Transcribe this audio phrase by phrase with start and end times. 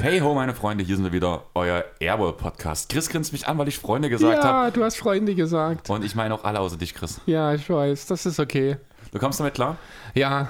[0.00, 2.88] Hey ho, meine Freunde, hier sind wir wieder, euer Airwall-Podcast.
[2.88, 4.66] Chris grinst mich an, weil ich Freunde gesagt habe.
[4.66, 5.90] Ja, du hast Freunde gesagt.
[5.90, 7.20] Und ich meine auch alle außer dich, Chris.
[7.26, 8.76] Ja, ich weiß, das ist okay.
[9.10, 9.76] Du kommst damit klar?
[10.14, 10.48] Ja.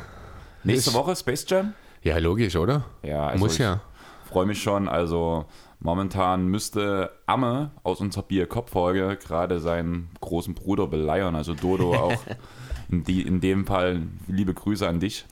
[0.62, 1.72] Nächste Ich- Woche Space Jam?
[2.02, 2.84] Ja, logisch, oder?
[3.02, 3.80] Ja, also Muss ich ja.
[4.28, 4.88] freue mich schon.
[4.88, 5.46] Also
[5.86, 11.36] momentan müsste Amme aus unserer Bier-Kopf-Folge gerade seinen großen Bruder beleiern.
[11.36, 12.20] Also Dodo auch
[12.90, 15.26] in, die, in dem Fall liebe Grüße an dich.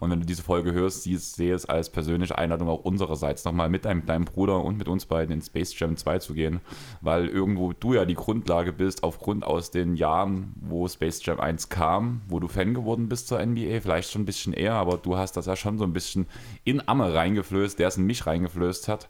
[0.00, 3.70] Und wenn du diese Folge hörst, siehst, sehe es als persönliche Einladung auch unsererseits nochmal
[3.70, 6.60] mit deinem, deinem Bruder und mit uns beiden in Space Jam 2 zu gehen,
[7.00, 11.70] weil irgendwo du ja die Grundlage bist, aufgrund aus den Jahren, wo Space Jam 1
[11.70, 15.16] kam, wo du Fan geworden bist zur NBA, vielleicht schon ein bisschen eher, aber du
[15.16, 16.26] hast das ja schon so ein bisschen
[16.64, 19.08] in Amme reingeflößt, der es in mich reingeflößt hat.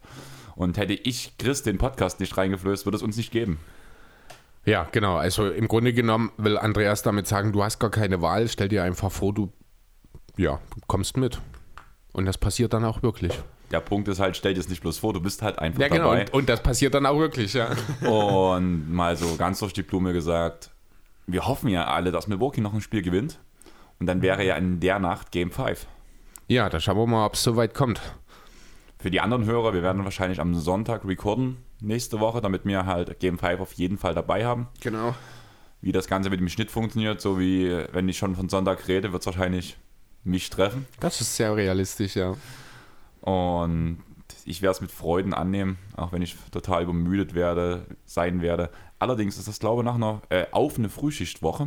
[0.54, 3.58] Und hätte ich Chris den Podcast nicht reingeflößt, würde es uns nicht geben.
[4.64, 5.16] Ja, genau.
[5.16, 8.48] Also im Grunde genommen will Andreas damit sagen, du hast gar keine Wahl.
[8.48, 9.52] Stell dir einfach vor, du
[10.36, 11.40] ja, kommst mit.
[12.12, 13.32] Und das passiert dann auch wirklich.
[13.70, 15.88] Der Punkt ist halt, stell dir es nicht bloß vor, du bist halt einfach Ja,
[15.88, 16.04] genau.
[16.04, 16.20] dabei.
[16.22, 17.70] Und, und das passiert dann auch wirklich, ja.
[18.08, 20.70] Und mal so ganz durch die Blume gesagt,
[21.26, 23.40] wir hoffen ja alle, dass Milwaukee noch ein Spiel gewinnt.
[23.98, 25.86] Und dann wäre ja in der Nacht Game 5.
[26.46, 28.00] Ja, da schauen wir mal, ob es so weit kommt.
[29.04, 33.20] Für die anderen Hörer, wir werden wahrscheinlich am Sonntag recorden nächste Woche, damit wir halt
[33.20, 34.68] Game 5 auf jeden Fall dabei haben.
[34.80, 35.14] Genau.
[35.82, 39.12] Wie das Ganze mit dem Schnitt funktioniert, so wie wenn ich schon von Sonntag rede,
[39.12, 39.76] wird es wahrscheinlich
[40.22, 40.86] mich treffen.
[41.00, 42.34] Das ist sehr realistisch, ja.
[43.20, 43.98] Und
[44.46, 48.70] ich werde es mit Freuden annehmen, auch wenn ich total übermüdet werde, sein werde.
[48.98, 51.64] Allerdings ist das, glaube ich, nach einer, äh, auf eine Frühschichtwoche.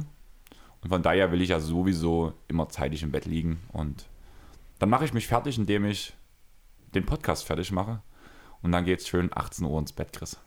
[0.82, 3.60] Und von daher will ich ja sowieso immer zeitig im Bett liegen.
[3.74, 4.08] Und
[4.80, 6.18] dann mache ich mich fertig, indem ich
[6.98, 8.02] den Podcast fertig mache.
[8.62, 10.38] Und dann geht es schön 18 Uhr ins Bett, Chris.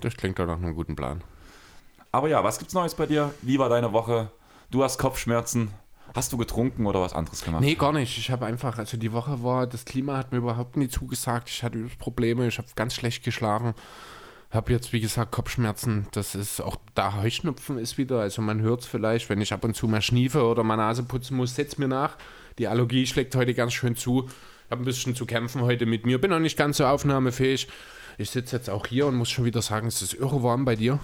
[0.00, 1.22] Das klingt doch nach einem guten Plan.
[2.12, 3.34] Aber ja, was gibt's Neues bei dir?
[3.42, 4.30] Wie war deine Woche?
[4.70, 5.70] Du hast Kopfschmerzen.
[6.14, 7.60] Hast du getrunken oder was anderes gemacht?
[7.60, 8.16] Nee, gar nicht.
[8.16, 11.50] Ich habe einfach, also die Woche war, das Klima hat mir überhaupt nie zugesagt.
[11.50, 13.74] Ich hatte Probleme, ich habe ganz schlecht geschlafen.
[14.50, 16.06] Habe jetzt, wie gesagt, Kopfschmerzen.
[16.12, 18.20] Das ist auch da Heuschnupfen ist wieder.
[18.20, 21.02] Also man hört es vielleicht, wenn ich ab und zu mal schniefe oder mal Nase
[21.02, 22.16] putzen muss, setzt mir nach.
[22.58, 24.30] Die Allergie schlägt heute ganz schön zu.
[24.70, 26.20] Habe ein bisschen zu kämpfen heute mit mir.
[26.20, 27.68] Bin noch nicht ganz so aufnahmefähig.
[28.18, 30.76] Ich sitze jetzt auch hier und muss schon wieder sagen, es ist irre warm bei
[30.76, 30.98] dir.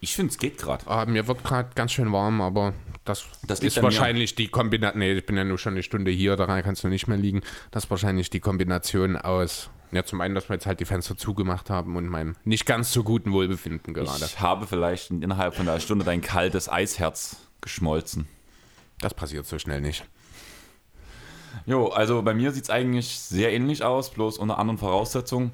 [0.00, 0.86] Ich finde, es geht gerade.
[0.86, 2.72] Ah, mir wird gerade ganz schön warm, aber
[3.04, 4.98] das, Das ist wahrscheinlich die Kombination.
[4.98, 7.42] Nee, ich bin ja nur schon eine Stunde hier, daran kannst du nicht mehr liegen.
[7.70, 9.68] Das ist wahrscheinlich die Kombination aus.
[9.92, 12.92] Ja, zum einen, dass wir jetzt halt die Fenster zugemacht haben und meinem nicht ganz
[12.92, 14.24] so guten Wohlbefinden gerade.
[14.24, 18.28] Ich habe vielleicht innerhalb von einer Stunde dein kaltes Eisherz geschmolzen.
[19.00, 20.04] Das passiert so schnell nicht.
[21.66, 25.52] Jo, also bei mir sieht es eigentlich sehr ähnlich aus, bloß unter anderen Voraussetzungen.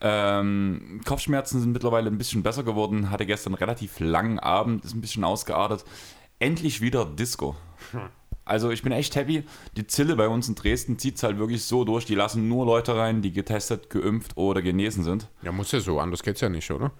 [0.00, 3.10] Ähm, Kopfschmerzen sind mittlerweile ein bisschen besser geworden.
[3.10, 5.84] Hatte gestern einen relativ langen Abend, ist ein bisschen ausgeartet.
[6.38, 7.56] Endlich wieder Disco.
[8.44, 9.42] Also ich bin echt happy.
[9.76, 12.04] Die Zille bei uns in Dresden zieht es halt wirklich so durch.
[12.04, 15.28] Die lassen nur Leute rein, die getestet, geimpft oder genesen sind.
[15.42, 16.92] Ja, muss ja so, anders geht's ja nicht, oder?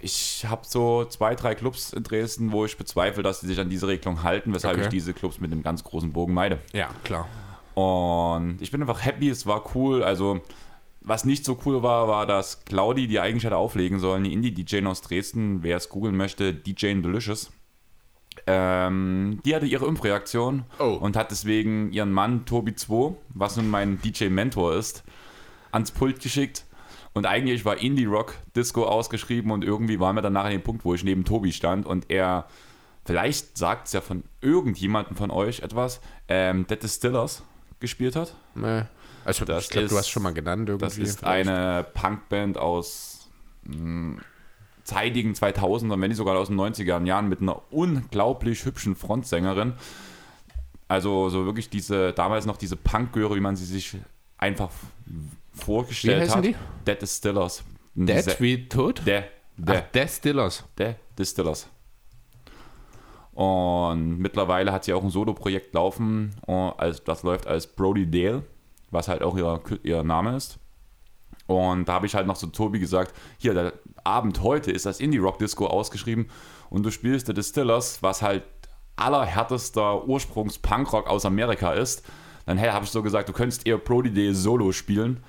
[0.00, 3.68] Ich habe so zwei, drei Clubs in Dresden, wo ich bezweifle, dass sie sich an
[3.68, 4.84] diese Regelung halten, weshalb Okay.
[4.84, 6.60] ich diese Clubs mit einem ganz großen Bogen meide.
[6.72, 7.28] Ja, klar.
[7.76, 10.02] Und ich bin einfach happy, es war cool.
[10.02, 10.40] Also,
[11.02, 14.86] was nicht so cool war, war, dass Claudi, die eigentlich hätte auflegen sollen, die Indie-DJ
[14.86, 17.52] aus Dresden, wer es googeln möchte, DJ Delicious,
[18.46, 20.94] ähm, die hatte ihre Impfreaktion Oh.
[21.00, 25.04] und hat deswegen ihren Mann Tobi 2, was nun mein DJ-Mentor ist,
[25.70, 26.64] ans Pult geschickt.
[27.12, 30.86] Und eigentlich war Indie-Rock Disco ausgeschrieben und irgendwie waren wir dann nachher an dem Punkt,
[30.86, 32.46] wo ich neben Tobi stand und er,
[33.04, 37.42] vielleicht sagt es ja von irgendjemandem von euch etwas, ähm, Dead Distillers
[37.80, 38.34] gespielt hat.
[38.54, 38.82] Nee.
[39.24, 40.84] Also, Das ich glaube, du hast schon mal genannt irgendwie.
[40.84, 41.48] Das ist vielleicht.
[41.48, 43.28] eine Punkband aus
[43.64, 44.20] mh,
[44.84, 49.74] zeitigen 2000ern, wenn nicht sogar aus den 90er Jahren mit einer unglaublich hübschen Frontsängerin.
[50.88, 53.96] Also so wirklich diese, damals noch diese Punkgöre, wie man sie sich
[54.38, 54.70] einfach
[55.52, 56.44] vorgestellt Wie heißen hat.
[56.44, 56.54] die?
[56.86, 57.64] Dead Distillers.
[57.96, 59.02] Dead wie tot?
[59.06, 59.24] Der,
[59.56, 60.64] der, Ach, Death Stillers.
[60.78, 61.66] der Distillers.
[63.36, 66.34] Und mittlerweile hat sie auch ein Solo-Projekt laufen,
[67.04, 68.44] das läuft als Brody Dale,
[68.90, 70.58] was halt auch ihr, ihr Name ist.
[71.46, 73.74] Und da habe ich halt noch zu Tobi gesagt, hier, der
[74.04, 76.30] Abend heute ist das Indie-Rock-Disco ausgeschrieben
[76.70, 78.42] und du spielst The Distillers, was halt
[78.96, 82.04] allerhärtester Ursprungs-Punkrock aus Amerika ist.
[82.46, 85.22] Dann hey, habe ich so gesagt, du könntest eher Brody Dale Solo spielen.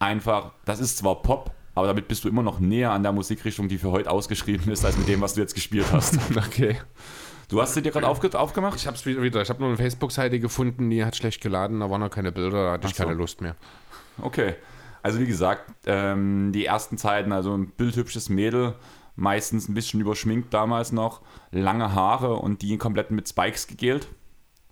[0.00, 3.68] Einfach, das ist zwar Pop, aber damit bist du immer noch näher an der Musikrichtung,
[3.68, 6.18] die für heute ausgeschrieben ist, als mit dem, was du jetzt gespielt hast.
[6.36, 6.76] Okay.
[7.52, 8.76] Du hast sie dir gerade aufge aufgemacht?
[8.76, 9.42] Ich hab's wieder, wieder.
[9.42, 12.64] Ich habe nur eine Facebook-Seite gefunden, die hat schlecht geladen, da waren noch keine Bilder,
[12.64, 13.02] da hatte ich so.
[13.02, 13.56] keine Lust mehr.
[14.22, 14.54] Okay.
[15.02, 18.74] Also wie gesagt, ähm, die ersten Zeiten, also ein bildhübsches Mädel,
[19.16, 21.20] meistens ein bisschen überschminkt damals noch,
[21.50, 24.08] lange Haare und die komplett mit Spikes gegelt.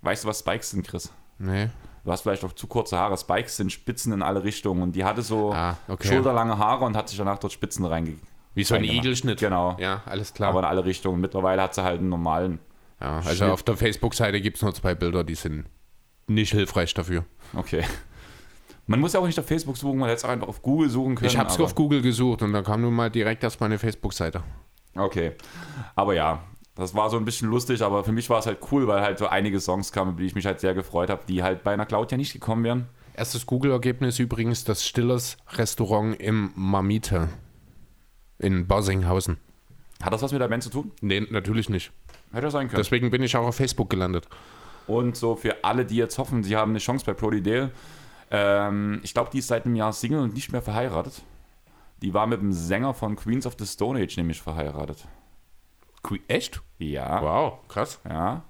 [0.00, 1.12] Weißt du, was Spikes sind, Chris?
[1.38, 1.68] Nee.
[2.04, 3.18] Du hast vielleicht auch zu kurze Haare.
[3.18, 6.08] Spikes sind Spitzen in alle Richtungen und die hatte so Ah, okay.
[6.08, 8.26] schulterlange Haare und hat sich danach dort Spitzen reingegeben.
[8.54, 8.84] Wie so ein.
[8.84, 9.38] Igelschnitt.
[9.40, 9.76] Genau.
[9.78, 10.48] Ja, alles klar.
[10.48, 11.20] Aber in alle Richtungen.
[11.20, 12.58] Mittlerweile hat sie halt einen normalen.
[13.00, 13.50] Ja, also Schnitt.
[13.50, 15.66] auf der Facebook-Seite gibt es nur zwei Bilder, die sind
[16.26, 17.24] nicht hilfreich dafür.
[17.54, 17.84] Okay.
[18.86, 20.90] Man muss ja auch nicht auf Facebook suchen, man hätte es auch einfach auf Google
[20.90, 21.30] suchen können.
[21.30, 24.42] Ich habe es auf Google gesucht und da kam nun mal direkt erstmal eine Facebook-Seite.
[24.96, 25.32] Okay.
[25.94, 26.42] Aber ja,
[26.74, 29.18] das war so ein bisschen lustig, aber für mich war es halt cool, weil halt
[29.18, 31.72] so einige Songs kamen, über die ich mich halt sehr gefreut habe, die halt bei
[31.72, 32.88] einer Cloud ja nicht gekommen wären.
[33.14, 37.28] Erstes Google-Ergebnis übrigens das Stillers Restaurant im Mamite
[38.38, 39.36] in Barsinghausen.
[40.02, 40.92] Hat das was mit der Band zu tun?
[41.02, 41.92] Nee, natürlich nicht.
[42.32, 42.82] Hätte sein können.
[42.82, 44.28] Deswegen bin ich auch auf Facebook gelandet.
[44.86, 47.70] Und so für alle, die jetzt hoffen, sie haben eine Chance bei Brody Dale.
[48.30, 51.22] Ähm, ich glaube, die ist seit einem Jahr Single und nicht mehr verheiratet.
[52.02, 55.06] Die war mit dem Sänger von Queens of the Stone Age nämlich verheiratet.
[56.28, 56.62] Echt?
[56.78, 57.22] Ja.
[57.22, 58.00] Wow, krass.
[58.08, 58.42] Ja.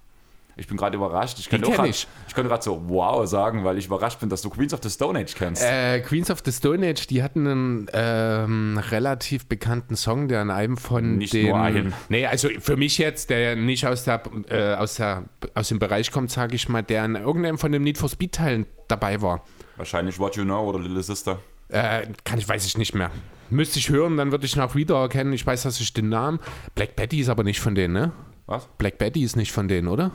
[0.60, 1.38] Ich bin gerade überrascht.
[1.38, 2.06] Ich könnte grad- ich.
[2.28, 5.18] ich gerade so wow sagen, weil ich überrascht bin, dass du Queens of the Stone
[5.18, 5.62] Age kennst.
[5.64, 10.50] Äh, Queens of the Stone Age, die hatten einen ähm, relativ bekannten Song, der an
[10.50, 11.46] einem von Nicht den.
[11.48, 11.94] nur einen.
[12.10, 15.24] Nee, also für mich jetzt, der nicht aus, der, äh, aus, der,
[15.54, 18.32] aus dem Bereich kommt, sage ich mal, der an irgendeinem von den Need for Speed
[18.32, 19.42] Teilen dabei war.
[19.78, 21.38] Wahrscheinlich What You Know oder Little Sister.
[21.68, 23.10] Äh, kann ich, weiß ich nicht mehr.
[23.48, 25.32] Müsste ich hören, dann würde ich ihn auch wiedererkennen.
[25.32, 26.38] Ich weiß, dass ich den Namen.
[26.74, 28.12] Black Betty ist aber nicht von denen, ne?
[28.44, 28.68] Was?
[28.76, 30.10] Black Betty ist nicht von denen, oder?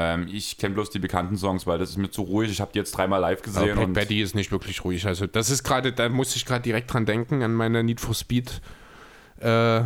[0.00, 2.52] Ähm, ich kenne bloß die bekannten Songs, weil das ist mir zu ruhig.
[2.52, 3.74] Ich habe die jetzt dreimal live Aber gesehen.
[3.74, 5.04] Black und Betty ist nicht wirklich ruhig.
[5.06, 8.14] Also das ist gerade, da muss ich gerade direkt dran denken, an meine Need for
[8.14, 8.60] Speed
[9.40, 9.80] äh,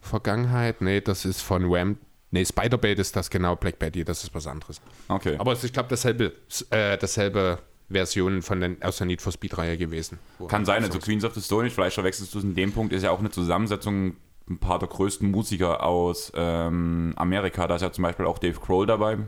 [0.00, 0.82] Vergangenheit.
[0.82, 1.98] Nee, das ist von Wham.
[2.30, 4.80] Nee, Spider-Bait ist das genau, Black Betty, das ist was anderes.
[5.08, 5.34] Okay.
[5.36, 6.32] Aber es ist, ich glaube, dasselbe,
[6.70, 7.58] äh, dasselbe
[7.90, 10.20] Version von den, aus der Need for Speed-Reihe gewesen.
[10.46, 13.02] Kann sein, also Queens of the Stone vielleicht verwechselst du es in dem Punkt, ist
[13.02, 14.16] ja auch eine Zusammensetzung
[14.48, 17.66] ein paar der größten Musiker aus ähm, Amerika.
[17.66, 19.18] Da ist ja zum Beispiel auch Dave Grohl dabei,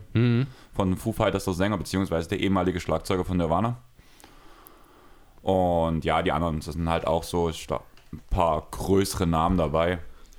[0.75, 3.79] von Foo Fighters, der Sänger, beziehungsweise der ehemalige Schlagzeuger von Nirvana.
[5.43, 9.99] Und ja, die anderen, das sind halt auch so ein paar größere Namen dabei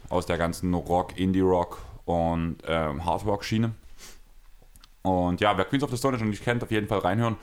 [0.10, 3.72] aus der ganzen Rock, Indie-Rock und ähm, Hard-Rock-Schiene.
[5.04, 7.38] Und ja, wer Queens of the Stone Age noch nicht kennt, auf jeden Fall reinhören.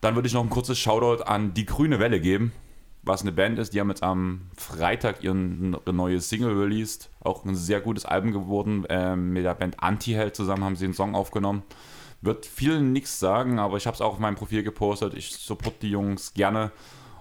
[0.00, 2.52] Dann würde ich noch ein kurzes Shoutout an Die Grüne Welle geben,
[3.06, 3.72] was eine Band ist.
[3.72, 7.08] Die haben jetzt am Freitag ihren, ihre neue Single released.
[7.20, 8.84] Auch ein sehr gutes Album geworden.
[8.88, 11.62] Ähm, mit der Band Anti-Held zusammen haben sie einen Song aufgenommen.
[12.20, 15.14] Wird vielen nichts sagen, aber ich habe es auch auf meinem Profil gepostet.
[15.14, 16.72] Ich support die Jungs gerne.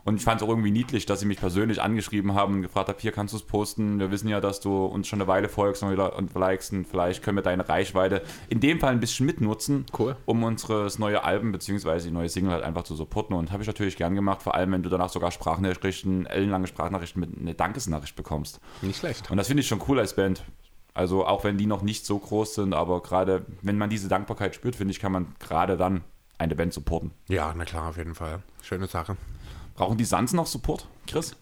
[0.05, 2.89] Und ich fand es auch irgendwie niedlich, dass sie mich persönlich angeschrieben haben und gefragt
[2.89, 3.99] haben, hier kannst du es posten.
[3.99, 7.23] Wir wissen ja, dass du uns schon eine Weile folgst und und likest und vielleicht
[7.23, 10.15] können wir deine Reichweite in dem Fall ein bisschen mitnutzen, Cool.
[10.25, 11.99] um unseres neue Album bzw.
[12.01, 13.35] die neue Single halt einfach zu supporten.
[13.35, 17.19] Und habe ich natürlich gern gemacht, vor allem wenn du danach sogar Sprachnachrichten, ellenlange Sprachnachrichten
[17.19, 18.59] mit einer Dankesnachricht bekommst.
[18.83, 19.31] Nicht schlecht.
[19.31, 20.43] Und das finde ich schon cool als Band.
[20.93, 24.53] Also auch wenn die noch nicht so groß sind, aber gerade wenn man diese Dankbarkeit
[24.55, 26.01] spürt, finde ich, kann man gerade dann
[26.37, 27.11] eine Band supporten.
[27.27, 28.43] Ja, na klar, auf jeden Fall.
[28.61, 29.17] Schöne Sache.
[29.75, 31.36] Brauchen die Sans noch Support, Chris?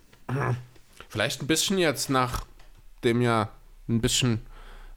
[1.10, 3.50] Vielleicht ein bisschen jetzt, nachdem ja
[3.88, 4.42] ein bisschen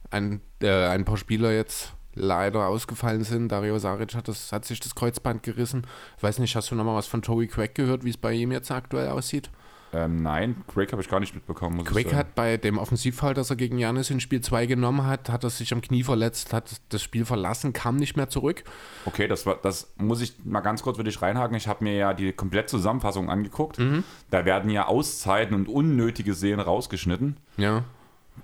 [0.09, 3.49] ein, äh, ein paar Spieler jetzt leider ausgefallen sind.
[3.49, 5.85] Dario Saric hat, das, hat sich das Kreuzband gerissen.
[6.17, 8.33] Ich weiß nicht, hast du noch mal was von Toby Craig gehört, wie es bei
[8.33, 9.51] ihm jetzt aktuell aussieht?
[9.93, 11.79] Ähm, nein, Craig habe ich gar nicht mitbekommen.
[12.09, 12.17] Sagen.
[12.17, 15.49] hat bei dem Offensivfall, das er gegen Janis in Spiel 2 genommen hat, hat er
[15.49, 18.63] sich am Knie verletzt, hat das Spiel verlassen, kam nicht mehr zurück.
[19.05, 21.55] Okay, das, war, das muss ich mal ganz kurz für dich reinhaken.
[21.55, 23.79] Ich habe mir ja die komplette Zusammenfassung angeguckt.
[23.79, 24.03] Mhm.
[24.29, 27.37] Da werden ja Auszeiten und unnötige Szenen rausgeschnitten.
[27.55, 27.85] Ja.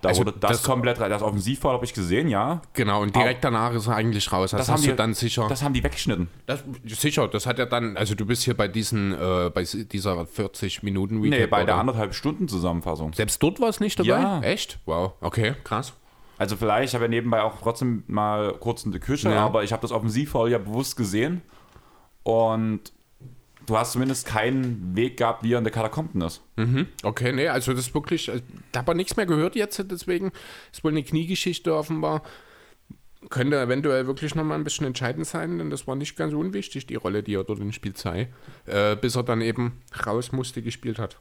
[0.01, 2.61] Da Also wurde das, das- komplett, das Offensivfall habe ich gesehen, ja.
[2.73, 4.51] Genau, und direkt danach ist er eigentlich raus.
[4.51, 5.47] Das, Das hast haben du die- dann sicher.
[5.47, 6.27] Das haben die weggeschnitten.
[6.45, 10.25] Das, sicher, das hat ja dann, also du bist hier bei diesen, äh, bei dieser
[10.25, 11.39] 40 Minuten Recap.
[11.39, 11.81] Nee, bei der oder?
[11.81, 13.13] anderthalb Stunden Zusammenfassung.
[13.13, 14.09] Selbst dort war es nicht dabei?
[14.09, 14.41] Ja.
[14.41, 14.79] Echt?
[14.85, 15.93] Wow, okay, krass.
[16.37, 19.45] Also vielleicht, ich habe ja nebenbei auch trotzdem mal kurz in die Küche, Ja.
[19.45, 21.41] aber ich habe das Offensivfoul ja bewusst gesehen.
[22.23, 22.91] Und
[23.65, 26.41] du hast zumindest keinen Weg gehabt, wie er in der Katakomben ist.
[27.03, 28.41] Okay, nee, also das ist wirklich, äh,
[28.71, 30.31] da habe ich nichts mehr gehört jetzt, deswegen
[30.71, 32.23] ist wohl eine Kniegeschichte offenbar.
[33.29, 36.95] Könnte eventuell wirklich nochmal ein bisschen entscheidend sein, denn das war nicht ganz unwichtig, die
[36.95, 38.27] Rolle, die er dort in Spiel 2,
[38.65, 41.19] äh, bis er dann eben raus musste, gespielt hat.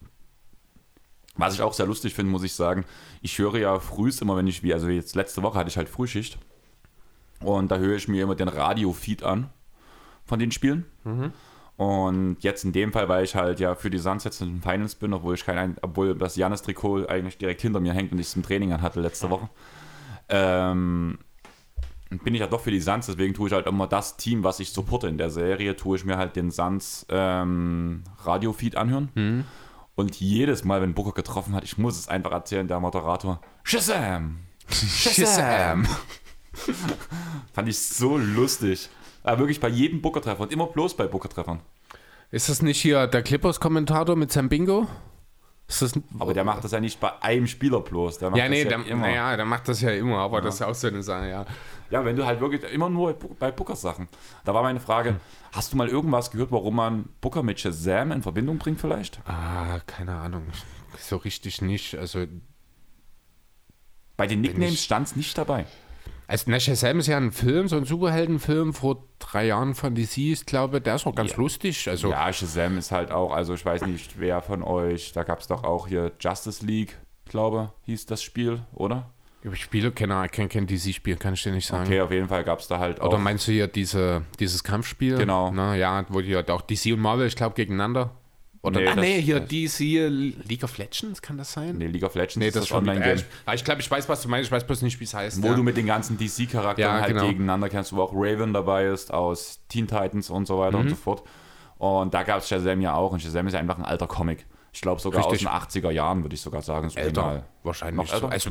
[1.37, 2.85] Was ich auch sehr lustig finde, muss ich sagen,
[3.23, 5.89] ich höre ja frühst immer, wenn ich, wie, also jetzt letzte Woche hatte ich halt
[5.89, 6.39] Frühschicht.
[7.41, 9.49] Und da höre ich mir immer den Radio-Feed an
[10.25, 10.85] von den Spielen.
[11.83, 14.63] Und jetzt in dem Fall, weil ich halt ja für die Suns jetzt in den
[14.63, 18.19] Finals bin, obwohl ich kein, ein- obwohl das Janis-Trikot eigentlich direkt hinter mir hängt und
[18.19, 19.49] ich es im Training an hatte letzte Woche,
[20.29, 21.19] ähm,
[22.25, 24.61] bin ich ja doch für die Suns, deswegen tue ich halt immer das Team, was
[24.61, 29.09] ich supporte in der Serie, tue ich mir halt den Suns ähm, Radio-Feed anhören.
[29.15, 29.45] Mhm.
[29.95, 34.39] Und jedes Mal, wenn Booker getroffen hat, ich muss es einfach erzählen, der Moderator, Shazam!
[34.69, 35.87] Shazam!
[37.55, 38.89] Fand ich so lustig.
[39.23, 41.61] Aber wirklich bei jedem Booker-Treffer und immer bloß bei Booker-Treffern.
[42.33, 44.89] Ist das nicht hier der Clippers-Kommentator mit seinem Bingo?
[46.19, 48.19] Aber der macht das ja nicht bei einem Spieler bloß.
[48.19, 50.63] Der macht ja, nee, das der, naja, der macht das ja immer, aber das ist
[50.63, 51.47] auch so eine Sache, ja.
[51.91, 54.09] Ja, wenn du halt wirklich immer nur bei Bookers Sachen.
[54.45, 55.21] Da war meine Frage,
[55.53, 59.21] hast du mal irgendwas gehört, warum man Booker mit Shazam in Verbindung bringt vielleicht?
[59.27, 60.47] Ah, keine Ahnung.
[60.99, 61.97] So richtig nicht.
[61.97, 62.25] Also,
[64.17, 65.67] Bei den Nicknames stand es nicht dabei.
[66.33, 70.17] Also na, Shazam ist ja ein Film, so ein Superheldenfilm vor drei Jahren von DC.
[70.17, 71.37] Ich glaube, der ist auch ganz Ja.
[71.37, 71.89] lustig.
[71.91, 75.41] Also, Ja, Shazam ist halt auch, also ich weiß nicht, wer von euch, da gab
[75.41, 76.97] es doch auch hier Justice League,
[77.27, 79.11] glaube hieß das Spiel, oder?
[79.45, 81.85] ich spiele kein, kein, kein DC-Spiel, kann ich dir nicht sagen.
[81.85, 83.09] Okay, auf jeden Fall gab es da halt auch.
[83.09, 85.19] Oder meinst du hier diese, dieses Kampfspiel?
[85.19, 85.51] Genau.
[85.51, 88.13] Na, ja, wo die halt auch DC und Marvel, ich glaube, gegeneinander.
[88.65, 90.09] Oder Nee, ah, das- nee, hier das- DC
[90.49, 91.77] League of Legends, kann das sein?
[91.79, 93.19] nee, League of Legends Nee, ist das Online-Game.
[93.47, 95.43] Äh, ich glaube, ich weiß, was du meinst, ich weiß bloß nicht, wie es heißt.
[95.43, 95.55] wo ja.
[95.55, 97.27] du mit den ganzen DC-Charakteren Ja, halt genau.
[97.27, 100.61] gegeneinander kämpfst, wo auch Raven dabei ist aus Teen Titans und so Mhm.
[100.61, 101.25] weiter und so fort.
[101.79, 103.11] Und da gab es Shazam ja auch.
[103.11, 104.47] Und Shazam ist ja einfach ein alter Comic.
[104.73, 105.47] Ich glaube sogar Richtig.
[105.49, 106.87] aus den 80er Jahren, würde ich sogar sagen.
[106.87, 107.47] Das älter, Original.
[107.65, 107.97] wahrscheinlich.
[107.97, 108.15] Noch So.
[108.15, 108.31] älter?
[108.31, 108.51] Also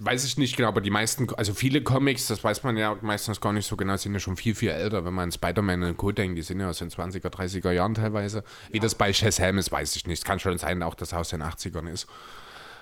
[0.00, 3.40] weiß ich nicht genau, aber die meisten, also viele Comics, das weiß man ja meistens
[3.40, 5.04] gar nicht so genau, sind ja schon viel, viel älter.
[5.04, 6.10] Wenn man an Spider-Man und Co.
[6.10, 8.42] denkt, die sind ja aus den 20er, 30er Jahren teilweise.
[8.70, 10.18] Wie das bei Shazam ist, weiß ich nicht.
[10.18, 12.06] Es kann schon sein, auch dass er aus den 80ern ist.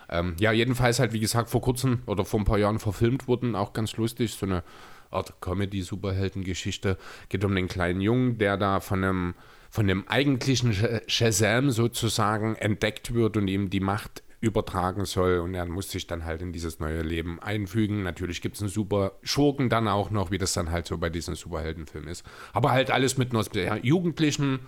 [0.09, 3.55] Ähm, ja, jedenfalls halt, wie gesagt, vor kurzem oder vor ein paar Jahren verfilmt wurden,
[3.55, 4.63] auch ganz lustig, so eine
[5.11, 6.97] Art Comedy-Superhelden-Geschichte.
[7.29, 9.35] Geht um den kleinen Jungen, der da von einem,
[9.71, 15.55] von dem eigentlichen Sh- Shazam sozusagen entdeckt wird und ihm die Macht übertragen soll und
[15.55, 18.03] er muss sich dann halt in dieses neue Leben einfügen.
[18.03, 21.11] Natürlich gibt es einen super Schurken dann auch noch, wie das dann halt so bei
[21.11, 22.25] diesen Superheldenfilmen ist.
[22.53, 24.61] Aber halt alles mit einer jugendlichen,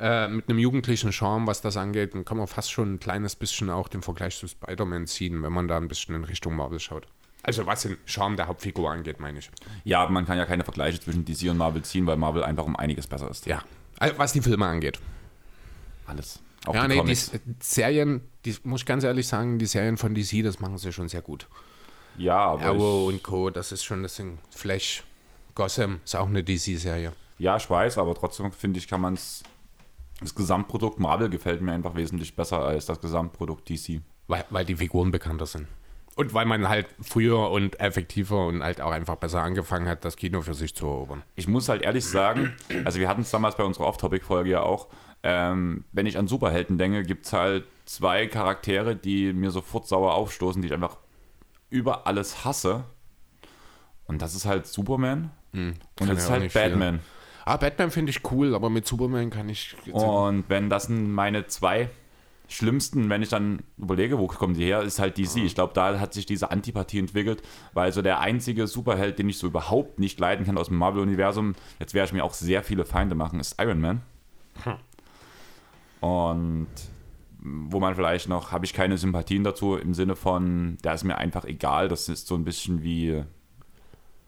[0.00, 2.14] äh, mit einem jugendlichen Charme, was das angeht.
[2.14, 5.52] Dann kann man fast schon ein kleines bisschen auch den Vergleich zu Spider-Man ziehen, wenn
[5.52, 7.06] man da ein bisschen in Richtung Marvel schaut.
[7.44, 9.50] Also was den Charme der Hauptfigur angeht, meine ich.
[9.84, 12.64] Ja, aber man kann ja keine Vergleiche zwischen DC und Marvel ziehen, weil Marvel einfach
[12.64, 13.46] um einiges besser ist.
[13.46, 13.62] Ja.
[13.98, 14.98] Also, was die Filme angeht.
[16.06, 16.40] Alles.
[16.66, 20.14] Auch ja, die nee, die Serien, die muss ich ganz ehrlich sagen, die Serien von
[20.14, 21.48] DC, das machen sie schon sehr gut.
[22.16, 24.38] ja, aber Arrow und Co., das ist schon das Ding.
[24.50, 25.02] Flash,
[25.54, 27.12] Gotham ist auch eine DC-Serie.
[27.38, 29.42] ja, ich weiß, aber trotzdem finde ich, kann man es.
[30.20, 34.02] Das Gesamtprodukt Marvel gefällt mir einfach wesentlich besser als das Gesamtprodukt DC.
[34.28, 35.66] Weil, weil die Figuren bekannter sind.
[36.14, 40.16] Und weil man halt früher und effektiver und halt auch einfach besser angefangen hat, das
[40.16, 41.22] Kino für sich zu erobern.
[41.34, 42.54] Ich muss halt ehrlich sagen,
[42.84, 44.88] also wir hatten es damals bei unserer Off-Topic-Folge ja auch,
[45.22, 50.14] ähm, wenn ich an Superhelden denke, gibt es halt zwei Charaktere, die mir sofort sauer
[50.14, 50.96] aufstoßen, die ich einfach
[51.70, 52.84] über alles hasse.
[54.06, 56.62] Und das ist halt Superman und kann das ist halt nicht viel.
[56.62, 57.00] Batman.
[57.44, 59.76] Ah, Batman finde ich cool, aber mit Superman kann ich.
[59.90, 61.90] Und wenn das sind meine zwei
[62.48, 65.38] schlimmsten, wenn ich dann überlege, wo kommen die her, ist halt DC.
[65.38, 69.38] Ich glaube, da hat sich diese Antipathie entwickelt, weil so der einzige Superheld, den ich
[69.38, 72.84] so überhaupt nicht leiden kann aus dem Marvel-Universum, jetzt werde ich mir auch sehr viele
[72.84, 74.02] Feinde machen, ist Iron Man.
[76.02, 76.66] Und
[77.38, 81.16] wo man vielleicht noch, habe ich keine Sympathien dazu im Sinne von, der ist mir
[81.16, 81.88] einfach egal.
[81.88, 83.22] Das ist so ein bisschen wie,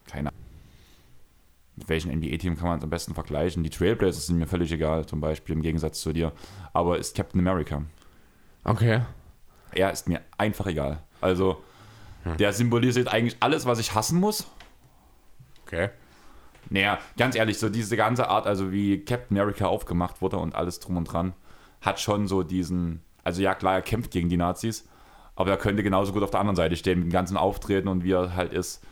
[0.06, 0.40] keine Ahnung.
[1.76, 3.64] Mit welchem NBA-Team kann man es am besten vergleichen?
[3.64, 6.32] Die Trailblazers sind mir völlig egal, zum Beispiel im Gegensatz zu dir.
[6.72, 7.82] Aber ist Captain America.
[8.62, 9.00] Okay.
[9.72, 11.02] Er ist mir einfach egal.
[11.20, 11.60] Also,
[12.38, 14.46] der symbolisiert eigentlich alles, was ich hassen muss.
[15.66, 15.90] Okay.
[16.70, 20.78] Naja, ganz ehrlich, so diese ganze Art, also wie Captain America aufgemacht wurde und alles
[20.78, 21.34] drum und dran,
[21.84, 23.02] hat schon so diesen.
[23.22, 24.88] Also, ja, klar, er kämpft gegen die Nazis,
[25.34, 28.04] aber er könnte genauso gut auf der anderen Seite stehen, mit dem ganzen Auftreten und
[28.04, 28.84] wie er halt ist.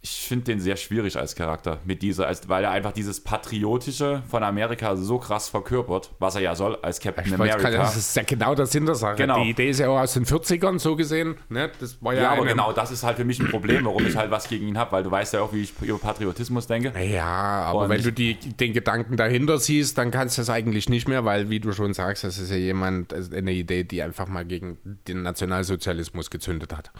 [0.00, 4.22] Ich finde den sehr schwierig als Charakter, mit dieser, als, weil er einfach dieses Patriotische
[4.28, 7.56] von Amerika so krass verkörpert, was er ja soll als Captain Ich America.
[7.58, 9.16] gerade, das ist ja genau der Sinn der Sache.
[9.16, 9.42] Genau.
[9.42, 11.34] Die Idee ist ja auch aus den 40ern so gesehen.
[11.48, 11.72] Ne?
[11.80, 14.16] Das war ja, Ja, aber genau das ist halt für mich ein Problem, warum ich
[14.16, 16.92] halt was gegen ihn habe, weil du weißt ja auch, wie ich über Patriotismus denke.
[17.04, 17.24] Ja,
[17.64, 21.08] aber Und wenn du die, den Gedanken dahinter siehst, dann kannst du es eigentlich nicht
[21.08, 24.28] mehr, weil, wie du schon sagst, das ist ja jemand, das eine Idee, die einfach
[24.28, 24.78] mal gegen
[25.08, 26.92] den Nationalsozialismus gezündet hat.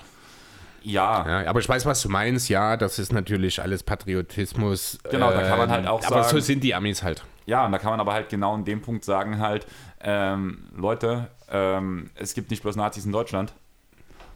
[0.88, 2.49] Ja, Ja, aber ich weiß, was du meinst.
[2.49, 4.99] Ja, das ist natürlich alles Patriotismus.
[5.11, 7.25] Genau, da kann man halt auch Aber so sagen- sind die Amis halt.
[7.47, 9.66] ja, und da kann man aber halt genau in dem Punkt sagen halt,
[10.00, 13.52] ähm, Leute, ähm, es gibt nicht bloß Nazis in Deutschland,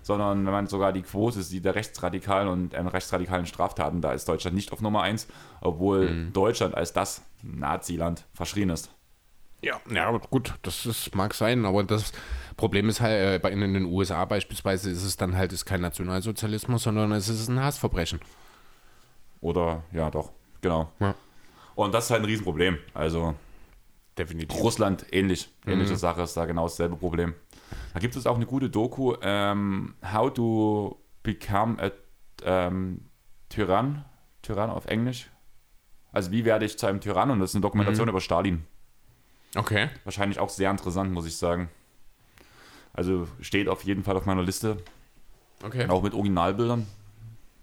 [0.02, 4.28] sondern wenn man sogar die Quote sieht der rechtsradikalen und ähm, rechtsradikalen Straftaten, da ist
[4.28, 5.28] Deutschland nicht auf Nummer eins,
[5.60, 6.32] obwohl Mhm.
[6.32, 8.90] Deutschland als das Naziland verschrien ist.
[9.62, 12.12] Ja, ja, gut, das ist, mag sein, aber das
[12.56, 15.80] Problem ist halt, äh, bei in den USA beispielsweise ist es dann halt ist kein
[15.80, 18.20] Nationalsozialismus, sondern es ist ein Hassverbrechen.
[19.40, 20.92] Oder, ja, doch, genau.
[21.00, 21.14] Ja.
[21.74, 22.78] Und das ist halt ein Riesenproblem.
[22.94, 23.34] Also,
[24.18, 24.60] Definitiv.
[24.60, 25.50] Russland ähnlich.
[25.66, 27.34] Ähnliche Sache ist da genau dasselbe Problem.
[27.94, 31.90] Da gibt es auch eine gute Doku, ähm, How to Become a
[32.44, 33.08] ähm,
[33.48, 34.04] Tyrann.
[34.42, 35.30] Tyrann auf Englisch.
[36.12, 37.30] Also wie werde ich zu einem Tyrann?
[37.30, 38.66] Und das ist eine Dokumentation über Stalin.
[39.54, 39.88] Okay.
[40.04, 41.70] Wahrscheinlich auch sehr interessant, muss ich sagen.
[42.92, 44.76] Also steht auf jeden Fall auf meiner Liste.
[45.62, 45.88] Okay.
[45.88, 46.86] Auch mit Originalbildern.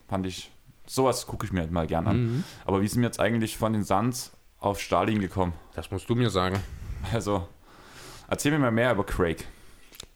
[0.08, 0.52] Fand ich.
[0.88, 2.44] Sowas gucke ich mir halt mal gern an.
[2.66, 5.54] Aber wie sind wir jetzt eigentlich von den Suns auf Stalin gekommen?
[5.76, 6.60] Das musst du mir sagen.
[7.14, 7.48] Also,
[8.28, 9.46] erzähl mir mal mehr über Craig.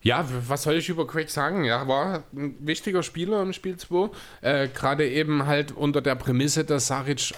[0.02, 1.64] Ja, was soll ich über Craig sagen?
[1.64, 4.10] Ja, war ein wichtiger Spieler im Spiel 2.
[4.42, 7.34] Äh, Gerade eben halt unter der Prämisse, dass Saric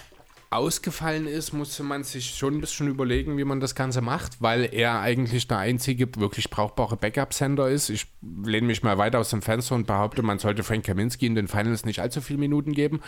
[0.56, 4.68] ausgefallen ist, musste man sich schon ein bisschen überlegen, wie man das Ganze macht, weil
[4.72, 7.90] er eigentlich der einzige wirklich brauchbare Backup-Sender ist.
[7.90, 11.34] Ich lehne mich mal weiter aus dem Fenster und behaupte, man sollte Frank Kaminski in
[11.34, 13.00] den Finals nicht allzu viele Minuten geben.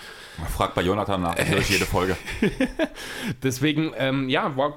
[0.57, 2.17] Frag bei Jonathan nach, höre ich jede Folge.
[3.43, 4.77] Deswegen, ähm, ja, war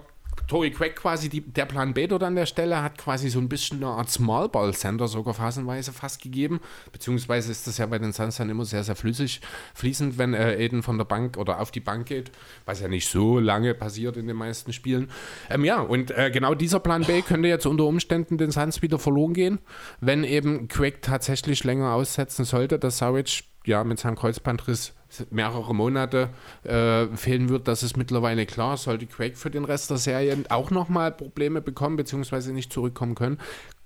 [0.52, 3.48] Tory Craig quasi die, der Plan B dort an der Stelle, hat quasi so ein
[3.48, 6.60] bisschen eine Art Small Ball Center sogar phasenweise fast gegeben.
[6.92, 9.40] Beziehungsweise ist das ja bei den Suns dann immer sehr, sehr flüssig,
[9.74, 12.34] fließend, wenn äh, Aiden von der Bank oder auf die Bank geht,
[12.66, 15.10] was ja nicht so lange passiert in den meisten Spielen.
[15.50, 19.00] Ähm, ja, und äh, genau dieser Plan B könnte jetzt unter Umständen den Suns wieder
[19.00, 19.60] verloren gehen,
[20.02, 24.94] wenn eben Craig tatsächlich länger aussetzen sollte, dass Saric ja mit seinem Kreuzbandriss
[25.30, 26.30] mehrere Monate
[26.64, 28.78] äh, fehlen wird, das ist mittlerweile klar.
[28.78, 33.38] Sollte Craig für den Rest der Serie auch nochmal Probleme bekommen, beziehungsweise nicht zurückkommen können,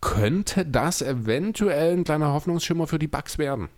[0.01, 3.69] könnte das eventuell ein kleiner Hoffnungsschimmer für die Bucks werden.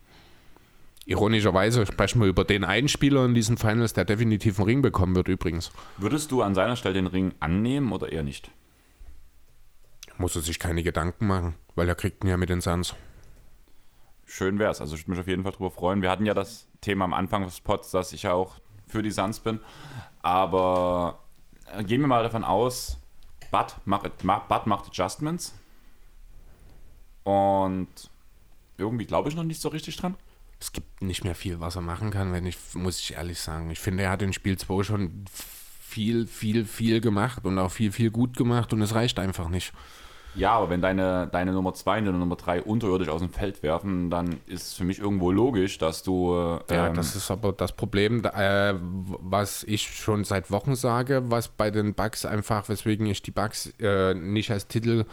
[1.05, 5.15] Ironischerweise sprechen wir über den einen Spieler in diesen Finals, der definitiv einen Ring bekommen
[5.15, 5.71] wird, übrigens.
[5.97, 8.51] Würdest du an seiner Stelle den Ring annehmen oder eher nicht?
[10.17, 12.93] Muss er sich keine Gedanken machen, weil er kriegt ihn ja mit den Suns.
[14.29, 14.81] Schön wär's.
[14.81, 16.01] Also ich würde mich auf jeden Fall drüber freuen.
[16.01, 18.55] Wir hatten ja das Thema am Anfang des Pods, dass ich ja auch
[18.85, 19.59] für die Suns bin.
[20.21, 21.19] Aber
[21.73, 22.97] äh, gehen wir mal davon aus,
[23.51, 25.55] Bud macht, ma- Bud macht Adjustments.
[27.23, 27.87] Und
[28.77, 30.15] irgendwie glaube ich noch nicht so richtig dran.
[30.59, 33.69] Es gibt nicht mehr viel, was er machen kann, wenn ich, muss ich ehrlich sagen.
[33.69, 35.25] Ich finde, er hat in Spiel 2 schon
[35.79, 39.71] viel, viel, viel gemacht und auch viel, viel gut gemacht und es reicht einfach nicht.
[40.35, 43.63] Ja, aber wenn deine, deine Nummer 2 und deine Nummer 3 unterirdisch aus dem Feld
[43.63, 46.35] werfen, dann ist für mich irgendwo logisch, dass du.
[46.69, 51.23] äh, Ja, ähm, das ist aber das Problem, äh, was ich schon seit Wochen sage,
[51.29, 55.05] was bei den Bucks einfach, weswegen ich die Bucks äh, nicht als Titel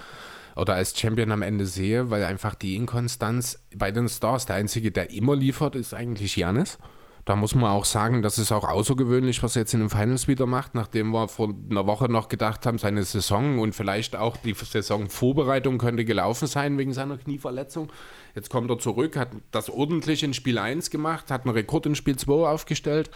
[0.56, 4.92] oder als Champion am Ende sehe, weil einfach die Inkonstanz bei den Stars, der einzige,
[4.92, 6.78] der immer liefert, ist eigentlich Janis.
[7.24, 10.28] Da muss man auch sagen, das ist auch außergewöhnlich, was er jetzt in den Finals
[10.28, 14.36] wieder macht, nachdem wir vor einer Woche noch gedacht haben, seine Saison und vielleicht auch
[14.36, 17.90] die Saisonvorbereitung könnte gelaufen sein wegen seiner Knieverletzung.
[18.34, 21.94] Jetzt kommt er zurück, hat das ordentlich in Spiel 1 gemacht, hat einen Rekord in
[21.94, 23.10] Spiel 2 aufgestellt,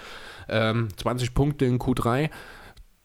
[0.48, 2.30] ähm, 20 Punkte in Q3.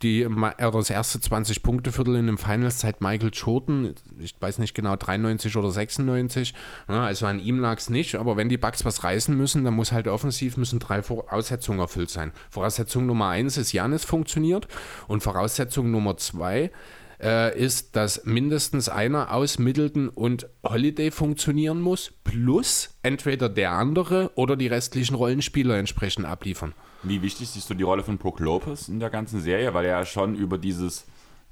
[0.03, 4.95] Die, äh, das erste 20-Punkte-Viertel in den Finals seit Michael Jordan, ich weiß nicht genau,
[4.95, 6.53] 93 oder 96.
[6.89, 9.73] Ja, also an ihm lag es nicht, aber wenn die Bucks was reißen müssen, dann
[9.73, 12.31] muss halt offensiv müssen drei Voraussetzungen erfüllt sein.
[12.49, 14.67] Voraussetzung Nummer eins ist, Janis funktioniert
[15.07, 16.71] und Voraussetzung Nummer zwei
[17.23, 24.31] äh, ist, dass mindestens einer aus Middleton und Holiday funktionieren muss, plus entweder der andere
[24.36, 26.73] oder die restlichen Rollenspieler entsprechend abliefern.
[27.01, 29.73] Wie wichtig siehst du die Rolle von Brook Lopez in der ganzen Serie?
[29.73, 31.05] Weil er ja schon über dieses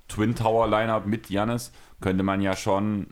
[0.08, 3.08] Twin Tower Lineup mit Janis könnte man ja schon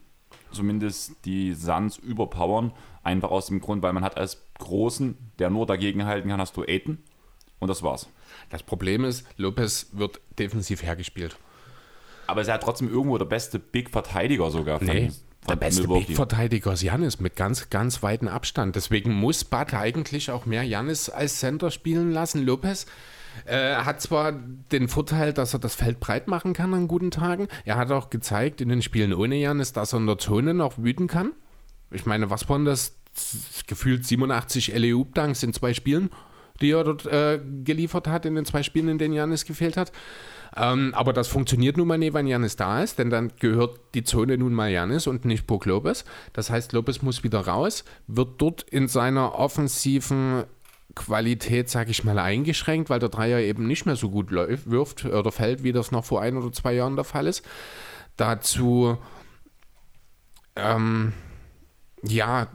[0.51, 2.73] zumindest die Suns überpowern.
[3.03, 6.57] Einfach aus dem Grund, weil man hat als Großen, der nur dagegen halten kann, hast
[6.57, 7.03] du Aiden.
[7.59, 8.09] Und das war's.
[8.49, 11.37] Das Problem ist, Lopez wird defensiv hergespielt.
[12.29, 14.79] Aber er ist ja trotzdem irgendwo der beste Big-Verteidiger sogar.
[14.79, 15.87] Von, Nee, von der beste.
[15.87, 18.75] Big-Verteidiger ist Janis mit ganz, ganz weitem Abstand.
[18.75, 22.45] Deswegen muss Bud eigentlich auch mehr Janis als Center spielen lassen.
[22.45, 22.85] Lopez
[23.45, 27.47] äh, hat zwar den Vorteil, dass er das Feld breit machen kann an guten Tagen.
[27.65, 30.77] Er hat auch gezeigt in den Spielen ohne Janis, dass er in der Zone noch
[30.77, 31.31] wüten kann.
[31.91, 32.95] Ich meine, was waren das?
[33.67, 36.09] Gefühlt 87 LEU-Dunks in zwei Spielen,
[36.61, 39.91] die er dort äh, geliefert hat, in den zwei Spielen, in denen Janis gefehlt hat.
[40.55, 44.03] Ähm, aber das funktioniert nun mal nicht, wenn Janis da ist, denn dann gehört die
[44.03, 46.05] Zone nun mal Janis und nicht Brook Lopez.
[46.33, 50.43] Das heißt, Lopez muss wieder raus, wird dort in seiner offensiven
[50.95, 55.05] Qualität, sage ich mal, eingeschränkt, weil der Dreier eben nicht mehr so gut läuft, wirft
[55.05, 57.45] oder fällt, wie das noch vor ein oder zwei Jahren der Fall ist.
[58.17, 58.97] Dazu,
[60.55, 61.13] ähm,
[62.03, 62.47] ja,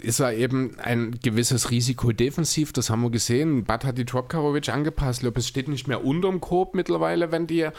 [0.00, 3.64] ist er eben ein gewisses Risiko defensiv, das haben wir gesehen.
[3.64, 5.22] Bad hat die Drop Coverage angepasst.
[5.22, 7.72] Lopez steht nicht mehr unterm Korb mittlerweile, wenn die, äh,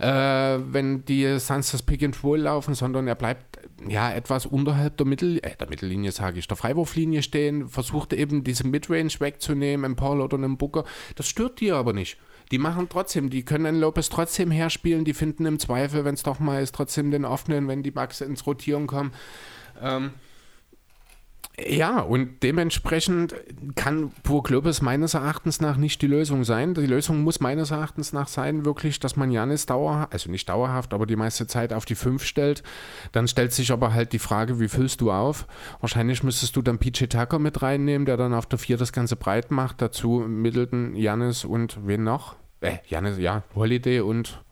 [0.00, 5.06] wenn die Suns das Pick and Roll laufen, sondern er bleibt ja etwas unterhalb der,
[5.06, 9.96] Mittel, äh, der Mittellinie, sage ich, der Freiwurflinie stehen, versucht eben diese Midrange wegzunehmen, einen
[9.96, 10.84] Paul oder einen Booker.
[11.16, 12.18] Das stört die aber nicht.
[12.50, 16.22] Die machen trotzdem, die können einen Lopez trotzdem herspielen, die finden im Zweifel, wenn es
[16.22, 19.12] doch mal ist, trotzdem den offenen, wenn die Bugs ins Rotieren kommen.
[19.80, 20.12] Ähm,
[21.66, 23.34] ja, und dementsprechend
[23.74, 26.74] kann Burg Lopez meines Erachtens nach nicht die Lösung sein.
[26.74, 30.94] Die Lösung muss meines Erachtens nach sein, wirklich, dass man Janis dauerhaft, also nicht dauerhaft,
[30.94, 32.62] aber die meiste Zeit auf die 5 stellt.
[33.12, 35.46] Dann stellt sich aber halt die Frage, wie füllst du auf?
[35.80, 39.16] Wahrscheinlich müsstest du dann PJ Tucker mit reinnehmen, der dann auf der 4 das Ganze
[39.16, 39.82] breit macht.
[39.82, 42.36] Dazu Middleton, Janis und wen noch?
[42.60, 44.44] Äh, Janis, ja, Holiday und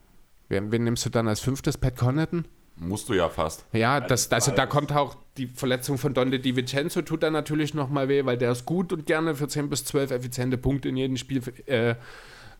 [0.48, 1.78] wen, wen nimmst du dann als fünftes?
[1.78, 2.46] Pat Connaughton?
[2.78, 3.64] Musst du ja fast.
[3.72, 7.72] Ja, das, also da kommt auch die Verletzung von Donde Di Vincenzo tut dann natürlich
[7.72, 10.96] nochmal weh, weil der ist gut und gerne für 10 bis 12 effiziente Punkte in
[10.96, 11.94] jedem Spiel äh,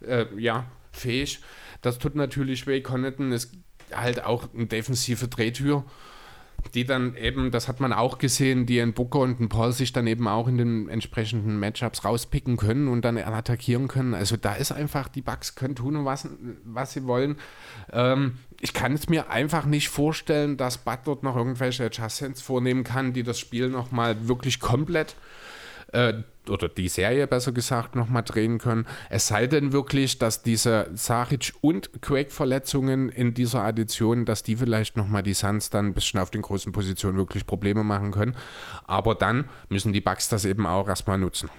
[0.00, 1.40] äh, ja, fähig.
[1.82, 2.80] Das tut natürlich weh.
[2.80, 3.52] Connaughton ist
[3.92, 5.84] halt auch eine defensive Drehtür
[6.74, 9.92] die dann eben, das hat man auch gesehen, die ein Booker und ein Paul sich
[9.92, 14.14] dann eben auch in den entsprechenden Matchups rauspicken können und dann attackieren können.
[14.14, 16.28] Also da ist einfach, die Bugs können tun, was,
[16.64, 17.36] was sie wollen.
[17.92, 23.12] Ähm, ich kann es mir einfach nicht vorstellen, dass dort noch irgendwelche Adjustments vornehmen kann,
[23.12, 25.45] die das Spiel nochmal wirklich komplett äh,
[25.92, 28.86] oder die Serie besser gesagt nochmal drehen können.
[29.10, 34.96] Es sei denn wirklich, dass diese Saric und Quake-Verletzungen in dieser Addition, dass die vielleicht
[34.96, 38.36] nochmal die Suns dann ein bisschen auf den großen Positionen wirklich Probleme machen können.
[38.86, 41.50] Aber dann müssen die Bugs das eben auch erstmal nutzen.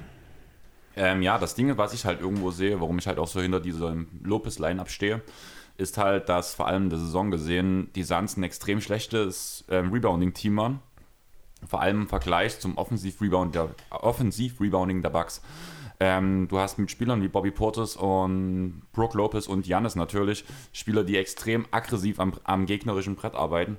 [0.95, 3.59] Ähm, ja, das Ding, was ich halt irgendwo sehe, warum ich halt auch so hinter
[3.59, 5.21] diesem Lopez-Line-Up stehe,
[5.77, 9.91] ist halt, dass vor allem in der Saison gesehen die Suns ein extrem schlechtes ähm,
[9.91, 10.79] Rebounding-Team waren
[11.65, 15.41] vor allem im Vergleich zum Offensiv-Rebound der, Offensiv-Rebounding der Bucks.
[15.99, 21.03] Ähm, du hast mit Spielern wie Bobby Portis und Brook Lopez und Janis natürlich Spieler,
[21.03, 23.77] die extrem aggressiv am, am gegnerischen Brett arbeiten,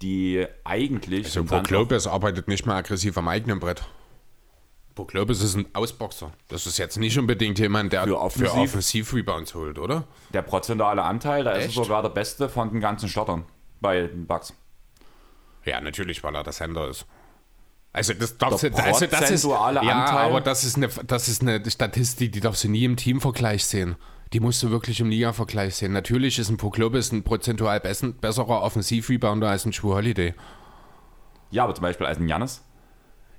[0.00, 1.26] die eigentlich.
[1.26, 3.84] Also Brook Lopez arbeitet nicht mehr aggressiv am eigenen Brett.
[4.94, 6.32] Brook Lopez ist ein Ausboxer.
[6.48, 10.04] Das ist jetzt nicht unbedingt jemand, der für, Offensiv, für Offensiv-Rebounds holt, oder?
[10.32, 11.68] Der prozentuale Anteil, da Echt?
[11.68, 13.44] ist sogar der beste von den ganzen Startern
[13.80, 14.54] bei den Bucks.
[15.64, 17.06] Ja, natürlich, weil er der Sender ist.
[17.92, 20.18] Also das, darfst du, also das ist ja, Anteil.
[20.18, 23.96] aber das ist eine das ist eine Statistik, die darfst du nie im Teamvergleich sehen.
[24.32, 25.92] Die musst du wirklich im Liga-Vergleich sehen.
[25.92, 30.34] Natürlich ist ein Poklobis ein prozentual besserer Offensiv-Rebounder als ein True Holiday.
[31.50, 32.62] Ja, aber zum Beispiel als ein Janis?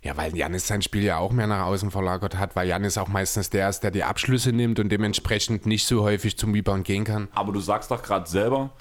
[0.02, 3.08] Ja, weil Janis sein Spiel ja auch mehr nach außen verlagert hat, weil Janis auch
[3.08, 7.06] meistens der ist, der die Abschlüsse nimmt und dementsprechend nicht so häufig zum Rebound gehen
[7.06, 7.30] kann.
[7.36, 8.72] Aber du sagst doch gerade selber,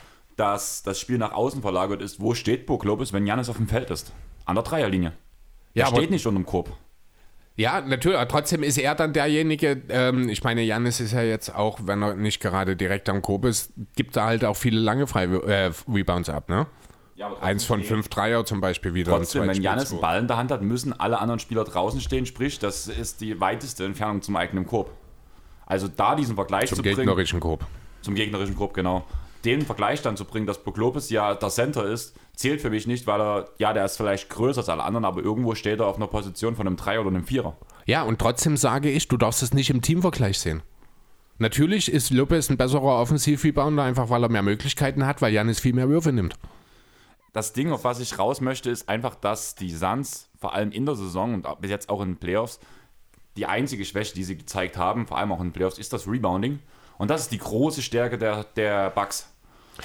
[0.40, 2.18] dass das Spiel nach außen verlagert ist.
[2.18, 4.12] Wo steht Burg Lopez, wenn Janis auf dem Feld ist?
[4.46, 5.12] An der Dreierlinie.
[5.74, 6.74] Er ja, steht nicht unter dem Korb.
[7.57, 8.16] Ja, natürlich.
[8.16, 9.83] Aber trotzdem ist er dann derjenige.
[9.90, 13.44] Ähm, ich meine, Janis ist ja jetzt auch, wenn er nicht gerade direkt am Korb
[13.44, 16.66] ist, gibt er halt auch viele lange Frei äh, Rebounds ab, ne?
[17.16, 19.12] Ja, Eins von fünf Dreier zum Beispiel wieder.
[19.12, 22.24] Trotzdem, wenn Janis einen Ball in der Hand hat, müssen alle anderen Spieler draußen stehen.
[22.24, 24.90] Sprich, das ist die weiteste Entfernung zum eigenen Korb.
[25.66, 26.96] Also da diesen Vergleich zum zu bringen.
[26.96, 27.66] Zum gegnerischen Korb.
[28.00, 29.05] Zum gegnerischen Korb, genau
[29.44, 33.07] den Vergleich dann zu bringen, dass Boklopes ja der Center ist, zählt für mich nicht,
[33.07, 35.96] weil er, ja, der ist vielleicht größer als alle anderen, aber irgendwo steht er auf
[35.96, 37.57] einer Position von einem Dreier oder einem Vierer.
[37.87, 40.62] Ja, und trotzdem sage ich, du darfst es nicht im Teamvergleich sehen.
[41.38, 45.72] Natürlich ist Lopez ein besserer Offensiv-Rebounder, einfach weil er mehr Möglichkeiten hat, weil Janis viel
[45.72, 46.35] mehr Würfe nimmt.
[47.33, 50.85] Das Ding, auf was ich raus möchte, ist einfach, dass die Suns vor allem in
[50.85, 52.61] der Saison und bis jetzt auch in den Playoffs
[53.37, 56.07] die einzige Schwäche, die sie gezeigt haben, vor allem auch in den Playoffs, ist das
[56.07, 56.59] Rebounding.
[57.00, 59.32] Und das ist die große Stärke der, der Bucks.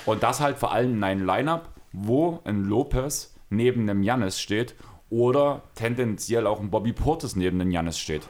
[0.06, 4.76] Und das halt vor allem in einem Lineup, wo ein Lopez neben einem Jannis steht
[5.10, 8.24] oder tendenziell auch ein Bobby Portis neben dem Jannis steht.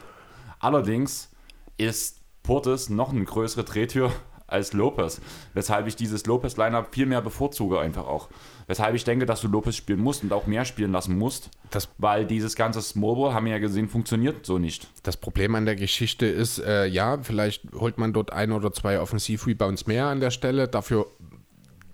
[0.60, 1.32] Allerdings
[1.76, 4.12] ist Portis noch eine größere Drehtür
[4.46, 5.20] als Lopez,
[5.54, 8.28] weshalb ich dieses Lopez-Lineup viel mehr bevorzuge einfach auch.
[8.66, 11.88] Weshalb ich denke, dass du Lopez spielen musst und auch mehr spielen lassen musst, das
[11.98, 14.88] weil dieses ganze Smallball, haben wir ja gesehen, funktioniert so nicht.
[15.02, 19.00] Das Problem an der Geschichte ist, äh, ja, vielleicht holt man dort ein oder zwei
[19.00, 21.06] Offensiv-Rebounds mehr an der Stelle, dafür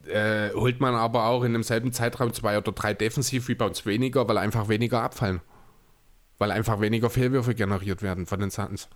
[0.06, 4.68] äh, holt man aber auch in demselben Zeitraum zwei oder drei Defensiv-Rebounds weniger, weil einfach
[4.68, 5.40] weniger abfallen.
[6.38, 8.88] Weil einfach weniger Fehlwürfe generiert werden von den Suns.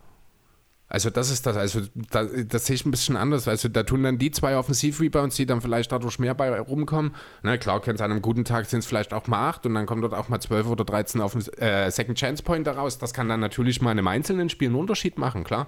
[0.88, 3.48] Also das ist das, also da, das sehe ich ein bisschen anders.
[3.48, 7.14] Also da tun dann die zwei Offensiv-Rebounds, die dann vielleicht dadurch mehr bei rumkommen.
[7.42, 9.74] Na klar, kann es an einem guten Tag sind es vielleicht auch mal acht und
[9.74, 12.98] dann kommt dort auch mal zwölf oder dreizehn auf den äh, Second Chance Point daraus.
[12.98, 15.66] Das kann dann natürlich mal in einem einzelnen Spiel einen Unterschied machen, klar.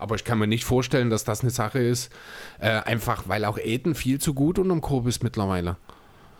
[0.00, 2.12] Aber ich kann mir nicht vorstellen, dass das eine Sache ist,
[2.58, 5.76] äh, einfach weil auch Eden viel zu gut unterm Korb ist mittlerweile.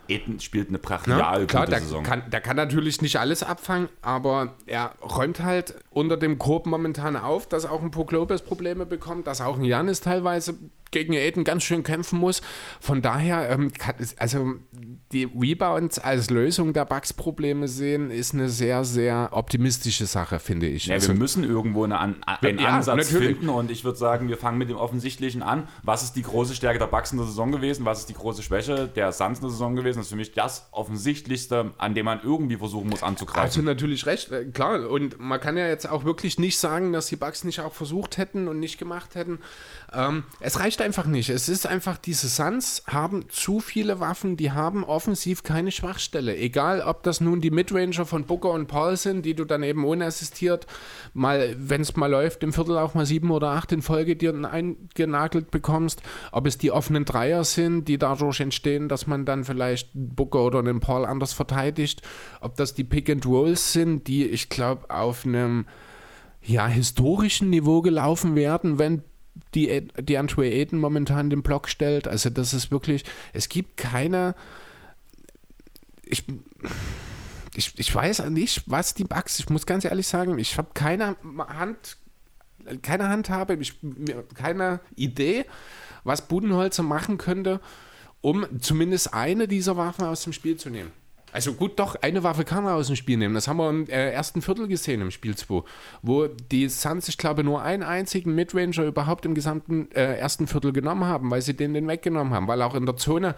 [0.08, 2.02] Aiden spielt eine brachial ja, klar, Saison.
[2.02, 7.16] kann, der kann natürlich nicht alles abfangen, aber er räumt halt unter dem Korb momentan
[7.16, 10.54] auf, dass auch ein Puck Lopez Probleme bekommt, dass auch ein Janis teilweise
[10.90, 12.40] gegen Aiden ganz schön kämpfen muss.
[12.80, 14.54] Von daher, ähm, kann, also
[15.12, 20.86] die Rebounds als Lösung der Bugs-Probleme sehen, ist eine sehr, sehr optimistische Sache, finde ich.
[20.86, 23.28] Ja, also, wir müssen irgendwo eine An einen Ja, Ansatz natürlich.
[23.36, 25.66] finden und ich würde sagen, wir fangen mit dem Offensichtlichen an.
[25.82, 27.84] Was ist die große Stärke der Bucks in der Saison gewesen?
[27.86, 29.98] Was ist die große Schwäche der Suns in der Saison gewesen?
[29.98, 33.64] Das ist für mich das Offensichtlichste, an dem man irgendwie versuchen muss Hast du anzugreifen.
[33.64, 34.90] natürlich recht, äh, klar.
[34.90, 38.18] Und man kann ja jetzt auch wirklich nicht sagen, dass die Bugs nicht auch versucht
[38.18, 39.38] hätten und nicht gemacht hätten.
[39.92, 41.30] Ähm, es reicht einfach nicht.
[41.30, 46.36] Es ist einfach, diese Suns haben zu viele Waffen, die haben offensiv keine Schwachstelle.
[46.36, 49.84] Egal, ob das nun die Midranger von Booker und Paul sind, die du dann eben
[49.84, 50.66] unassistiert
[51.14, 54.34] mal, wenn es mal läuft, im Viertel auch mal sieben oder acht in Folge dir
[54.34, 56.02] eingenagelt bekommst.
[56.32, 60.58] Ob es die offenen Dreier sind, die dadurch entstehen, dass man dann vielleicht Booker oder
[60.58, 62.02] einen Paul anders verteidigt.
[62.40, 65.66] Ob das die Pick and Rolls sind, die ich glaube auf einem
[66.42, 69.04] ja, historischen Niveau gelaufen werden, wenn
[69.54, 72.08] die, die Andre Ayton momentan den Block stellt.
[72.08, 74.34] Also das ist wirklich, es gibt keine,
[76.10, 76.24] ich,
[77.54, 81.16] ich, ich weiß nicht, was die Bugs, ich muss ganz ehrlich sagen, ich habe keine
[81.36, 81.96] Hand,
[82.82, 83.74] keine Handhabe, ich,
[84.34, 85.44] keine Idee,
[86.04, 87.60] was Budenholzer machen könnte,
[88.20, 90.92] um zumindest eine dieser Waffen aus dem Spiel zu nehmen.
[91.30, 93.34] Also gut, doch, eine Waffe kann er aus dem Spiel nehmen.
[93.34, 95.62] Das haben wir im äh, ersten Viertel gesehen im Spiel 2,
[96.00, 100.72] wo die Suns, ich glaube, nur einen einzigen Midranger überhaupt im gesamten äh, ersten Viertel
[100.72, 103.34] genommen haben, weil sie den, den weggenommen haben, weil auch in der Zone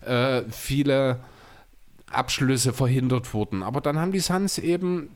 [0.00, 1.20] äh, viele
[2.10, 3.62] Abschlüsse verhindert wurden.
[3.62, 5.10] Aber dann haben die Suns eben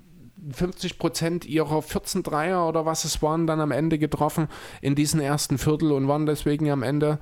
[0.52, 4.48] 50 Prozent ihrer 14 Dreier oder was es waren, dann am Ende getroffen
[4.80, 7.18] in diesem ersten Viertel und waren deswegen am Ende,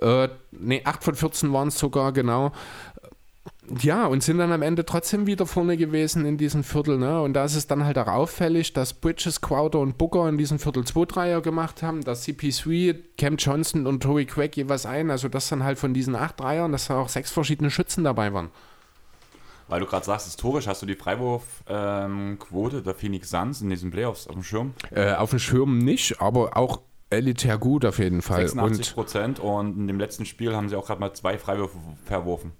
[0.00, 2.52] äh, nee, 8 von 14 waren es sogar, genau.
[3.80, 6.98] Ja, und sind dann am Ende trotzdem wieder vorne gewesen in diesem Viertel.
[6.98, 7.20] Ne?
[7.20, 10.60] Und da ist es dann halt auch auffällig, dass Bridges, Crowder und Booker in diesem
[10.60, 15.10] Viertel 2 Dreier gemacht haben, dass CP3, Cam Johnson und Tory Craig jeweils ein.
[15.10, 18.32] Also das dann halt von diesen acht Dreiern, dass da auch sechs verschiedene Schützen dabei
[18.32, 18.50] waren.
[19.68, 24.26] Weil du gerade sagst, historisch hast du die Freiwurfquote der Phoenix Suns in diesen Playoffs
[24.28, 24.74] auf dem Schirm.
[24.90, 28.46] Äh, auf dem Schirm nicht, aber auch elitär gut auf jeden Fall.
[28.46, 31.78] 86 Und Prozent und in dem letzten Spiel haben sie auch gerade mal zwei Freiwürfe
[32.04, 32.52] verworfen.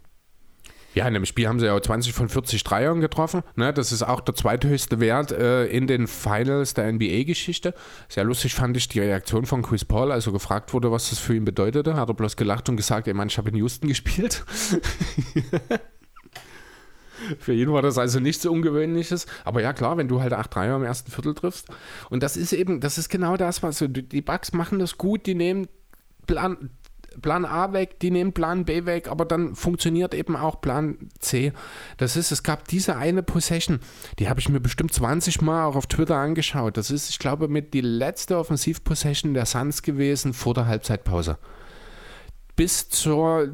[0.95, 3.43] ja, in dem Spiel haben sie ja auch 20 von 40 Dreiern getroffen.
[3.55, 3.73] Ne?
[3.73, 7.75] Das ist auch der zweithöchste Wert äh, in den Finals der NBA-Geschichte.
[8.09, 11.19] Sehr lustig fand ich die Reaktion von Chris Paul, als er gefragt wurde, was das
[11.19, 11.95] für ihn bedeutete.
[11.97, 14.45] Hat er bloß gelacht und gesagt, ey Mann, ich habe in Houston gespielt.
[17.39, 19.27] Für ihn war das also nichts Ungewöhnliches.
[19.45, 21.69] Aber ja, klar, wenn du halt acht Dreier im ersten Viertel triffst.
[22.11, 25.27] Und das ist eben, das ist genau das, was so, die Bugs machen das gut,
[25.27, 25.69] die nehmen
[26.27, 26.71] Plan,
[27.23, 31.53] Plan A weg, die nehmen Plan B weg, aber dann funktioniert eben auch Plan C.
[31.97, 33.81] Das ist, es gab diese eine Possession,
[34.19, 36.77] die habe ich mir bestimmt 20 Mal auch auf Twitter angeschaut.
[36.77, 41.39] Das ist, ich glaube, mit die letzte Offensivpossession der Suns gewesen vor der Halbzeitpause.
[42.55, 43.51] Bis zur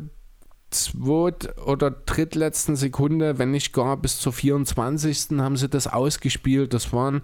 [0.72, 5.38] zweit- oder drittletzten Sekunde, wenn nicht gar bis zur 24.
[5.38, 6.74] haben sie das ausgespielt.
[6.74, 7.22] Das waren,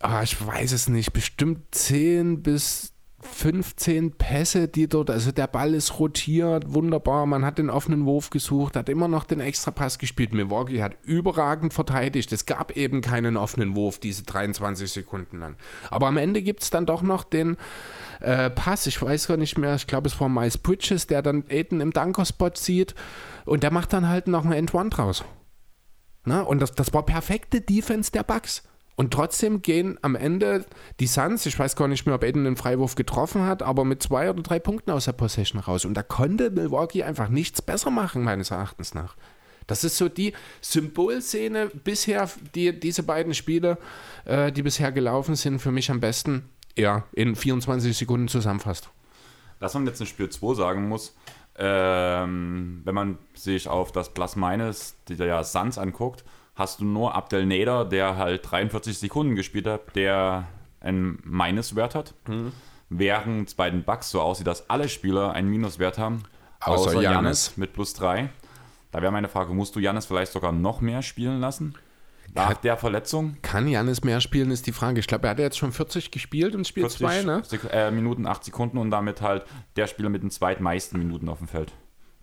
[0.00, 5.74] ah, ich weiß es nicht, bestimmt 10 bis 15 Pässe, die dort, also der Ball
[5.74, 10.34] ist rotiert, wunderbar, man hat den offenen Wurf gesucht, hat immer noch den Extrapass gespielt.
[10.34, 12.32] Milwaukee hat überragend verteidigt.
[12.32, 15.56] Es gab eben keinen offenen Wurf, diese 23 Sekunden lang.
[15.90, 17.56] Aber am Ende gibt es dann doch noch den
[18.22, 21.44] äh, Pass, ich weiß gar nicht mehr, ich glaube es war Miles Bridges, der dann
[21.48, 22.94] Aiden im Dunker-Spot sieht
[23.44, 25.24] und der macht dann halt noch einen End-One draus.
[26.24, 28.62] Na, und das, das war perfekte Defense der Bucks.
[28.94, 30.66] Und trotzdem gehen am Ende
[31.00, 34.02] die Suns, ich weiß gar nicht mehr, ob Aiden den Freiwurf getroffen hat, aber mit
[34.02, 35.84] zwei oder drei Punkten aus der Possession raus.
[35.84, 39.16] Und da konnte Milwaukee einfach nichts besser machen, meines Erachtens nach.
[39.66, 43.78] Das ist so die Symbolszene bisher, die diese beiden Spiele,
[44.24, 48.90] äh, die bisher gelaufen sind, für mich am besten ja, in 24 Sekunden zusammenfasst.
[49.60, 51.16] Was man jetzt in Spiel 2 sagen muss,
[51.56, 57.84] ähm, wenn man sich auf das Plus-Minus der Suns anguckt, hast du nur Abdel Nader,
[57.84, 60.48] der halt 43 Sekunden gespielt hat, der
[60.80, 62.14] einen Minus-Wert hat.
[62.88, 66.24] Während es bei den Bucks so aussieht, dass alle Spieler einen Minuswert haben.
[66.60, 67.00] Außer.
[67.00, 68.28] Janis mit plus 3.
[68.90, 71.74] Da wäre meine Frage, musst du Janis vielleicht sogar noch mehr spielen lassen?
[72.34, 73.36] Nach der Verletzung?
[73.42, 75.00] Kann Janis mehr spielen, ist die Frage.
[75.00, 77.42] Ich glaube, er hat jetzt schon 40 gespielt im Spiel 2, ne?
[77.70, 79.44] Äh, Minuten, 8 Sekunden und damit halt
[79.76, 81.72] der Spieler mit den zweitmeisten Minuten auf dem Feld.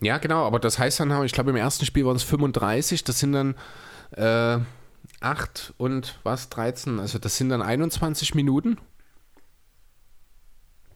[0.02, 3.19] Ja, genau, aber das heißt dann, ich glaube, im ersten Spiel waren es 35, das
[3.19, 3.56] sind dann
[4.12, 4.63] äh,
[5.22, 8.78] 8 und was, 13, also das sind dann 21 Minuten,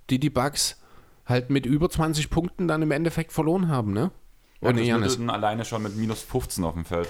[0.10, 0.80] die die Bugs
[1.26, 4.12] halt mit über 20 Punkten dann im Endeffekt verloren haben, ne?
[4.62, 5.19] ohne Chris Janis.
[5.28, 7.10] Alleine schon mit minus 15 auf dem Feld.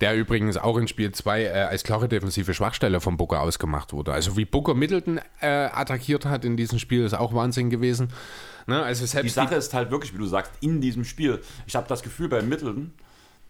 [0.00, 4.12] Der übrigens auch in Spiel 2 äh, als klare defensive Schwachstelle von Booker ausgemacht wurde.
[4.12, 8.08] Also wie Booker Middleton äh, attackiert hat in diesem Spiel, ist auch Wahnsinn gewesen.
[8.66, 8.82] Ne?
[8.82, 11.40] Also Die selbst Sache ist halt wirklich, wie du sagst, in diesem Spiel.
[11.66, 12.92] Ich habe das Gefühl bei Middleton,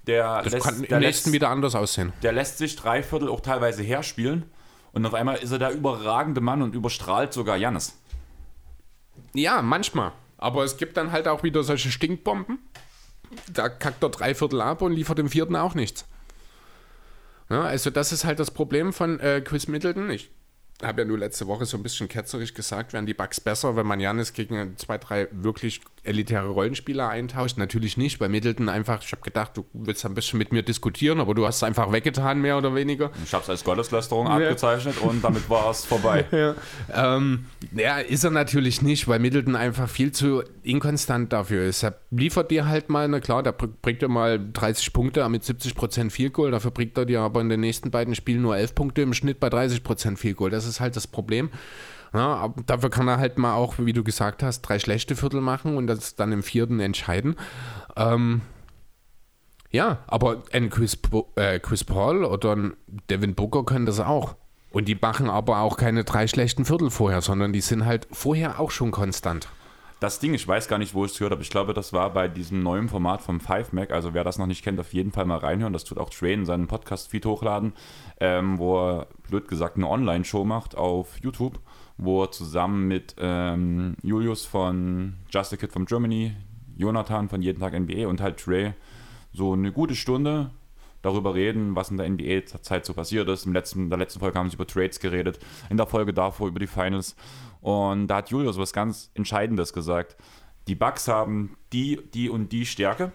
[0.06, 2.12] der, das lässt, kann der, im nächsten lässt, wieder anders aussehen.
[2.22, 4.44] der lässt sich drei Viertel auch teilweise herspielen
[4.92, 7.98] und auf einmal ist er der überragende Mann und überstrahlt sogar Jannis.
[9.32, 10.12] Ja, manchmal.
[10.36, 12.58] Aber es gibt dann halt auch wieder solche Stinkbomben.
[13.52, 16.06] Da kackt er drei Viertel ab und liefert im vierten auch nichts.
[17.50, 20.10] Ja, also das ist halt das Problem von äh, Chris Middleton.
[20.10, 20.30] Ich
[20.82, 23.86] habe ja nur letzte Woche so ein bisschen ketzerisch gesagt, wären die Bugs besser, wenn
[23.86, 27.58] man Janis gegen zwei, drei wirklich elitäre Rollenspieler eintauscht.
[27.58, 31.20] Natürlich nicht, bei Middleton einfach, ich habe gedacht, du willst ein bisschen mit mir diskutieren,
[31.20, 33.10] aber du hast es einfach weggetan, mehr oder weniger.
[33.24, 36.24] Ich habe es als Gotteslästerung abgezeichnet und damit war es vorbei.
[36.34, 36.54] Ja.
[37.16, 41.82] Ähm, ja, ist er natürlich nicht, weil Middleton einfach viel zu inkonstant dafür ist.
[41.82, 46.10] Er liefert dir halt mal, na klar, br- bringt dir mal 30 Punkte mit 70%
[46.10, 49.02] Field Goal, dafür bringt er dir aber in den nächsten beiden Spielen nur 11 Punkte
[49.02, 50.50] im Schnitt bei 30% Field Goal.
[50.50, 51.50] Das ist halt das Problem.
[52.14, 55.40] Ja, aber dafür kann er halt mal auch, wie du gesagt hast, drei schlechte Viertel
[55.40, 57.34] machen und das dann im vierten entscheiden.
[57.96, 58.42] Ähm,
[59.70, 60.96] ja, aber ein Chris,
[61.34, 62.76] äh, Chris Paul oder ein
[63.10, 64.36] Devin Booker können das auch.
[64.70, 68.60] Und die machen aber auch keine drei schlechten Viertel vorher, sondern die sind halt vorher
[68.60, 69.48] auch schon konstant.
[69.98, 71.42] Das Ding, ich weiß gar nicht, wo ich es gehört habe.
[71.42, 73.90] Ich glaube, das war bei diesem neuen Format vom 5Mac.
[73.90, 75.72] Also wer das noch nicht kennt, auf jeden Fall mal reinhören.
[75.72, 77.72] Das tut auch Trey in seinen Podcast-Feed hochladen,
[78.20, 81.58] ähm, wo er, blöd gesagt, eine Online-Show macht auf YouTube,
[81.96, 86.34] wo er zusammen mit ähm, Julius von Just a Kid from Germany,
[86.76, 88.72] Jonathan von Jeden Tag NBA und halt Trey
[89.32, 90.50] so eine gute Stunde
[91.02, 93.46] darüber reden, was in der NBA Zeit so passiert ist.
[93.46, 96.48] Im letzten, in der letzten Folge haben sie über Trades geredet, in der Folge davor
[96.48, 97.14] über die Finals.
[97.60, 100.16] Und da hat Julius was ganz Entscheidendes gesagt.
[100.66, 103.12] Die Bucks haben die, die und die Stärke.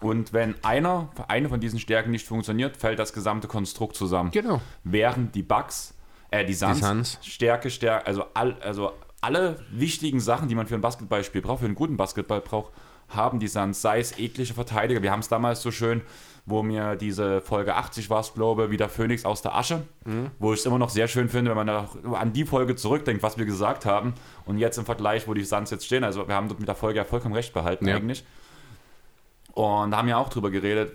[0.00, 4.30] Und wenn einer, eine von diesen Stärken nicht funktioniert, fällt das gesamte Konstrukt zusammen.
[4.30, 4.60] Genau.
[4.84, 5.94] Während die Bucks,
[6.30, 7.18] äh, die Suns, Suns.
[7.22, 11.66] Stärke, Stärke, also, all, also alle wichtigen Sachen, die man für ein Basketballspiel braucht, für
[11.66, 12.72] einen guten Basketball braucht,
[13.08, 15.02] haben die Suns, sei es eklige Verteidiger.
[15.02, 16.02] Wir haben es damals so schön,
[16.44, 19.82] wo mir diese Folge 80 war es, glaube wie der Phönix aus der Asche,
[20.38, 23.38] wo ich es immer noch sehr schön finde, wenn man an die Folge zurückdenkt, was
[23.38, 24.14] wir gesagt haben
[24.44, 26.04] und jetzt im Vergleich, wo die Suns jetzt stehen.
[26.04, 27.96] Also wir haben dort mit der Folge ja vollkommen recht behalten Ja.
[27.96, 28.24] eigentlich.
[29.52, 30.92] Und haben ja auch drüber geredet,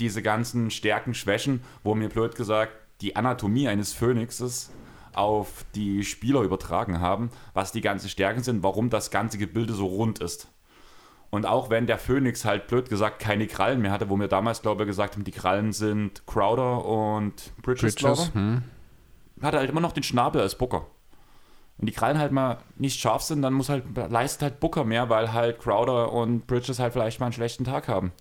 [0.00, 4.70] diese ganzen Stärken, Schwächen, wo mir blöd gesagt die Anatomie eines Phönixes
[5.12, 9.86] auf die Spieler übertragen haben, was die ganzen Stärken sind, warum das ganze Gebilde so
[9.86, 10.48] rund ist.
[11.30, 14.62] Und auch wenn der Phönix halt blöd gesagt keine Krallen mehr hatte, wo wir damals,
[14.62, 18.62] glaube ich, gesagt haben, die Krallen sind Crowder und Bridges, Bridges, hm.
[19.40, 20.86] hat er halt immer noch den Schnabel als Booker.
[21.78, 25.08] Wenn die Krallen halt mal nicht scharf sind, dann muss halt, leistet halt Booker mehr,
[25.08, 28.12] weil halt Crowder und Bridges halt vielleicht mal einen schlechten Tag haben.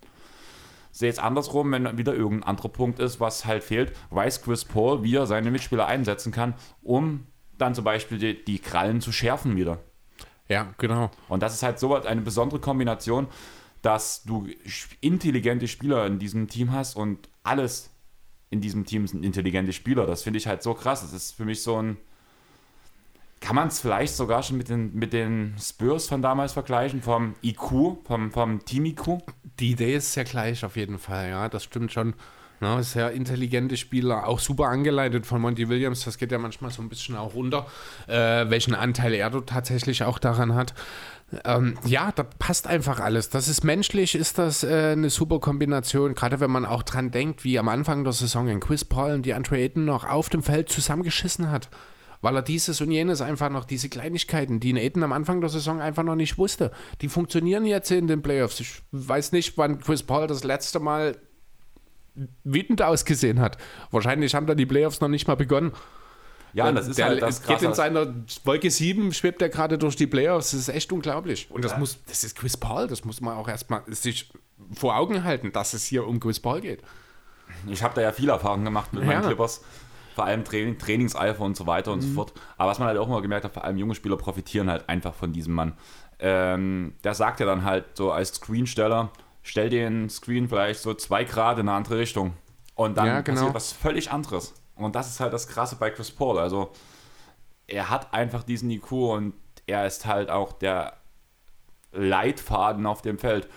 [0.92, 5.04] Sehe jetzt andersrum, wenn wieder irgendein anderer Punkt ist, was halt fehlt, weiß Chris Paul,
[5.04, 9.56] wie er seine Mitspieler einsetzen kann, um dann zum Beispiel die, die Krallen zu schärfen
[9.56, 9.80] wieder.
[10.48, 11.12] Ja, genau.
[11.28, 13.28] Und das ist halt so eine besondere Kombination,
[13.82, 14.48] dass du
[15.00, 17.92] intelligente Spieler in diesem Team hast und alles
[18.50, 20.06] in diesem Team sind intelligente Spieler.
[20.06, 21.02] Das finde ich halt so krass.
[21.02, 21.98] Das ist für mich so ein.
[23.40, 27.36] Kann man es vielleicht sogar schon mit den, mit den Spurs von damals vergleichen, vom
[27.42, 29.20] IQ, vom, vom Team-IQ?
[29.60, 32.16] Die Idee ist sehr gleich auf jeden Fall, ja, das stimmt schon.
[32.62, 36.04] Ja, sehr intelligente Spieler, auch super angeleitet von Monty Williams.
[36.04, 37.68] Das geht ja manchmal so ein bisschen auch runter,
[38.08, 40.74] äh, welchen Anteil er tatsächlich auch daran hat.
[41.46, 43.30] Ähm, ja, da passt einfach alles.
[43.30, 46.16] Das ist menschlich, ist das äh, eine super Kombination.
[46.16, 49.26] Gerade wenn man auch dran denkt, wie am Anfang der Saison ein Chris Paul und
[49.26, 51.70] die Andre Ayton noch auf dem Feld zusammengeschissen hat.
[52.22, 55.80] Weil er dieses und jenes einfach noch, diese Kleinigkeiten, die Aiden am Anfang der Saison
[55.80, 58.60] einfach noch nicht wusste, die funktionieren jetzt in den Playoffs.
[58.60, 61.18] Ich weiß nicht, wann Chris Paul das letzte Mal
[62.44, 63.58] wütend ausgesehen hat.
[63.92, 65.72] Wahrscheinlich haben da die Playoffs noch nicht mal begonnen.
[66.54, 69.96] Ja, das ist der halt das geht in seiner Wolke 7, schwebt er gerade durch
[69.96, 70.52] die Playoffs.
[70.52, 71.50] Das ist echt unglaublich.
[71.52, 74.32] Und das muss, das ist Chris Paul, das muss man auch erstmal sich
[74.74, 76.82] vor Augen halten, dass es hier um Chris Paul geht.
[77.68, 79.28] Ich habe da ja viel Erfahrung gemacht mit meinen Ja.
[79.28, 79.62] Clippers.
[80.20, 82.34] Vor allem Training, Trainingseifer und so weiter und so fort.
[82.58, 85.14] Aber was man halt auch immer gemerkt hat, vor allem junge Spieler profitieren halt einfach
[85.14, 85.78] von diesem Mann.
[86.20, 89.12] Ähm, der sagt ja dann halt so als Screensteller,
[89.44, 92.34] stell den Screen vielleicht so zwei Grad in eine andere Richtung.
[92.76, 93.38] Und dann Ja, genau.
[93.38, 94.54] passiert was völlig anderes.
[94.76, 96.38] Und das ist halt das Krasse bei Chris Paul.
[96.38, 96.72] Also
[97.68, 99.34] er hat einfach diesen IQ und
[99.68, 100.94] er ist halt auch der
[101.94, 103.48] Leitfaden auf dem Feld.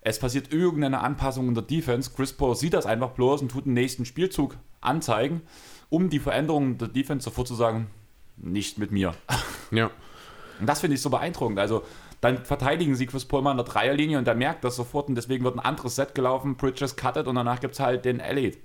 [0.00, 2.10] Es passiert irgendeine Anpassung in der Defense.
[2.14, 5.42] Chris Paul sieht das einfach bloß und tut den nächsten Spielzug anzeigen,
[5.92, 7.88] um die Veränderung der Defense sofort zu sagen,
[8.36, 9.14] nicht mit mir.
[9.70, 9.90] Ja.
[10.60, 11.58] Und das finde ich so beeindruckend.
[11.58, 11.82] Also
[12.20, 15.14] Dann verteidigen sie Chris Paul mal an der Dreierlinie und der merkt das sofort und
[15.14, 18.58] deswegen wird ein anderes Set gelaufen, Bridges cuttet und danach gibt es halt den Elite.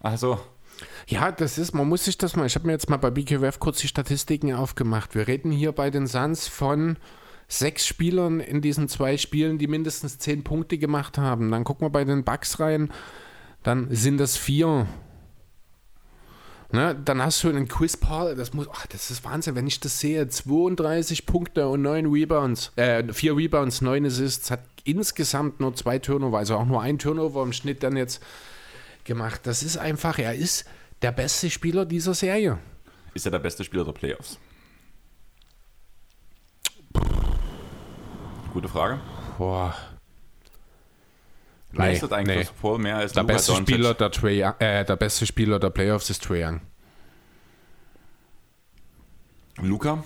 [0.00, 0.40] Also,
[1.06, 3.60] Ja, das ist, man muss sich das mal, ich habe mir jetzt mal bei BKWF
[3.60, 5.14] kurz die Statistiken aufgemacht.
[5.14, 6.96] Wir reden hier bei den Suns von
[7.46, 11.50] sechs Spielern in diesen zwei Spielen, die mindestens zehn Punkte gemacht haben.
[11.50, 12.90] Dann gucken wir bei den Bucks rein,
[13.62, 14.86] dann sind das vier.
[16.74, 19.78] Ne, dann hast du einen Chris Paul, das muss, ach, das ist Wahnsinn, wenn ich
[19.78, 25.76] das sehe, 32 Punkte und 9 Rebounds, äh, 4 Rebounds, 9 Assists, hat insgesamt nur
[25.76, 28.20] zwei Turnover, also auch nur ein Turnover im Schnitt dann jetzt
[29.04, 29.42] gemacht.
[29.44, 30.64] Das ist einfach, er ist
[31.00, 32.58] der beste Spieler dieser Serie.
[33.14, 34.40] ist er der beste Spieler der Playoffs?
[38.52, 38.98] Gute Frage.
[39.38, 39.76] Boah.
[41.74, 42.56] Leistet Nee, eigentlich nee.
[42.60, 43.68] Paul mehr als Der Luka beste, Doncic?
[43.74, 46.60] Spieler der, Trae Young, äh, der beste Spieler der Playoffs ist Trae Young.
[49.60, 50.02] Luca?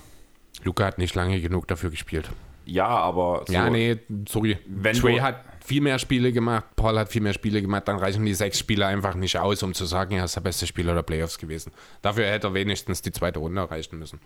[0.65, 2.29] Luca hat nicht lange genug dafür gespielt.
[2.67, 3.99] Ja, aber so, ja, nee,
[4.29, 4.59] sorry.
[4.67, 8.25] Wenn Trae hat viel mehr Spiele gemacht, Paul hat viel mehr Spiele gemacht, dann reichen
[8.25, 11.03] die sechs Spiele einfach nicht aus, um zu sagen, er ist der beste Spieler der
[11.03, 11.73] Playoffs gewesen.
[12.03, 14.21] Dafür hätte er wenigstens die zweite Runde erreichen müssen.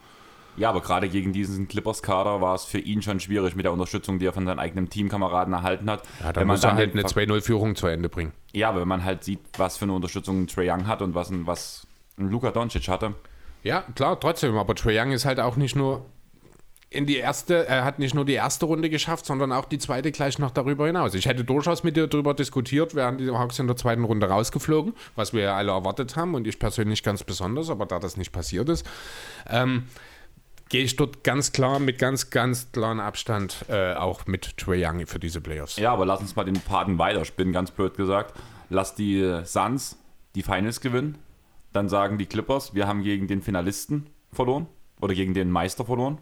[0.56, 4.18] Ja, aber gerade gegen diesen Clippers-Kader war es für ihn schon schwierig mit der Unterstützung,
[4.18, 6.02] die er von seinen eigenen Teamkameraden erhalten hat.
[6.20, 8.32] Ja, da Wenn man muss er dann halt eine einfach- 2-0-Führung zu Ende bringen.
[8.52, 11.14] Ja, aber wenn man halt sieht, was für eine Unterstützung ein Trae Young hat und
[11.14, 11.86] was ein, was
[12.18, 13.14] ein Luka Doncic hatte.
[13.62, 14.56] Ja, klar, trotzdem.
[14.58, 16.04] Aber Trae Young ist halt auch nicht nur
[16.90, 20.12] in die erste, er hat nicht nur die erste Runde geschafft, sondern auch die zweite
[20.12, 21.14] gleich noch darüber hinaus.
[21.14, 24.92] Ich hätte durchaus mit dir darüber diskutiert, wären die Hawks in der zweiten Runde rausgeflogen,
[25.16, 28.30] was wir ja alle erwartet haben und ich persönlich ganz besonders, aber da das nicht
[28.30, 28.86] passiert ist,
[29.48, 29.84] ähm,
[30.72, 35.06] gehe ich dort ganz klar mit ganz, ganz klaren Abstand äh, auch mit Trae Young
[35.06, 35.76] für diese Playoffs.
[35.76, 38.34] Ja, aber lass uns mal den Paten weiterspinnen, ganz blöd gesagt.
[38.70, 39.98] Lass die Suns
[40.34, 41.18] die Finals gewinnen.
[41.74, 44.66] Dann sagen die Clippers, wir haben gegen den Finalisten verloren
[44.98, 46.16] oder gegen den Meister verloren.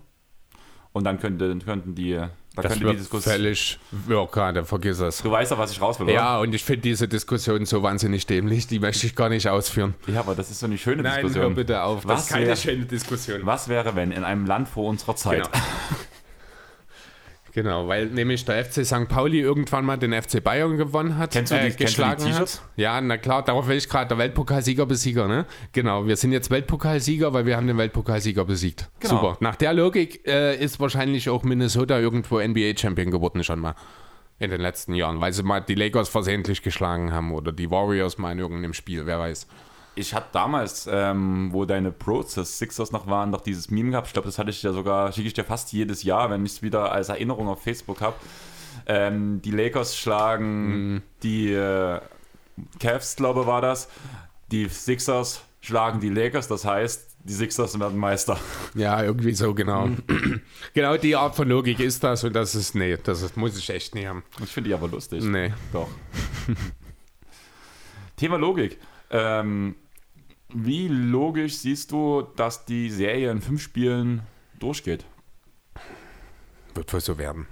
[0.92, 2.20] Und dann könnte, könnten die,
[2.56, 3.32] da Das könnte die Diskussion.
[3.34, 3.78] völlig,
[4.08, 5.22] ja, gerade, vergiss es.
[5.22, 6.14] Du weißt doch, was ich raus will, oder?
[6.14, 9.94] Ja, und ich finde diese Diskussion so wahnsinnig dämlich, die möchte ich gar nicht ausführen.
[10.08, 11.42] Ja, aber das ist so eine schöne Nein, Diskussion.
[11.44, 12.04] hör bitte auf.
[12.06, 13.40] Was das ist keine wär- schöne Diskussion.
[13.44, 15.64] Was wäre, wenn in einem Land vor unserer Zeit Genau.
[17.62, 19.06] Genau, weil nämlich der FC St.
[19.08, 22.34] Pauli irgendwann mal den FC Bayern gewonnen hat, Kennst du die- äh, kennst du geschlagen
[22.34, 22.62] hat.
[22.76, 25.44] Ja, na klar, darauf will ich gerade, der Weltpokalsieger Besieger, ne?
[25.72, 28.88] Genau, wir sind jetzt Weltpokalsieger, weil wir haben den Weltpokalsieger besiegt.
[29.00, 29.14] Genau.
[29.20, 29.36] Super.
[29.40, 33.74] Nach der Logik äh, ist wahrscheinlich auch Minnesota irgendwo NBA-Champion geworden schon mal
[34.38, 38.16] in den letzten Jahren, weil sie mal die Lakers versehentlich geschlagen haben oder die Warriors
[38.16, 39.46] mal in irgendeinem Spiel, wer weiß.
[40.00, 44.06] Ich hatte damals, ähm, wo deine Process Sixers noch waren, noch dieses Meme gehabt.
[44.06, 46.52] Ich glaube, das hatte ich ja sogar, schicke ich dir fast jedes Jahr, wenn ich
[46.52, 48.16] es wieder als Erinnerung auf Facebook habe.
[48.86, 52.00] Ähm, die Lakers schlagen die äh,
[52.78, 53.88] Cavs, glaube war das.
[54.50, 58.38] Die Sixers schlagen die Lakers, das heißt, die Sixers werden Meister.
[58.74, 59.88] Ja, irgendwie so, genau.
[59.88, 60.40] Mhm.
[60.74, 63.68] genau die Art von Logik ist das und das ist, nee, das ist, muss ich
[63.68, 64.22] echt nie haben.
[64.42, 65.22] Ich finde die aber lustig.
[65.22, 65.52] Nee.
[65.72, 65.88] Doch.
[68.16, 68.78] Thema Logik.
[69.10, 69.74] Ähm,
[70.54, 74.22] wie logisch siehst du, dass die Serie in fünf Spielen
[74.58, 75.04] durchgeht?
[76.74, 77.46] Wird wohl so werden.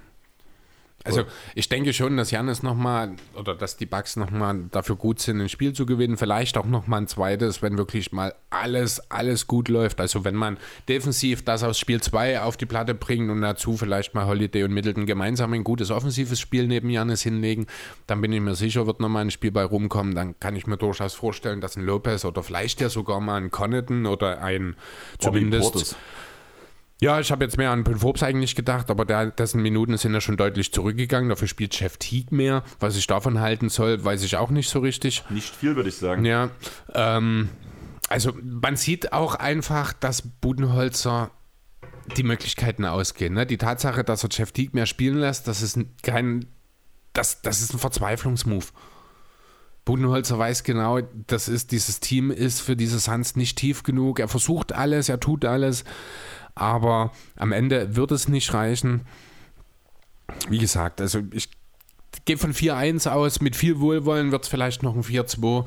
[1.05, 1.23] Also
[1.55, 5.49] ich denke schon, dass Janis nochmal oder dass die Bugs nochmal dafür gut sind, ein
[5.49, 6.17] Spiel zu gewinnen.
[6.17, 10.01] Vielleicht auch nochmal ein zweites, wenn wirklich mal alles, alles gut läuft.
[10.01, 10.57] Also wenn man
[10.89, 14.73] defensiv das aus Spiel 2 auf die Platte bringt und dazu vielleicht mal Holiday und
[14.73, 17.67] Middleton gemeinsam ein gutes offensives Spiel neben Janis hinlegen,
[18.07, 20.15] dann bin ich mir sicher, wird nochmal ein Spiel bei rumkommen.
[20.15, 23.51] Dann kann ich mir durchaus vorstellen, dass ein Lopez oder vielleicht ja sogar mal ein
[23.51, 24.75] Connaughton oder ein
[25.17, 25.71] zumindest...
[25.71, 25.95] Portis.
[27.01, 30.19] Ja, ich habe jetzt mehr an Forbes eigentlich gedacht, aber der, dessen Minuten sind ja
[30.19, 31.29] schon deutlich zurückgegangen.
[31.29, 32.63] Dafür spielt Chef Teague mehr.
[32.81, 35.23] Was ich davon halten soll, weiß ich auch nicht so richtig.
[35.29, 36.25] Nicht viel, würde ich sagen.
[36.25, 36.49] Ja,
[36.93, 37.49] ähm,
[38.09, 41.31] also man sieht auch einfach, dass Budenholzer
[42.17, 43.33] die Möglichkeiten ausgehen.
[43.33, 43.45] Ne?
[43.45, 46.47] Die Tatsache, dass er Jeff Teague mehr spielen lässt, das ist ein- kein,
[47.13, 48.73] das, das ist ein Verzweiflungsmove.
[49.85, 54.19] Budenholzer weiß genau, das ist, dieses Team ist für diese Suns nicht tief genug.
[54.19, 55.83] Er versucht alles, er tut alles,
[56.59, 59.01] aber am Ende wird es nicht reichen.
[60.49, 61.49] Wie gesagt, also ich
[62.25, 63.41] gehe von 4-1 aus.
[63.41, 65.65] Mit viel Wohlwollen wird es vielleicht noch ein 4-2.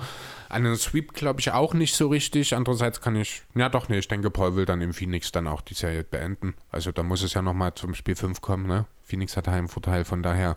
[0.48, 2.54] An einen Sweep glaube ich auch nicht so richtig.
[2.54, 5.60] Andererseits kann ich, ja doch, nee, ich denke, Paul will dann im Phoenix dann auch
[5.60, 6.54] die Serie beenden.
[6.70, 8.66] Also da muss es ja nochmal zum Spiel 5 kommen.
[8.66, 8.86] Ne?
[9.02, 10.56] Phoenix hat Heimvorteil, von daher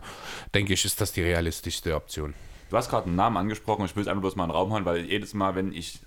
[0.54, 2.34] denke ich, ist das die realistischste Option.
[2.70, 4.72] Du hast gerade einen Namen angesprochen, ich will es einfach bloß mal in den Raum
[4.72, 6.00] hauen, weil jedes Mal, wenn ich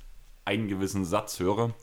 [0.46, 1.74] einen gewissen Satz höre,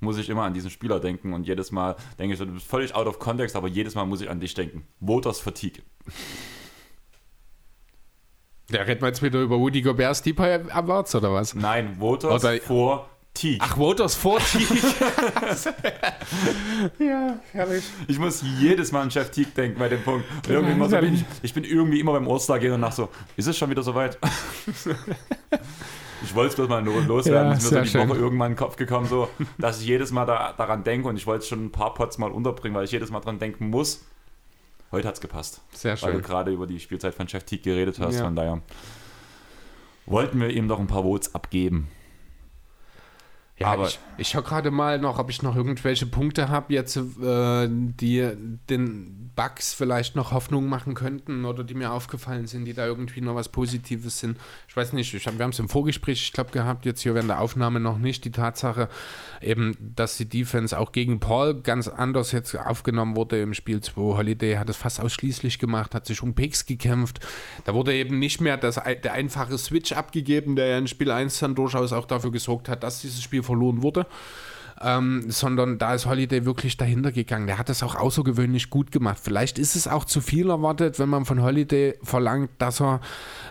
[0.00, 2.94] muss ich immer an diesen Spieler denken und jedes Mal denke ich, du bist völlig
[2.94, 4.86] out of context, aber jedes Mal muss ich an dich denken.
[5.00, 5.82] Voters Fatigue.
[8.70, 11.54] Der redet wir jetzt wieder über Woody Gobert Deep Awards oder was?
[11.54, 13.58] Nein, Voters Oder- vor Teague.
[13.62, 14.66] Ach, Voters for Teague.
[16.98, 17.84] ja, herrlich.
[18.08, 20.24] Ich muss jedes Mal an Jeff Teague denken bei dem Punkt.
[20.30, 23.08] Und irgendwie so bin ich, ich bin irgendwie immer beim All-Star gehen und nach so,
[23.36, 24.18] ist es schon wieder soweit?
[26.22, 27.52] ich wollte es bloß mal nur loswerden.
[27.52, 28.08] Ja, ist mir so die schön.
[28.08, 31.16] Woche irgendwann in den Kopf gekommen, so, dass ich jedes Mal da, daran denke und
[31.16, 33.70] ich wollte es schon ein paar Pots mal unterbringen, weil ich jedes Mal dran denken
[33.70, 34.04] muss.
[34.92, 35.60] Heute hat es gepasst.
[35.72, 36.26] Sehr Weil du schön.
[36.26, 38.16] gerade über die Spielzeit von Jeff Teague geredet hast.
[38.16, 38.24] Ja.
[38.24, 38.60] Von daher
[40.06, 41.88] wollten wir ihm doch ein paar Votes abgeben.
[43.56, 46.96] Ja, Aber- ich, ich schaue gerade mal noch, ob ich noch irgendwelche Punkte habe jetzt,
[46.96, 48.28] äh, die
[48.70, 53.22] den Bugs vielleicht noch Hoffnung machen könnten oder die mir aufgefallen sind, die da irgendwie
[53.22, 54.36] noch was Positives sind.
[54.68, 57.14] Ich weiß nicht, ich hab, wir haben es im Vorgespräch, ich glaube, gehabt, jetzt hier
[57.14, 58.90] während der Aufnahme noch nicht, die Tatsache
[59.40, 64.18] eben, dass die Defense auch gegen Paul ganz anders jetzt aufgenommen wurde im Spiel 2.
[64.18, 67.20] Holiday hat es fast ausschließlich gemacht, hat sich um Picks gekämpft.
[67.64, 71.38] Da wurde eben nicht mehr das, der einfache Switch abgegeben, der ja in Spiel 1
[71.38, 74.04] dann durchaus auch dafür gesorgt hat, dass dieses Spiel verloren wurde.
[74.82, 77.46] Ähm, sondern da ist Holiday wirklich dahinter gegangen.
[77.46, 79.18] Der hat das auch außergewöhnlich gut gemacht.
[79.22, 83.00] Vielleicht ist es auch zu viel erwartet, wenn man von Holiday verlangt, dass er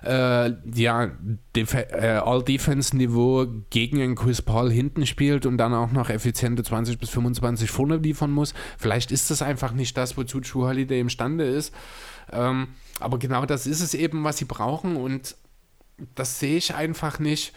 [0.03, 1.11] äh, ja
[1.55, 6.97] Def äh, All-Defense-Niveau gegen einen Chris Paul hinten spielt und dann auch noch effiziente 20
[6.97, 8.55] bis 25 vorne liefern muss.
[8.79, 11.73] Vielleicht ist das einfach nicht das, wozu True Holiday imstande ist.
[12.31, 12.69] Ähm,
[12.99, 15.35] aber genau das ist es eben, was sie brauchen und
[16.15, 17.53] das sehe ich einfach nicht.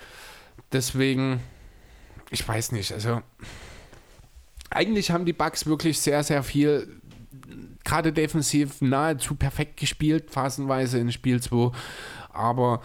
[0.72, 1.40] Deswegen,
[2.30, 3.22] ich weiß nicht, also
[4.74, 7.00] eigentlich haben die Bucks wirklich sehr, sehr viel,
[7.84, 11.72] gerade defensiv nahezu perfekt gespielt, phasenweise in Spiel 2.
[12.30, 12.82] Aber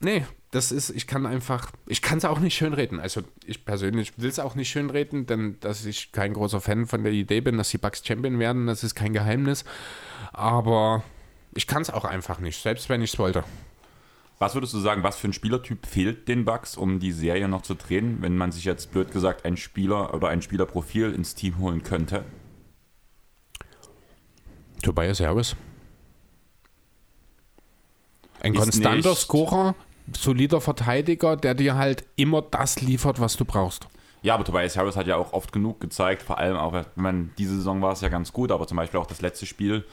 [0.00, 3.00] nee, das ist, ich kann einfach, ich kann es auch nicht schönreden.
[3.00, 7.02] Also ich persönlich will es auch nicht schönreden, denn dass ich kein großer Fan von
[7.02, 9.64] der Idee bin, dass die Bucks Champion werden, das ist kein Geheimnis.
[10.32, 11.02] Aber
[11.54, 13.44] ich kann es auch einfach nicht, selbst wenn ich es wollte.
[14.42, 17.62] Was würdest du sagen, was für ein Spielertyp fehlt den Bucks, um die Serie noch
[17.62, 21.58] zu drehen, wenn man sich jetzt blöd gesagt ein Spieler oder ein Spielerprofil ins Team
[21.58, 22.24] holen könnte?
[24.82, 25.54] Tobias Harris.
[28.40, 29.76] Ein Ist konstanter nicht- Scorer,
[30.12, 33.86] solider Verteidiger, der dir halt immer das liefert, was du brauchst.
[34.22, 37.30] Ja, aber Tobias Harris hat ja auch oft genug gezeigt, vor allem auch, wenn man
[37.38, 39.84] diese Saison war es ja ganz gut, aber zum Beispiel auch das letzte Spiel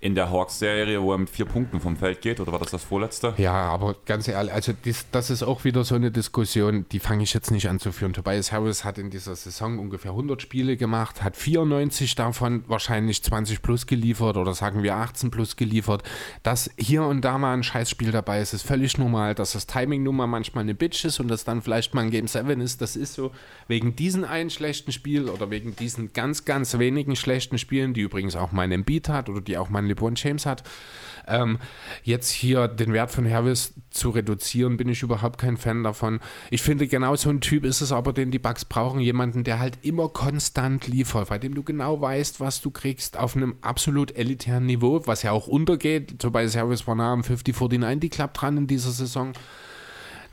[0.00, 2.84] in der Hawks-Serie, wo er mit vier Punkten vom Feld geht, oder war das das
[2.84, 3.34] vorletzte?
[3.38, 7.22] Ja, aber ganz ehrlich, also dies, das ist auch wieder so eine Diskussion, die fange
[7.22, 8.12] ich jetzt nicht an zu führen.
[8.12, 13.62] Tobias Harris hat in dieser Saison ungefähr 100 Spiele gemacht, hat 94 davon wahrscheinlich 20
[13.62, 16.02] plus geliefert oder sagen wir 18 plus geliefert.
[16.42, 19.34] Dass hier und da mal ein Scheißspiel dabei ist, ist völlig normal.
[19.34, 22.10] Dass das Timing nun mal manchmal eine Bitch ist und das dann vielleicht mal ein
[22.10, 23.32] Game 7 ist, das ist so.
[23.68, 28.36] Wegen diesen einen schlechten Spiel oder wegen diesen ganz, ganz wenigen schlechten Spielen, die übrigens
[28.36, 30.62] auch mein Embiid hat oder die auch mein LeBron James hat,
[31.26, 31.58] ähm,
[32.02, 36.20] jetzt hier den Wert von Harris zu reduzieren, bin ich überhaupt kein Fan davon.
[36.50, 39.00] Ich finde, genau so ein Typ ist es aber, den die Bugs brauchen.
[39.00, 43.36] Jemanden, der halt immer konstant liefert, bei dem du genau weißt, was du kriegst auf
[43.36, 46.18] einem absolut elitären Niveau, was ja auch untergeht.
[46.20, 49.32] Tobias Harris war nah am 50-49 Club dran in dieser Saison.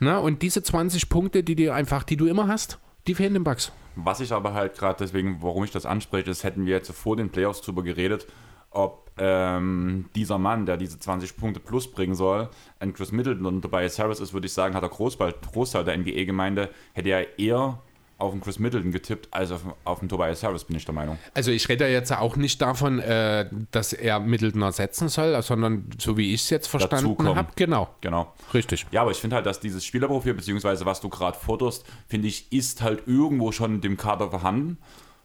[0.00, 3.44] Na, und diese 20 Punkte, die dir einfach, die du immer hast, die fehlen den
[3.44, 3.72] Bugs.
[3.96, 7.16] Was ich aber halt gerade deswegen, warum ich das anspreche, ist, hätten wir jetzt vor
[7.16, 8.26] den Playoffs drüber geredet,
[8.70, 12.48] ob ähm, dieser Mann, der diese 20 Punkte plus bringen soll,
[12.80, 15.96] ein Chris Middleton und Tobias Harris ist, würde ich sagen, hat der Großteil, Großteil der
[15.98, 17.78] NBA-Gemeinde, hätte er eher
[18.16, 21.18] auf den Chris Middleton getippt, als auf, auf den Tobias Harris, bin ich der Meinung.
[21.34, 25.90] Also ich rede ja jetzt auch nicht davon, äh, dass er Middleton ersetzen soll, sondern
[25.98, 28.32] so wie ich es jetzt verstanden habe, genau, Genau.
[28.54, 28.86] richtig.
[28.92, 32.50] Ja, aber ich finde halt, dass dieses Spielerprofil, beziehungsweise was du gerade forderst, finde ich,
[32.52, 34.78] ist halt irgendwo schon in dem Kader vorhanden.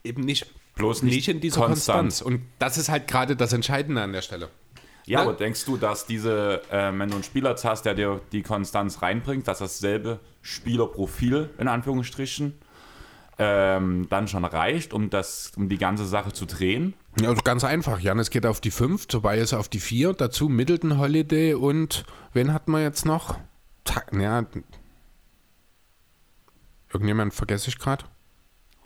[0.04, 0.48] Eben nicht,
[0.80, 2.00] Bloß nicht nicht in dieser konstant.
[2.00, 2.22] Konstanz.
[2.22, 4.50] Und das ist halt gerade das Entscheidende an der Stelle.
[5.06, 5.30] Ja, Ne?
[5.30, 9.02] aber denkst du, dass diese, äh, wenn du einen Spieler hast, der dir die Konstanz
[9.02, 12.54] reinbringt, dass dasselbe Spielerprofil, in Anführungsstrichen,
[13.40, 16.94] ähm, dann schon reicht, um, das, um die ganze Sache zu drehen?
[17.20, 18.00] Ja, also ganz einfach.
[18.00, 22.72] Janis geht auf die 5, Tobias auf die 4, dazu Middleton Holiday und wen hatten
[22.72, 23.40] wir jetzt noch?
[23.86, 24.46] Ta ja,
[26.94, 28.06] irgendjemand vergesse ich gerade.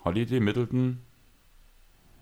[0.04, 1.00] Holiday, Middleton,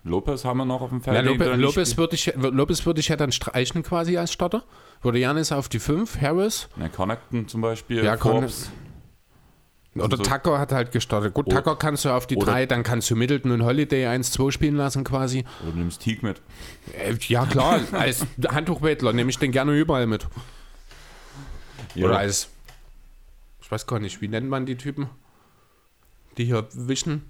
[0.05, 1.15] Lopez haben wir noch auf dem Feld.
[1.15, 4.63] Ja, den Lopez, würde ich, Lopez würde ich ja dann streichen quasi als Starter.
[5.01, 6.67] Würde Janis auf die 5, Harris.
[6.75, 8.69] Ne, Connecton zum Beispiel, Ja, Forbes.
[9.95, 11.33] Oder so- Tucker hat halt gestartet.
[11.33, 14.07] Gut, Oder- Tucker kannst du auf die oder- 3, dann kannst du Middleton und Holiday
[14.07, 15.45] 1-2 spielen lassen quasi.
[15.61, 16.41] Oder du nimmst Teague mit.
[16.97, 20.27] Äh, ja, klar, als Handtuchbettler nehme ich den gerne überall mit.
[21.95, 22.07] Ja.
[22.07, 22.49] Oder als,
[23.61, 25.09] ich weiß gar nicht, wie nennt man die Typen,
[26.37, 27.29] die hier wischen,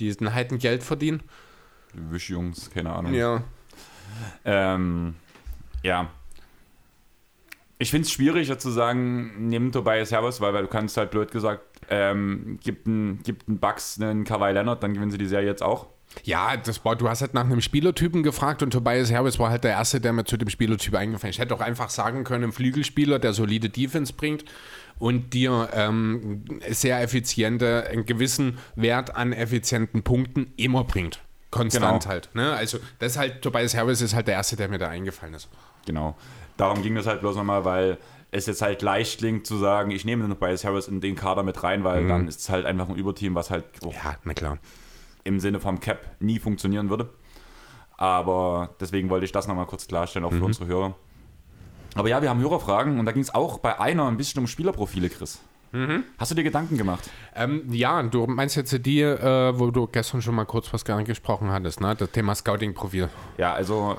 [0.00, 1.22] die ein Heiden Geld verdienen?
[1.94, 3.14] Wischjungs, keine Ahnung.
[3.14, 3.42] Ja.
[4.44, 5.14] Ähm,
[5.82, 6.10] ja.
[7.78, 11.10] Ich finde es schwierig, jetzt zu sagen, nimm Tobias Harris, weil, weil du kannst halt
[11.10, 15.26] blöd gesagt ähm, gibt ein, gibt ein Bucks einen Kawhi Leonard, dann gewinnen sie die
[15.26, 15.88] Serie jetzt auch.
[16.24, 19.62] Ja, das war, du hast halt nach einem Spielertypen gefragt und Tobias Harris war halt
[19.62, 21.36] der Erste, der mir zu dem Spielertyp eingefallen ist.
[21.36, 24.44] Ich hätte auch einfach sagen können, ein Flügelspieler, der solide Defense bringt
[24.98, 31.20] und dir ähm, sehr effiziente, einen gewissen Wert an effizienten Punkten immer bringt.
[31.50, 32.12] Konstant Genau.
[32.12, 32.30] halt.
[32.34, 32.52] Ne?
[32.54, 35.48] Also das ist halt, Tobias Harris ist halt der Erste, der mir da eingefallen ist.
[35.86, 36.16] Genau.
[36.56, 37.98] Darum ging das halt bloß nochmal, weil
[38.30, 41.42] es jetzt halt leicht klingt zu sagen, ich nehme noch Bias Harris in den Kader
[41.42, 44.34] mit rein, weil dann ist es halt einfach ein Überteam, was halt auch Ja, na
[44.34, 44.58] klar.
[45.24, 47.08] im Sinne vom Cap nie funktionieren würde.
[47.96, 50.94] Aber deswegen wollte ich das nochmal kurz klarstellen, auch für unsere Hörer.
[51.96, 54.46] Aber ja, wir haben Hörerfragen und da ging es auch bei einer ein bisschen um
[54.46, 55.40] Spielerprofile, Chris.
[56.18, 57.08] Hast du dir Gedanken gemacht?
[57.34, 61.02] Ähm, ja, du meinst jetzt die, äh, wo du gestern schon mal kurz was gar
[61.04, 61.94] gesprochen hattest, ne?
[61.94, 63.08] Das Thema Scouting-Profil.
[63.38, 63.96] Ja, also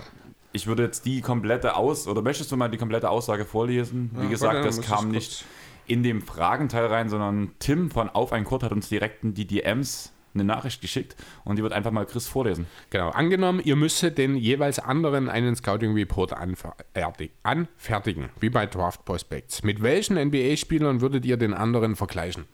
[0.52, 4.12] ich würde jetzt die komplette Aus- oder möchtest du mal die komplette Aussage vorlesen?
[4.14, 5.46] Wie Ja, gesagt, das kam ich nicht
[5.88, 9.48] in dem Fragenteil rein, sondern Tim von Auf ein Kurt hat uns direkt in die
[9.48, 12.68] DMs eine Nachricht geschickt und die wird einfach mal Chris vorlesen.
[12.90, 19.64] Genau, angenommen, ihr müsstet den jeweils anderen einen Scouting-Report anfertig- anfertigen, wie bei Draft Prospects.
[19.64, 22.46] Mit welchen NBA-Spielern würdet ihr den anderen vergleichen?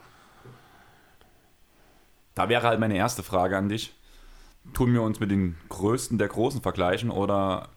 [2.36, 3.96] Da wäre halt meine erste Frage an dich.
[4.74, 7.70] Tun wir uns mit den Größten der Großen vergleichen oder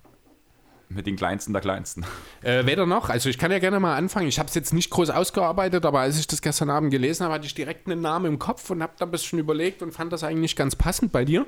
[0.91, 2.05] mit den Kleinsten der Kleinsten?
[2.43, 4.28] Äh, weder noch, also ich kann ja gerne mal anfangen.
[4.28, 7.34] Ich habe es jetzt nicht groß ausgearbeitet, aber als ich das gestern Abend gelesen habe,
[7.34, 10.12] hatte ich direkt einen Namen im Kopf und habe da ein bisschen überlegt und fand
[10.12, 11.47] das eigentlich ganz passend bei dir.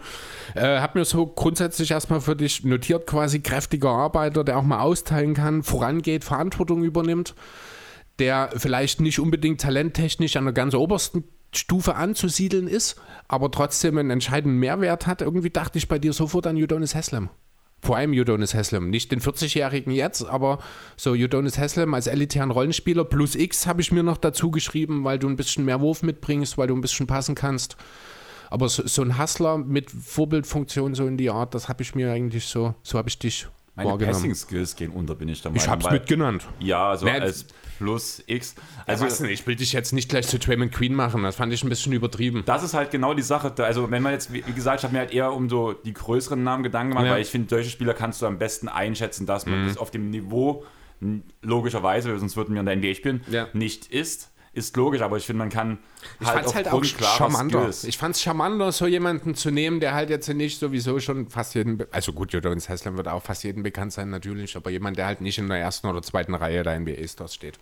[0.55, 4.81] Äh, habe mir so grundsätzlich erstmal für dich notiert, quasi kräftiger Arbeiter, der auch mal
[4.81, 7.35] austeilen kann, vorangeht, Verantwortung übernimmt,
[8.19, 11.25] der vielleicht nicht unbedingt talenttechnisch an der ganz obersten
[11.55, 12.97] Stufe anzusiedeln ist,
[13.29, 15.21] aber trotzdem einen entscheidenden Mehrwert hat.
[15.21, 17.29] Irgendwie dachte ich bei dir sofort an Udonis Haslem.
[17.83, 18.91] Vor allem Udonis Haslem.
[18.91, 20.61] Nicht den 40-Jährigen jetzt, aber
[20.97, 25.19] so Udonis Haslem als elitären Rollenspieler plus X habe ich mir noch dazu geschrieben, weil
[25.19, 27.77] du ein bisschen mehr Wurf mitbringst, weil du ein bisschen passen kannst.
[28.51, 32.13] Aber so, so ein Hustler mit Vorbildfunktion so in die Art, das habe ich mir
[32.13, 33.97] eigentlich so, so habe ich dich Meine.
[33.97, 35.79] Passing-Skills gehen unter, bin ich der Meinung.
[35.79, 36.47] Ich weil- mitgenannt.
[36.61, 37.47] Ja, also Nee, als
[37.79, 38.55] plus X.
[38.87, 41.63] Also, Also ich will dich jetzt nicht gleich zu Draymond Queen machen, das fand ich
[41.65, 42.43] ein bisschen übertrieben.
[42.45, 43.51] das ist halt genau die Sache.
[43.55, 45.95] Da- Also wenn man jetzt, wie gesagt, ich habe mir halt eher um so die
[45.95, 47.11] größeren Namen Gedanken gemacht, Ja.
[47.13, 47.15] Mhm.
[47.17, 50.11] weil ich finde, solche Spieler kannst du am besten einschätzen, dass man das auf dem
[50.11, 50.65] Niveau
[51.43, 53.49] logischerweise, sonst würden wir in der NBA spielen, Ja.
[53.53, 54.31] nicht ist.
[54.55, 55.79] Ist logisch, aber ich finde, man kann
[56.21, 57.71] Ich fand es halt auch charmanter.
[57.85, 61.55] Ich fand es charmanter, so jemanden zu nehmen, der halt jetzt nicht sowieso schon fast
[61.55, 65.07] jeden, also gut, Jodonis Haslam wird auch fast jeden bekannt sein natürlich, aber jemand, der
[65.07, 67.59] halt nicht in der ersten oder zweiten Reihe der NBA-Stars steht.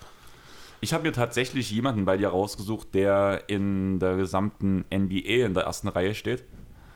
[0.80, 5.64] Ich habe mir tatsächlich jemanden bei dir rausgesucht, der in der gesamten NBA in der
[5.64, 6.42] ersten Reihe steht.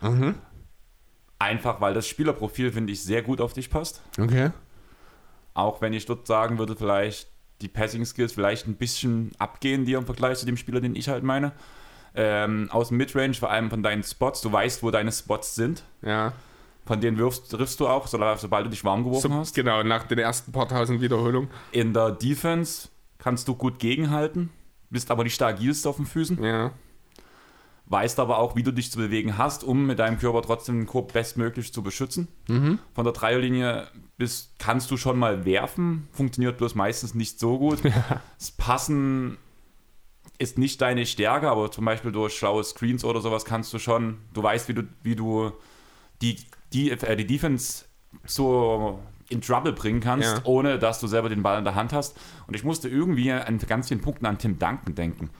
[0.00, 0.34] Mhm.
[1.38, 4.00] Einfach, weil das Spielerprofil, finde ich, sehr gut auf dich passt.
[4.18, 4.50] Okay.
[5.52, 7.28] Auch wenn ich dort sagen würde, vielleicht
[7.64, 11.08] die Passing Skills vielleicht ein bisschen abgehen dir im Vergleich zu dem Spieler, den ich
[11.08, 11.52] halt meine.
[12.14, 14.40] Ähm, aus dem Midrange, vor allem von deinen Spots.
[14.40, 15.82] Du weißt, wo deine Spots sind.
[16.02, 16.32] Ja.
[16.86, 19.54] Von denen wirfst, triffst du auch, so- sobald du dich warm geworfen So, hast.
[19.54, 21.50] genau, nach den ersten paar tausend Wiederholungen.
[21.72, 22.88] In der Defense
[23.18, 24.50] kannst du gut gegenhalten,
[24.90, 26.44] bist aber nicht der agilste auf den Füßen.
[26.44, 26.70] Ja.
[27.86, 30.86] weißt aber auch, wie du dich zu bewegen hast, um mit deinem Körper trotzdem den
[30.86, 32.28] Korb bestmöglich zu beschützen.
[32.46, 37.80] Von der Dreierlinie bist, kannst du schon mal werfen, funktioniert bloß meistens nicht so gut.
[38.38, 39.38] Das Passen
[40.38, 44.18] ist nicht deine Stärke, aber zum Beispiel durch schlaue Screens oder sowas kannst du schon,
[44.32, 45.52] du weißt, wie du, wie du
[46.22, 46.36] die,
[46.72, 47.84] die, äh, die Defense
[48.24, 50.40] so in Trouble bringen kannst, Ja.
[50.44, 52.16] ohne dass du selber den Ball in der Hand hast.
[52.46, 55.30] Und ich musste irgendwie an ganz vielen Punkten an Tim Duncan denken.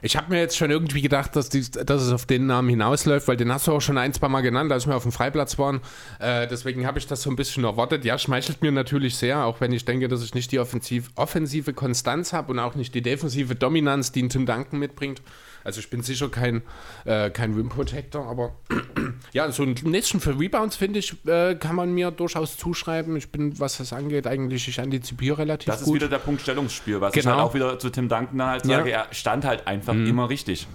[0.00, 3.26] Ich habe mir jetzt schon irgendwie gedacht, dass, die, dass es auf den Namen hinausläuft,
[3.26, 5.58] weil den hast du auch schon ein, zwei Mal genannt, als wir auf dem Freiplatz
[5.58, 5.80] waren.
[6.20, 8.04] Äh, deswegen habe ich das so ein bisschen erwartet.
[8.04, 11.72] Ja, schmeichelt mir natürlich sehr, auch wenn ich denke, dass ich nicht die offensiv, offensive
[11.72, 15.20] Konstanz habe und auch nicht die defensive Dominanz, die ein Tim Duncan mitbringt.
[15.68, 16.62] Also ich bin sicher kein,
[17.04, 18.54] äh, kein Rim Protector, aber
[19.34, 23.16] ja, so ein Nation für Rebounds, finde ich, äh, kann man mir durchaus zuschreiben.
[23.16, 25.96] Ich bin, was das angeht, eigentlich, ich antizipiere relativ Das ist gut.
[25.96, 27.34] wieder der Punkt Stellungsspiel, was ich Genau.
[27.36, 28.78] halt auch wieder zu Tim Duncan halt Ja.
[28.78, 28.80] Mhm.
[28.80, 30.66] sage, er stand halt einfach immer richtig.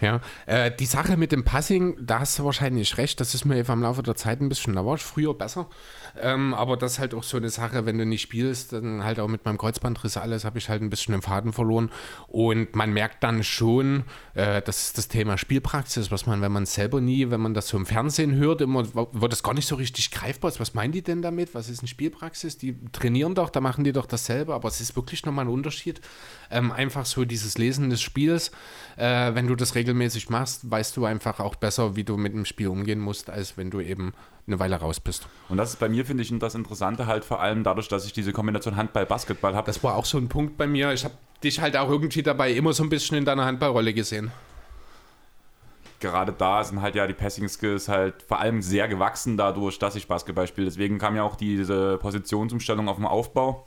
[0.00, 3.56] Ja, äh, die Sache mit dem Passing, da hast du wahrscheinlich recht, das ist mir
[3.58, 5.68] eben im Laufe der Zeit ein bisschen, da war ich früher besser.
[6.20, 9.18] Ähm, aber das ist halt auch so eine Sache, wenn du nicht spielst, dann halt
[9.18, 11.90] auch mit meinem Kreuzbandriss alles, habe ich halt ein bisschen den Faden verloren.
[12.28, 14.04] Und man merkt dann schon,
[14.34, 17.68] äh, das ist das Thema Spielpraxis, was man, wenn man selber nie, wenn man das
[17.68, 20.50] so im Fernsehen hört, immer wird das gar nicht so richtig greifbar.
[20.50, 20.60] ist.
[20.60, 21.54] Was meinen die denn damit?
[21.54, 22.58] Was ist eine Spielpraxis?
[22.58, 26.00] Die trainieren doch, da machen die doch dasselbe, aber es ist wirklich nochmal ein Unterschied.
[26.50, 28.50] Ähm, einfach so dieses Lesen des Spiels,
[28.96, 32.44] äh, wenn du das regelmäßig machst, weißt du einfach auch besser, wie du mit dem
[32.44, 34.14] Spiel umgehen musst, als wenn du eben
[34.46, 35.26] eine Weile raus bist.
[35.48, 38.12] Und das ist bei mir, finde ich, das Interessante halt vor allem dadurch, dass ich
[38.12, 39.66] diese Kombination Handball-Basketball habe.
[39.66, 40.92] Das war auch so ein Punkt bei mir.
[40.92, 41.14] Ich habe
[41.44, 44.32] dich halt auch irgendwie dabei immer so ein bisschen in deiner Handballrolle gesehen.
[46.02, 49.96] Gerade da sind halt ja die Passing Skills halt vor allem sehr gewachsen dadurch, dass
[49.96, 50.66] ich Basketball spiele.
[50.66, 53.64] Deswegen kam ja auch diese Positionsumstellung auf dem Aufbau.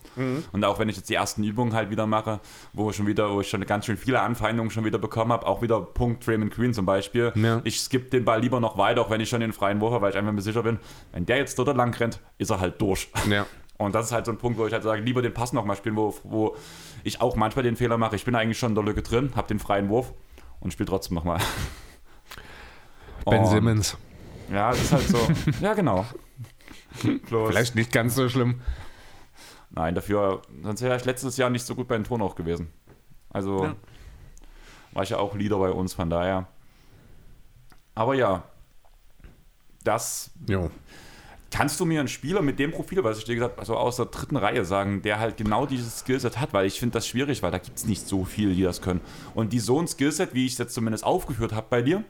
[0.52, 2.40] Und auch wenn ich jetzt die ersten Übungen halt wieder mache,
[2.74, 5.48] wo ich schon wieder, wo ich schon ganz schön viele Anfeindungen schon wieder bekommen habe,
[5.48, 7.32] auch wieder Punkt Draymond Green zum Beispiel.
[7.36, 7.62] Ja.
[7.64, 10.04] Ich skippe den Ball lieber noch weiter, auch wenn ich schon den freien Wurf habe,
[10.04, 10.80] weil ich einfach mir sicher bin,
[11.14, 13.10] wenn der jetzt dort lang rennt, ist er halt durch.
[13.30, 13.46] Ja.
[13.78, 15.76] Und das ist halt so ein Punkt, wo ich halt sage, lieber den Pass nochmal
[15.76, 16.56] spielen, wo, wo
[17.04, 18.16] ich auch manchmal den Fehler mache.
[18.16, 20.14] Ich bin eigentlich schon in der Lücke drin, habe den freien Wurf
[20.62, 21.40] und spiele trotzdem nochmal.
[23.26, 23.98] Ben Und- Simmons.
[24.52, 25.28] Ja, das ist halt so.
[25.62, 26.06] ja, genau.
[27.28, 28.62] Bloß, Vielleicht nicht ganz so schlimm.
[29.72, 32.70] Nein, dafür, sonst wäre ich letztes Jahr nicht so gut bei den Toren auch gewesen.
[33.30, 33.76] Also Ja.
[34.94, 36.48] war ich ja auch Leader bei uns, von daher.
[37.96, 38.44] Aber ja,
[39.84, 40.70] das Jo.
[41.52, 43.96] Kannst du mir einen Spieler mit dem Profil, was ich dir gesagt habe, also aus
[43.96, 47.42] der dritten Reihe sagen, der halt genau dieses Skillset hat, weil ich finde das schwierig,
[47.44, 49.00] weil da gibt es nicht so viele, die das können.
[49.36, 52.04] Und die so ein Skillset, wie ich es jetzt zumindest aufgeführt habe bei dir,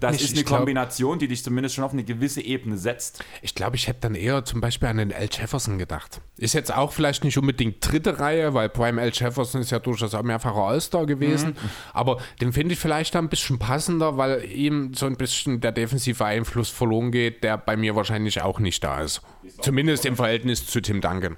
[0.00, 2.76] das nicht- ist eine ich glaub- Kombination, die dich zumindest schon auf eine gewisse Ebene
[2.78, 3.22] setzt.
[3.42, 5.28] Ich glaube, ich hätte dann eher zum Beispiel an den L.
[5.30, 6.20] Jefferson gedacht.
[6.36, 9.10] Ist jetzt auch vielleicht nicht unbedingt dritte Reihe, weil Prime L.
[9.12, 11.56] Jefferson ist ja durchaus auch mehrfacher All-Star gewesen.
[11.92, 16.24] Aber den finde ich vielleicht ein bisschen passender, weil ihm so ein bisschen der defensive
[16.24, 19.20] Einfluss verloren geht, der bei mir wahrscheinlich auch nicht da ist.
[19.60, 21.36] Zumindest im Verhältnis zu Tim Duncan.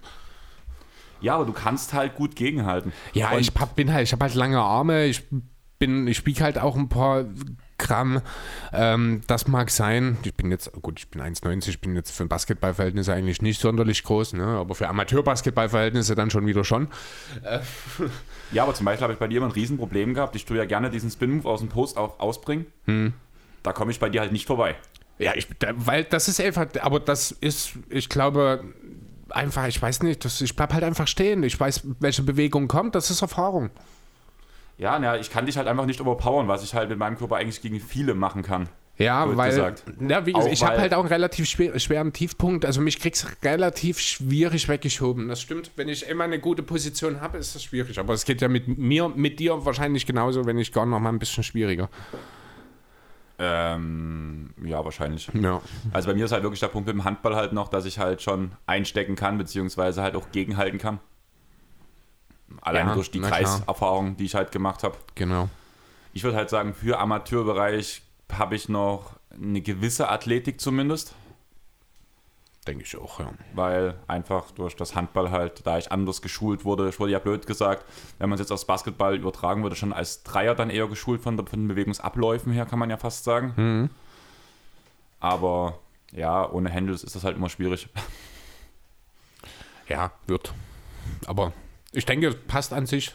[1.21, 2.93] Ja, aber du kannst halt gut gegenhalten.
[3.13, 5.23] Ja, Und ich hab, bin halt, ich habe halt lange Arme, ich
[5.79, 7.25] bin, ich wiege halt auch ein paar
[7.81, 8.21] Gramm.
[8.73, 10.19] Ähm, das mag sein.
[10.23, 14.05] Ich bin jetzt, gut, ich bin 1,90, ich bin jetzt für Basketballverhältnisse eigentlich nicht sonderlich
[14.05, 14.45] groß, ne?
[14.45, 16.89] aber für Amateurbasketballverhältnisse dann schon wieder schon.
[18.53, 20.35] Ja, aber zum Beispiel habe ich bei dir immer ein Riesenproblem gehabt.
[20.35, 22.67] Ich tue ja gerne diesen Spin-Move aus dem Post auch ausbringen.
[22.87, 23.13] Hm.
[23.63, 24.75] Da komme ich bei dir halt nicht vorbei.
[25.19, 28.65] Ja, ich, da, weil das ist einfach, aber das ist, ich glaube,
[29.29, 31.43] einfach, ich weiß nicht, das, ich bleib halt einfach stehen.
[31.43, 33.71] Ich weiß, welche Bewegung kommt, das ist Erfahrung.
[34.81, 37.37] Ja, na, ich kann dich halt einfach nicht overpowern, was ich halt mit meinem Körper
[37.37, 38.67] eigentlich gegen viele machen kann.
[38.97, 39.85] Ja, weil, gesagt.
[40.09, 42.65] ja, wie gesagt, ich habe halt auch einen relativ schwer, schweren Tiefpunkt.
[42.65, 45.29] Also mich kriegst relativ schwierig weggeschoben.
[45.29, 45.71] Das stimmt.
[45.77, 47.99] Wenn ich immer eine gute Position habe, ist das schwierig.
[47.99, 51.11] Aber es geht ja mit mir, mit dir wahrscheinlich genauso, wenn nicht gar noch mal
[51.11, 51.91] ein bisschen schwieriger.
[53.39, 55.29] Ähm, ja, wahrscheinlich.
[55.35, 55.61] Ja.
[55.93, 57.99] Also bei mir ist halt wirklich der Punkt mit dem Handball halt noch, dass ich
[57.99, 61.01] halt schon einstecken kann, beziehungsweise halt auch gegenhalten kann.
[62.61, 63.21] Alleine Ja, durch die.
[63.21, 64.97] Kreiserfahrung, die ich halt gemacht habe.
[65.15, 65.49] Genau.
[66.13, 68.03] Ich würde halt sagen, für Amateurbereich
[68.33, 71.15] habe ich noch eine gewisse Athletik zumindest,
[72.67, 73.33] Denke ich auch, ja.
[73.55, 77.47] weil einfach durch das Handball halt, da ich anders geschult wurde, ich wurde ja blöd
[77.47, 77.87] gesagt,
[78.19, 81.39] wenn man es jetzt aufs Basketball übertragen würde, schon als Dreier dann eher geschult von,
[81.39, 83.89] von den Bewegungsabläufen her, kann man ja fast sagen.
[85.21, 85.79] Aber
[86.13, 87.89] ja, ohne Handles ist das halt immer schwierig.
[89.89, 90.53] Ja, wird.
[91.27, 91.53] Aber
[91.93, 93.15] ich denke, passt an sich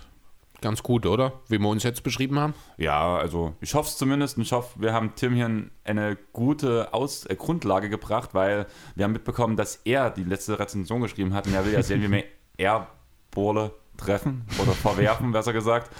[0.62, 1.42] ganz gut, oder?
[1.48, 2.54] Wie wir uns jetzt beschrieben haben.
[2.78, 4.38] Ja, also ich hoffe es zumindest.
[4.38, 8.66] Und ich hoffe, wir haben Tim hier eine gute Aus äh, Grundlage gebracht, weil
[8.96, 12.02] wir haben mitbekommen, dass er die letzte Rezension geschrieben hat und er will ja sehen,
[12.02, 12.24] wie wir
[12.58, 15.92] Airbole treffen oder verwerfen, besser gesagt.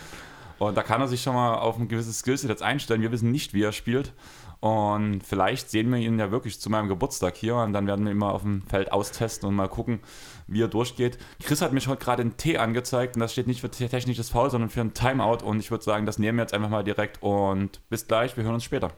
[0.58, 3.02] Und da kann er sich schon mal auf ein gewisses Skillset jetzt einstellen.
[3.02, 4.14] Wir wissen nicht, wie er spielt.
[4.66, 8.12] Und vielleicht sehen wir ihn ja wirklich zu meinem Geburtstag hier und dann werden wir
[8.12, 10.00] ihn mal auf dem Feld austesten und mal gucken,
[10.48, 11.20] wie er durchgeht.
[11.44, 14.50] Chris hat mich heute gerade einen T angezeigt und das steht nicht für technisches Foul,
[14.50, 17.22] sondern für ein Timeout und ich würde sagen, das nehmen wir jetzt einfach mal direkt
[17.22, 18.90] und bis gleich, wir hören uns später.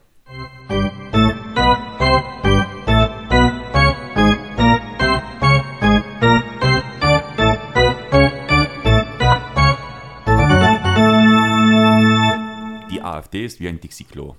[12.90, 14.38] Die AfD ist wie ein Dixie-Klo.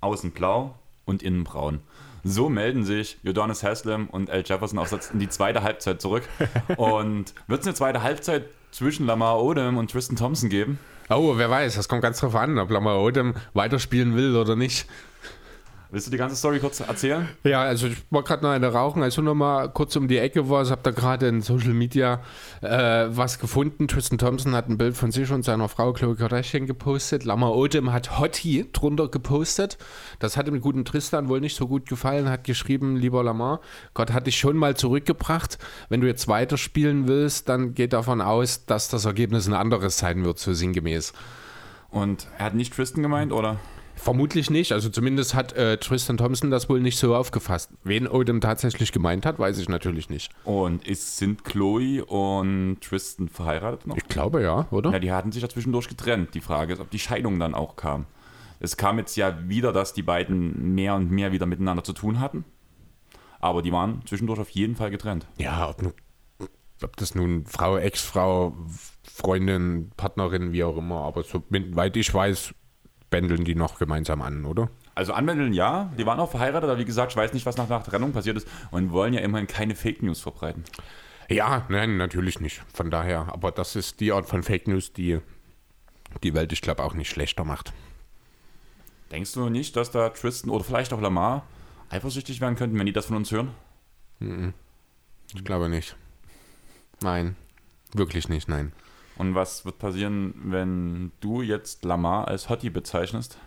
[0.00, 0.74] Außen blau
[1.04, 1.80] und innen braun.
[2.24, 6.24] So melden sich Jodonis Haslam und Al Jefferson auch in die zweite Halbzeit zurück.
[6.76, 10.80] Und wird es eine zweite Halbzeit zwischen Lamar Odom und Tristan Thompson geben?
[11.08, 14.88] Oh, wer weiß, das kommt ganz drauf an, ob Lamar Odom weiterspielen will oder nicht.
[15.90, 17.28] Willst du die ganze Story kurz erzählen?
[17.44, 20.18] Ja, also ich war gerade noch eine rauchen, als du noch mal kurz um die
[20.18, 22.22] Ecke warst, hab da gerade in Social Media
[22.60, 23.86] äh, was gefunden.
[23.86, 27.24] Tristan Thompson hat ein Bild von sich und seiner Frau Chloe Kardashian gepostet.
[27.24, 29.78] Lamar Odom hat Hottie drunter gepostet.
[30.18, 33.60] Das hat dem guten Tristan wohl nicht so gut gefallen, hat geschrieben, lieber Lamar,
[33.94, 35.58] Gott hat dich schon mal zurückgebracht.
[35.88, 40.24] Wenn du jetzt weiterspielen willst, dann geht davon aus, dass das Ergebnis ein anderes sein
[40.24, 41.12] wird, so sinngemäß.
[41.90, 43.58] Und er hat nicht Tristan gemeint, oder?
[43.96, 44.72] Vermutlich nicht.
[44.72, 47.70] Also zumindest hat äh, Tristan Thompson das wohl nicht so aufgefasst.
[47.82, 50.30] Wen Odom tatsächlich gemeint hat, weiß ich natürlich nicht.
[50.44, 53.96] Und ist, sind Chloe und Tristan verheiratet noch?
[53.96, 54.92] Ich glaube ja, oder?
[54.92, 56.34] Ja, die hatten sich ja zwischendurch getrennt.
[56.34, 58.06] Die Frage ist, ob die Scheidung dann auch kam.
[58.60, 62.20] Es kam jetzt ja wieder, dass die beiden mehr und mehr wieder miteinander zu tun
[62.20, 62.44] hatten.
[63.40, 65.26] Aber die waren zwischendurch auf jeden Fall getrennt.
[65.38, 65.92] Ja, ob nun
[66.82, 68.54] ob das nun Frau, Ex-Frau,
[69.02, 72.54] Freundin, Partnerin, wie auch immer, aber soweit ich weiß,
[73.10, 74.68] bändeln die noch gemeinsam an, oder?
[74.94, 77.68] Also anwenden ja, die waren auch verheiratet, aber wie gesagt, ich weiß nicht, was nach
[77.68, 80.64] der Trennung passiert ist und wollen ja immerhin keine Fake News verbreiten.
[81.28, 82.62] Ja, nein, natürlich nicht.
[82.72, 85.20] Von daher, aber das ist die Art von Fake News, die
[86.22, 87.72] die Welt, ich glaube, auch nicht schlechter macht.
[89.10, 91.44] Denkst du nicht, dass da Tristan oder vielleicht auch Lamar
[91.90, 93.50] eifersüchtig werden könnten, wenn die das von uns hören?
[95.34, 95.96] Ich glaube nicht.
[97.02, 97.36] Nein,
[97.92, 98.72] wirklich nicht, nein.
[99.18, 103.38] Und was wird passieren, wenn du jetzt Lamar als Hottie bezeichnest?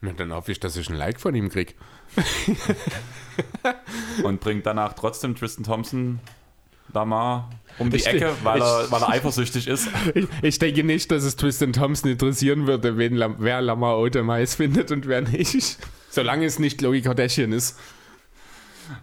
[0.00, 1.74] Na, dann hoffe ich, dass ich ein Like von ihm krieg.
[4.22, 6.20] Und bringt danach trotzdem Tristan Thompson
[6.92, 9.88] Lamar um die Ich- Ecke, weil er, ich- weil er eifersüchtig ist?
[10.14, 14.30] Ich, ich denke nicht, dass es Tristan Thompson interessieren würde, wen, Lam- wer Lamar Odom
[14.30, 15.78] heiß findet und wer nicht.
[16.10, 17.78] Solange es nicht Chloe Kardashian ist.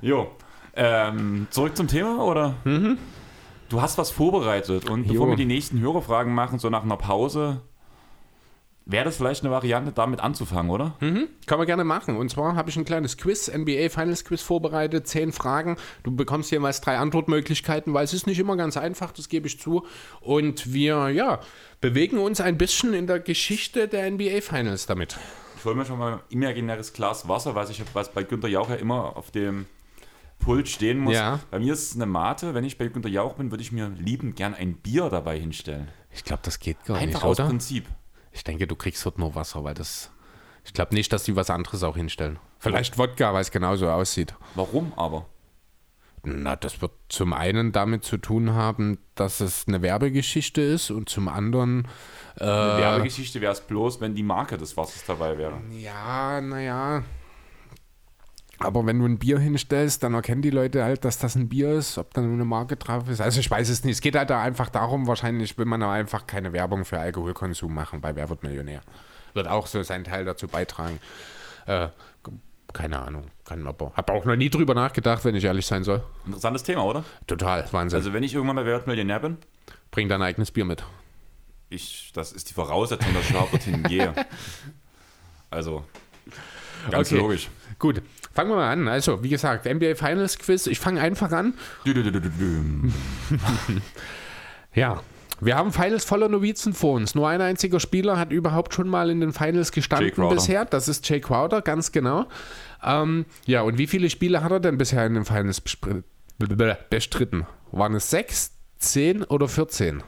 [0.02, 0.32] Jo.
[0.76, 2.56] Ähm, zurück zum Thema, oder?
[3.70, 5.32] Du hast was vorbereitet und bevor Jo.
[5.32, 7.62] wir die nächsten Hörerfragen machen, so nach einer Pause,
[8.86, 10.94] wäre das vielleicht eine Variante, damit anzufangen, oder?
[11.00, 12.18] Kann man gerne machen.
[12.18, 15.78] Und zwar habe ich ein kleines Quiz, NBA Finals Quiz vorbereitet, zehn Fragen.
[16.04, 19.60] Du bekommst jeweils drei Antwortmöglichkeiten, weil es ist nicht immer ganz einfach, das gebe ich
[19.60, 19.86] zu.
[20.22, 21.40] Und wir, ja,
[21.82, 25.18] bewegen uns ein bisschen in der Geschichte der NBA Finals damit.
[25.58, 28.70] Ich hole mir schon mal ein imaginäres Glas Wasser, was ich was bei Günter Jauch
[28.70, 29.66] ja immer auf dem
[30.40, 31.16] Pult stehen muss.
[31.16, 31.40] Ja.
[31.52, 32.54] Bei mir ist es eine Mate.
[32.54, 35.88] Wenn ich bei Günter Jauch bin, würde ich mir liebend gern ein Bier dabei hinstellen.
[36.12, 37.48] Ich glaube, das geht gar Einfach nicht, aus oder?
[37.50, 37.88] Prinzip.
[38.32, 40.12] Ich denke, du kriegst dort nur Wasser, weil das.
[40.64, 42.40] Ich glaube nicht, dass die was anderes auch hinstellen.
[42.60, 44.34] Vielleicht Wodka, weil es genauso aussieht.
[44.56, 45.28] Warum aber?
[46.24, 51.08] Na, das wird zum einen damit zu tun haben, dass es eine Werbegeschichte ist und
[51.08, 51.88] zum anderen.
[52.40, 55.62] Eine Äh, Werbegeschichte wäre es bloß, wenn die Marke des Wassers dabei wäre.
[55.72, 57.04] Ja, naja.
[58.60, 61.72] Aber wenn du ein Bier hinstellst, dann erkennen die Leute halt, dass das ein Bier
[61.74, 63.20] ist, ob da nur eine Marke drauf ist.
[63.22, 63.96] Also ich weiß es nicht.
[63.96, 67.74] Es geht halt da einfach darum, wahrscheinlich will man auch einfach keine Werbung für Alkoholkonsum
[67.74, 68.82] machen bei Wer wird Millionär.
[69.34, 71.00] Wird auch so seinen Teil dazu beitragen.
[71.66, 71.90] Äh,
[72.72, 73.26] keine Ahnung.
[73.46, 73.92] Kann aber.
[73.96, 76.04] Hab auch noch nie drüber nachgedacht, wenn ich ehrlich sein soll.
[76.26, 77.04] Interessantes Thema, oder?
[77.28, 77.98] Total, Wahnsinn.
[77.98, 79.38] Also wenn ich irgendwann mal Wer Millionär bin,
[79.92, 80.84] Bring dein eigenes Bier mit.
[81.70, 84.14] ich, das ist die Voraussetzung, dass ich überhaupt dorthin gehe.
[85.52, 85.86] Also,
[86.92, 87.22] ganz Okay.
[87.22, 87.50] logisch.
[87.80, 88.02] Gut,
[88.34, 88.88] fangen wir mal an.
[88.88, 90.68] Also, wie gesagt, NBA Finals Quiz.
[90.68, 91.54] Ich fange einfach an.
[94.74, 95.02] Ja.
[95.42, 97.14] Wir haben Finals voller Novizen vor uns.
[97.14, 100.64] Nur ein einziger Spieler hat überhaupt schon mal in den Finals gestanden bisher.
[100.66, 102.26] Das ist Jay Crowder, ganz genau.
[102.84, 105.62] Ähm, ja, und wie viele Spiele hat er denn bisher in den Finals
[106.90, 107.46] bestritten?
[107.72, 110.04] Waren es sechs, zehn oder 14?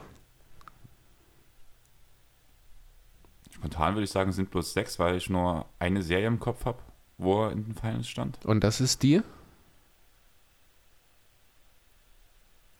[3.54, 6.64] Spontan würde ich sagen, es sind bloß sechs, weil ich nur eine Serie im Kopf
[6.64, 6.78] habe,
[7.18, 8.44] wo er in den Finals stand.
[8.46, 9.22] Und das ist die?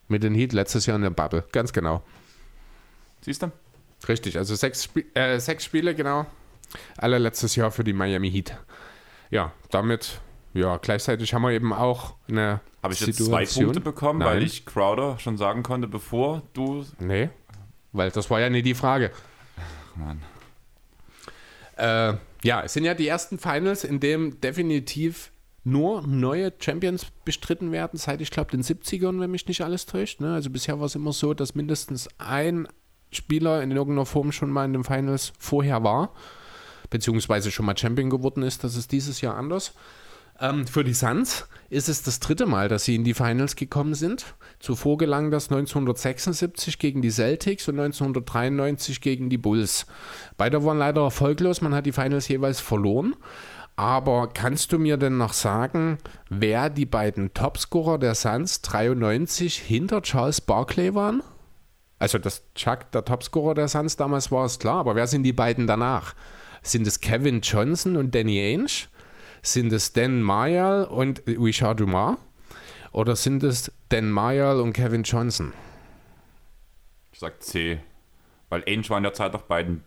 [0.07, 1.45] Mit den Heat letztes Jahr in der Bubble.
[1.53, 2.03] Ganz genau.
[3.21, 3.53] Siehst du?
[4.09, 6.25] Richtig, also sechs, Spie äh, sechs Spiele, genau.
[6.97, 8.57] Alle letztes Jahr für die Miami Heat.
[9.31, 10.21] Ja, damit,
[10.55, 13.47] ja, gleichzeitig haben wir eben auch eine Habe ich jetzt Situation.
[13.47, 14.29] zwei Punkte bekommen, Nein.
[14.29, 16.87] weil ich Crowder schon sagen konnte, bevor du.
[17.01, 17.31] Nee,
[17.93, 19.11] weil das war ja nie die Frage.
[19.97, 20.23] Mann.
[21.77, 25.33] Äh, ja, es sind ja die ersten Finals, in dem definitiv
[25.65, 30.21] nur neue Champions bestritten werden, seit ich glaube den 70ern, wenn mich nicht alles täuscht.
[30.21, 30.33] Ne?
[30.33, 32.69] Also bisher war es immer so, dass mindestens ein
[33.11, 36.15] Spieler in irgendeiner Form schon mal in den Finals vorher war,
[36.91, 38.65] beziehungsweise schon mal Champion geworden ist.
[38.65, 39.75] Das ist dieses Jahr anders.
[40.41, 43.95] Ähm, für die Suns ist es das dritte Mal, dass sie in die Finals gekommen
[43.95, 44.35] sind.
[44.61, 49.87] Zuvor gelang das 1976 gegen die Celtics und 1993 gegen die Bulls.
[50.37, 53.15] Beide waren leider erfolglos, man hat die Finals jeweils verloren.
[53.77, 55.99] Aber kannst du mir denn noch sagen,
[56.29, 61.23] wer die beiden Topscorer der Suns 93 hinter Charles Barkley waren?
[62.01, 65.33] Also, dass Chuck der Topscorer der Suns damals war, ist klar, aber wer sind die
[65.33, 66.15] beiden danach?
[66.63, 68.89] Sind es Kevin Johnson und Danny Ainge?
[69.43, 72.17] Sind es Dan Mayal und Richard Dumas?
[72.93, 75.53] Oder sind es Dan Mayal und Kevin Johnson?
[77.13, 77.81] Ich sag C.
[78.49, 79.83] Weil Ainge war in der Zeit noch bei den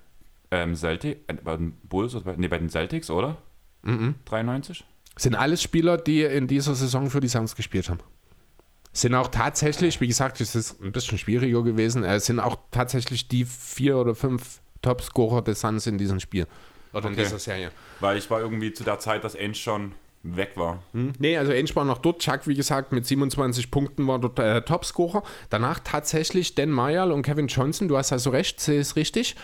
[0.52, 3.38] ähm, Celtics, äh, bei den Bulls, oder bei, nee, bei den Celtics, oder?
[3.84, 4.84] 93?
[5.18, 8.00] Sind alles Spieler, die in dieser Saison für die Suns gespielt haben.
[8.94, 13.28] Sind auch tatsächlich, wie gesagt, es ist ein bisschen schwieriger gewesen, äh, sind auch tatsächlich
[13.28, 16.46] die vier oder fünf Topscorer des Suns in diesem Spiel.
[16.94, 17.24] Oder in Okay.
[17.24, 17.72] dieser Serie.
[18.02, 19.94] Weil ich war irgendwie zu der Zeit, dass Ainge schon
[20.24, 20.84] weg war.
[20.94, 21.14] Hm?
[21.18, 22.20] Nee, also Ensch war noch dort.
[22.20, 25.24] Chuck, wie gesagt, mit 27 Punkten war dort äh, Topscorer.
[25.50, 29.36] Danach tatsächlich Dan Mayal und Kevin Johnson, du hast also recht, sehe es richtig,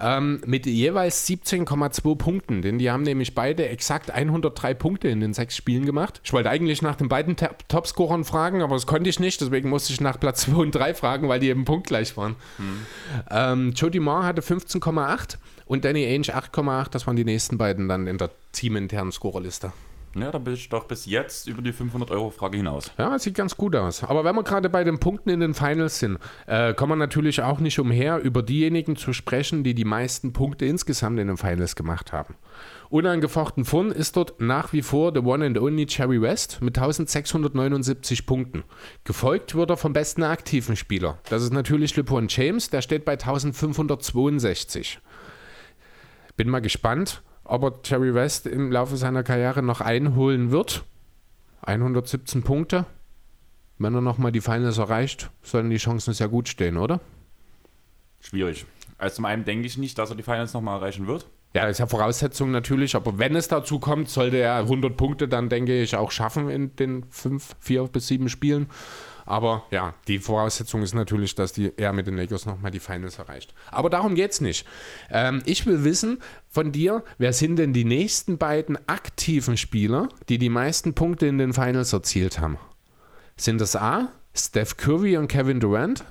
[0.00, 2.62] ähm, mit jeweils 17,2 Punkten.
[2.62, 6.20] Denn die haben nämlich beide exakt 103 Punkte in den sechs Spielen gemacht.
[6.24, 7.36] Ich wollte eigentlich nach den beiden
[7.68, 9.40] Topscorern fragen, aber das konnte ich nicht.
[9.40, 12.36] Deswegen musste ich nach Platz 2 und 3 fragen, weil die eben punktgleich waren.
[12.56, 12.86] Hm.
[13.30, 16.90] Ähm, Jody Moore hatte 15,8 und Danny Ainge 8,8.
[16.90, 19.72] Das waren die nächsten beiden dann in der teaminternen Scorerliste.
[20.14, 22.90] Ja, da bin ich doch bis jetzt über die 500-Euro-Frage hinaus.
[22.98, 24.04] Ja, sieht ganz gut aus.
[24.04, 27.42] Aber wenn wir gerade bei den Punkten in den Finals sind, äh, kommen wir natürlich
[27.42, 31.76] auch nicht umher, über diejenigen zu sprechen, die die meisten Punkte insgesamt in den Finals
[31.76, 32.34] gemacht haben.
[32.90, 38.26] Unangefochten von ist dort nach wie vor the one and only Cherry West mit 1679
[38.26, 38.64] Punkten.
[39.04, 41.18] Gefolgt wird er vom besten aktiven Spieler.
[41.30, 45.00] Das ist natürlich LeBron James, der steht bei 1562.
[46.36, 50.84] Bin mal gespannt, ob er Jerry West im Laufe seiner Karriere noch einholen wird.
[51.62, 52.86] 117 Punkte.
[53.78, 57.00] Wenn er nochmal die Finals erreicht, sollen die Chancen sehr gut stehen, oder?
[58.20, 58.66] Schwierig.
[58.98, 61.26] Also zum einen denke ich nicht, dass er die Finals nochmal erreichen wird.
[61.54, 65.28] Ja, das ist ja Voraussetzung natürlich, aber wenn es dazu kommt, sollte er 100 Punkte
[65.28, 68.68] dann, denke ich, auch schaffen in den 5, 4 bis 7 Spielen.
[69.24, 73.18] Aber ja, die Voraussetzung ist natürlich, dass die, er mit den Lakers nochmal die Finals
[73.18, 73.54] erreicht.
[73.70, 74.66] Aber darum geht es nicht.
[75.10, 76.18] Ähm, ich will wissen
[76.48, 81.38] von dir, wer sind denn die nächsten beiden aktiven Spieler, die die meisten Punkte in
[81.38, 82.58] den Finals erzielt haben?
[83.36, 86.04] Sind das A, Steph Curry und Kevin Durant?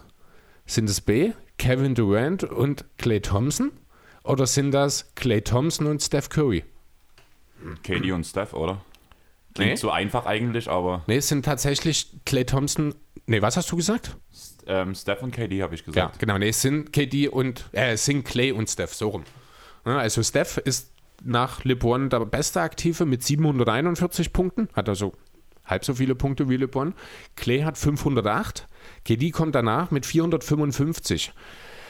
[0.66, 3.72] Sind es B, Kevin Durant und Clay Thompson?
[4.24, 6.64] Oder sind das Clay Thompson und Steph Curry?
[7.84, 8.82] KD und Steph, oder?
[9.54, 9.76] Klingt nee.
[9.76, 11.04] so einfach eigentlich, aber.
[11.08, 12.96] Nee, es sind tatsächlich Clay Thompson.
[13.26, 14.16] Nee, was hast du gesagt?
[14.66, 16.16] Ähm, Steph und KD habe ich gesagt.
[16.16, 16.38] Ja, genau.
[16.38, 17.66] Nee, es sind KD und.
[17.74, 19.24] Äh, es sind Clay und Steph, so rum.
[19.86, 20.92] Ja, also Steph ist
[21.24, 24.70] nach LeBron der beste Aktive mit 741 Punkten.
[24.74, 25.14] Hat also
[25.66, 26.94] halb so viele Punkte wie LeBron.
[27.36, 28.68] Clay hat 508.
[29.06, 31.34] KD kommt danach mit 455.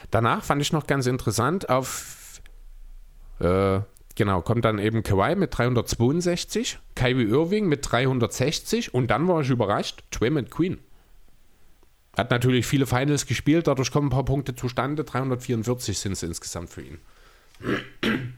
[0.10, 2.42] Danach fand ich noch ganz interessant auf.
[3.40, 3.80] Äh,
[4.22, 9.50] Genau, kommt dann eben Kawhi mit 362, Kyrie Irving mit 360 und dann war ich
[9.50, 10.78] überrascht, Draymond Queen.
[12.16, 15.06] Hat natürlich viele Finals gespielt, dadurch kommen ein paar Punkte zustande.
[15.06, 17.00] 344 sind es insgesamt für ihn.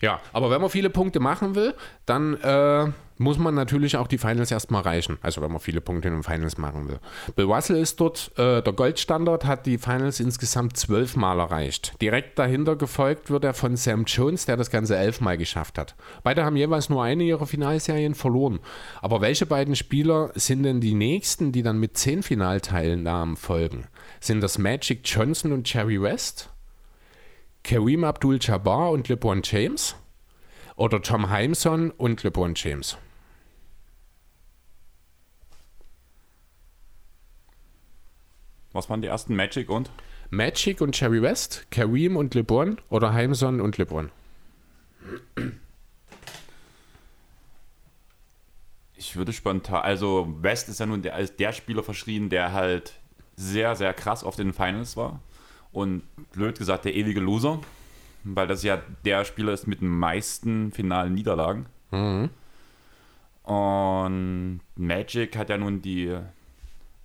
[0.00, 1.74] Ja, aber wenn man viele Punkte machen will,
[2.06, 5.18] dann äh, muss man natürlich auch die Finals erstmal erreichen.
[5.20, 6.98] Also wenn man viele Punkte in den Finals machen will.
[7.36, 11.94] Bill Russell ist dort äh, der Goldstandard, hat die Finals insgesamt zwölfmal erreicht.
[12.00, 15.94] Direkt dahinter gefolgt wird er von Sam Jones, der das Ganze elfmal geschafft hat.
[16.22, 18.60] Beide haben jeweils nur eine ihrer Finalserien verloren.
[19.02, 23.86] Aber welche beiden Spieler sind denn die nächsten, die dann mit zehn Finalteilnahmen folgen?
[24.20, 26.50] Sind das Magic Johnson und Jerry West?
[27.64, 29.96] Kareem Abdul-Jabbar und LeBron James
[30.76, 32.96] oder Tom Heimson und LeBron James?
[38.78, 39.90] Was waren die ersten Magic und?
[40.30, 44.12] Magic und Jerry West, Kareem und LeBron oder Heimson und LeBron?
[48.94, 52.92] Ich würde spontan, also West ist ja nun der, als der Spieler verschrien, der halt
[53.34, 55.18] sehr, sehr krass auf den Finals war
[55.72, 57.60] und blöd gesagt der ewige Loser,
[58.22, 61.66] weil das ja der Spieler ist mit den meisten finalen Niederlagen.
[61.90, 62.30] Mhm.
[63.42, 66.16] Und Magic hat ja nun die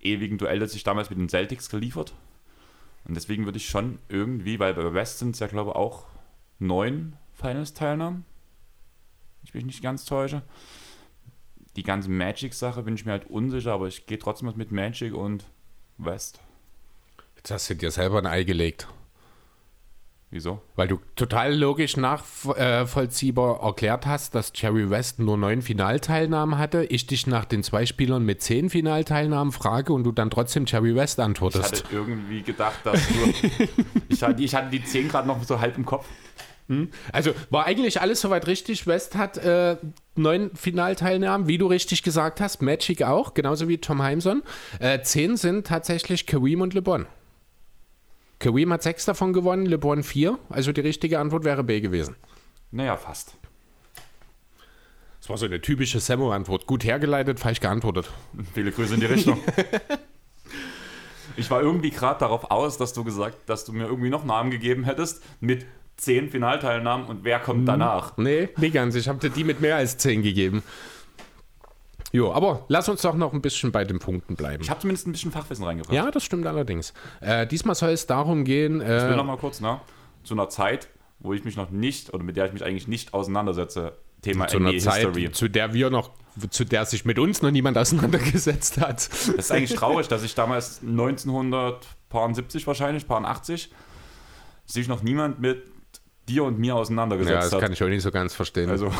[0.04, 2.14] ewigen Duelle sich damals mit den Celtics geliefert.
[3.04, 6.06] Und deswegen würde ich schon irgendwie, weil bei West sind es ja glaube ich auch
[6.58, 8.24] neun Finals-Teilnahmen.
[9.42, 10.42] Ich mich nicht ganz täusche.
[11.76, 15.44] Die ganze Magic-Sache bin ich mir halt unsicher, aber ich gehe trotzdem mit Magic und
[15.98, 16.40] West.
[17.36, 18.88] Jetzt hast du dir selber ein Ei gelegt.
[20.34, 20.60] Wieso?
[20.74, 26.86] Weil du total logisch nachvollziehbar erklärt hast, dass Jerry West nur neun Finalteilnahmen hatte.
[26.86, 30.96] Ich dich nach den zwei Spielern mit zehn Finalteilnahmen frage und du dann trotzdem Jerry
[30.96, 31.72] West antwortest.
[31.72, 33.14] Ich hatte irgendwie gedacht, dass du.
[34.08, 36.08] ich, hatte, ich hatte die zehn gerade noch so halb im Kopf.
[36.66, 36.90] Hm?
[37.12, 38.88] Also war eigentlich alles soweit richtig.
[38.88, 39.76] West hat äh,
[40.16, 42.60] neun Finalteilnahmen, wie du richtig gesagt hast.
[42.60, 44.42] Magic auch, genauso wie Tom Heimson.
[44.80, 47.06] Äh, zehn sind tatsächlich Kareem und LeBron.
[48.44, 50.38] Kareem hat sechs davon gewonnen, LeBron vier.
[50.50, 52.14] Also die richtige Antwort wäre B gewesen.
[52.70, 53.34] Naja, fast.
[55.20, 56.66] Das war so eine typische Sammo-Antwort.
[56.66, 58.10] Gut hergeleitet, falsch geantwortet.
[58.54, 59.40] Viele Grüße in die Richtung.
[61.36, 64.50] ich war irgendwie gerade darauf aus, dass du gesagt, dass du mir irgendwie noch Namen
[64.50, 65.64] gegeben hättest mit
[65.96, 67.66] zehn Finalteilnahmen und wer kommt hm.
[67.66, 68.18] danach?
[68.18, 68.94] Nee, nicht ganz.
[68.94, 70.62] Ich habe dir die mit mehr als zehn gegeben.
[72.14, 74.62] Jo, aber lass uns doch noch ein bisschen bei den Punkten bleiben.
[74.62, 75.92] Ich habe zumindest ein bisschen Fachwissen reingebracht.
[75.92, 76.94] Ja, das stimmt allerdings.
[77.20, 78.80] Äh, diesmal soll es darum gehen.
[78.80, 79.80] Äh, ich will noch mal kurz, ne?
[80.22, 80.86] Zu einer Zeit,
[81.18, 84.58] wo ich mich noch nicht oder mit der ich mich eigentlich nicht auseinandersetze, Thema Zu
[84.58, 85.32] einer NBA Zeit, History.
[85.32, 86.12] zu der wir noch,
[86.50, 89.08] zu der sich mit uns noch niemand auseinandergesetzt hat.
[89.10, 93.72] Das ist eigentlich traurig, dass ich damals 1970 wahrscheinlich, 80,
[94.66, 95.64] sich noch niemand mit
[96.28, 97.60] dir und mir Ja, auseinandergesetzt das hat.
[97.60, 98.70] kann ich auch nicht so ganz verstehen.
[98.70, 98.92] Also,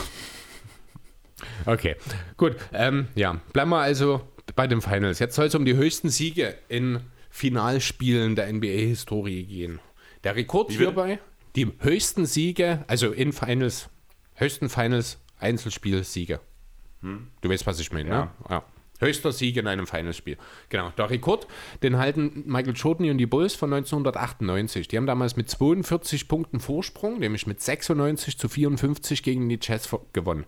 [1.66, 1.96] Okay,
[2.36, 2.56] gut.
[2.72, 4.20] Ähm, ja, bleiben wir also
[4.56, 5.18] bei den Finals.
[5.18, 9.80] Jetzt soll es um die höchsten Siege in Finalspielen der NBA-Historie gehen.
[10.22, 11.18] Der Rekord hierbei,
[11.56, 13.88] die höchsten Siege, also in Finals,
[14.34, 16.40] höchsten Finals Einzelspielsiege.
[17.40, 18.30] Du weißt, was ich meine, ne?
[18.48, 18.64] Ja.
[19.00, 20.38] Höchster Sieg in einem Finalspiel.
[20.68, 20.90] Genau.
[20.96, 21.46] Der Rekord,
[21.82, 24.88] den halten Michael Jordan und die Bulls von 1998.
[24.88, 29.94] Die haben damals mit 42 Punkten Vorsprung, nämlich mit 96 zu 54 gegen die Jazz
[30.12, 30.46] gewonnen.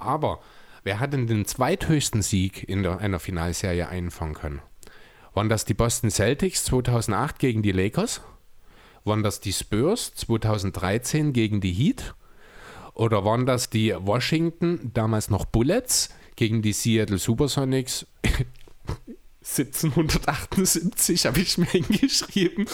[0.00, 0.40] Aber
[0.82, 4.62] wer hat denn den zweithöchsten Sieg in der, einer Finalserie einfangen können?
[5.34, 8.22] Waren das die Boston Celtics 2008 gegen die Lakers?
[9.04, 12.14] Waren das die Spurs 2013 gegen die Heat?
[12.94, 18.06] Oder waren das die Washington, damals noch Bullets, gegen die Seattle Supersonics
[19.42, 22.66] 1778, habe ich mir hingeschrieben.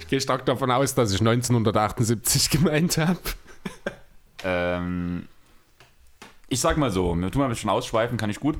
[0.00, 3.18] Ich gehe stark davon aus, dass ich 1978 gemeint habe.
[4.44, 5.26] ähm,
[6.48, 8.56] ich sag mal so, wir tun mal ein bisschen ausschweifen, kann ich gut.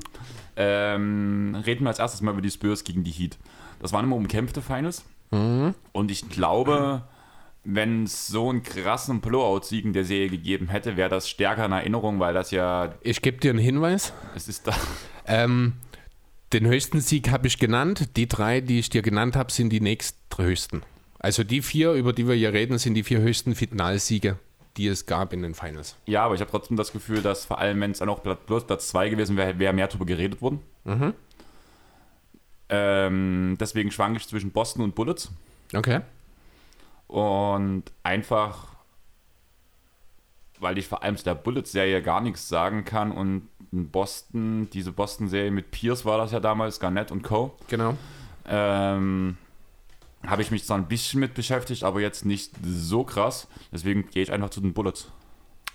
[0.55, 3.37] Ähm, reden wir als erstes mal über die Spurs gegen die Heat.
[3.79, 5.03] Das waren immer umkämpfte Finals.
[5.31, 7.03] Und ich glaube,
[7.65, 11.71] wenn es so einen krassen Blowout-Sieg in der Serie gegeben hätte, wäre das stärker in
[11.73, 14.13] Erinnerung, weil das ja, Ich gebe dir einen Hinweis.
[14.35, 14.73] es ist da.
[15.25, 15.73] Ähm,
[16.53, 18.15] den höchsten Sieg habe ich genannt.
[18.15, 20.83] Die drei, die ich dir genannt habe, sind die nächsthöchsten.
[21.25, 24.37] Also die vier, über die wir hier reden, sind die vier höchsten Finalsiege,
[24.77, 25.95] die es gab in den Finals.
[26.05, 28.67] Ja, aber ich habe trotzdem das Gefühl, dass vor allem, wenn es dann auch bloß
[28.67, 30.59] Platz 2 gewesen wäre, wäre mehr darüber geredet worden.
[32.69, 35.31] Ähm, deswegen schwank ich zwischen Boston und Bullets.
[35.73, 36.01] Okay.
[37.07, 38.75] Und einfach,
[40.59, 44.91] weil ich vor allem zu der Bullets-Serie gar nichts sagen kann und in Boston, diese
[44.91, 47.57] Boston-Serie mit Pierce war das ja damals, Garnett und Co.
[47.67, 47.95] Genau.
[48.47, 49.37] Ähm,
[50.29, 53.47] habe ich mich zwar ein bisschen mit beschäftigt, aber jetzt nicht so krass.
[53.71, 55.11] Deswegen gehe ich einfach zu den Bullets.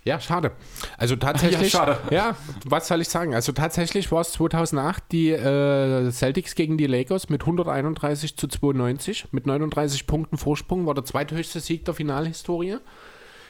[0.04, 0.52] Ja, schade.
[0.96, 1.72] Also tatsächlich.
[1.72, 1.98] Ja, schade.
[2.10, 3.34] Ja, was soll ich sagen?
[3.34, 9.28] Also tatsächlich war es 2008 die äh, Celtics gegen die Lakers mit 131 zu 92.
[9.32, 12.78] Mit 39 Punkten Vorsprung war der zweithöchste Sieg der Finalhistorie.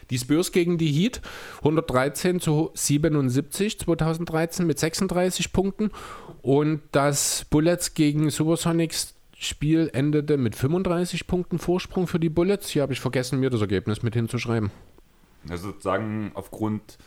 [0.09, 1.21] Die Spurs gegen die Heat
[1.59, 5.91] 113 zu 77 2013 mit 36 Punkten.
[6.41, 9.13] Und das Bullets gegen Supersonics
[9.43, 12.69] Spiel endete mit 35 Punkten Vorsprung für die Bullets.
[12.69, 14.69] Hier habe ich vergessen, mir das Ergebnis mit hinzuschreiben.
[15.49, 16.99] Also sozusagen aufgrund,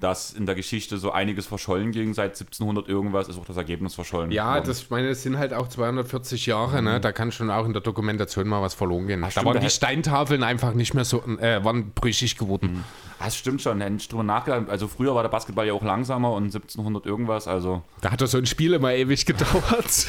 [0.00, 3.94] dass in der Geschichte so einiges verschollen ging seit 1700 irgendwas, ist auch das Ergebnis
[3.94, 4.30] verschollen.
[4.32, 4.64] Ja, worden.
[4.66, 7.00] das, meine, es sind halt auch 240 Jahre, ne?
[7.00, 9.22] Da kann schon auch in der Dokumentation mal was verloren gehen.
[9.22, 12.84] da stimmt, waren die Steintafeln einfach nicht mehr so, äh, waren brüchig geworden.
[13.18, 14.68] Ah, Das stimmt schon, hätte ich drüber nachgedacht.
[14.68, 18.26] Also früher war der Basketball ja auch langsamer und 1700 irgendwas, also Da hat doch
[18.26, 20.06] so ein Spiel immer ewig gedauert.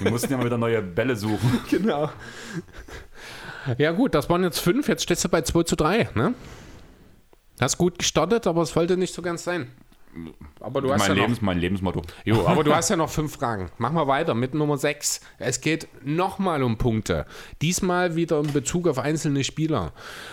[0.00, 1.60] wir mussten ja mal wieder neue Bälle suchen.
[1.70, 2.10] genau.
[3.78, 6.34] Ja, gut, das waren jetzt fünf, jetzt stehst du bei 2 zu 3, ne?
[7.60, 9.70] Hast gut gestartet, aber es wollte nicht so ganz sein.
[10.60, 12.02] Aber du hast Mein, ja noch Lebens, mein Lebensmotto.
[12.24, 13.70] Jo, aber du hast ja noch fünf Fragen.
[13.78, 15.20] Machen wir weiter mit Nummer 6.
[15.38, 17.26] Es geht nochmal um Punkte.
[17.60, 19.92] Diesmal wieder in Bezug auf einzelne Spieler.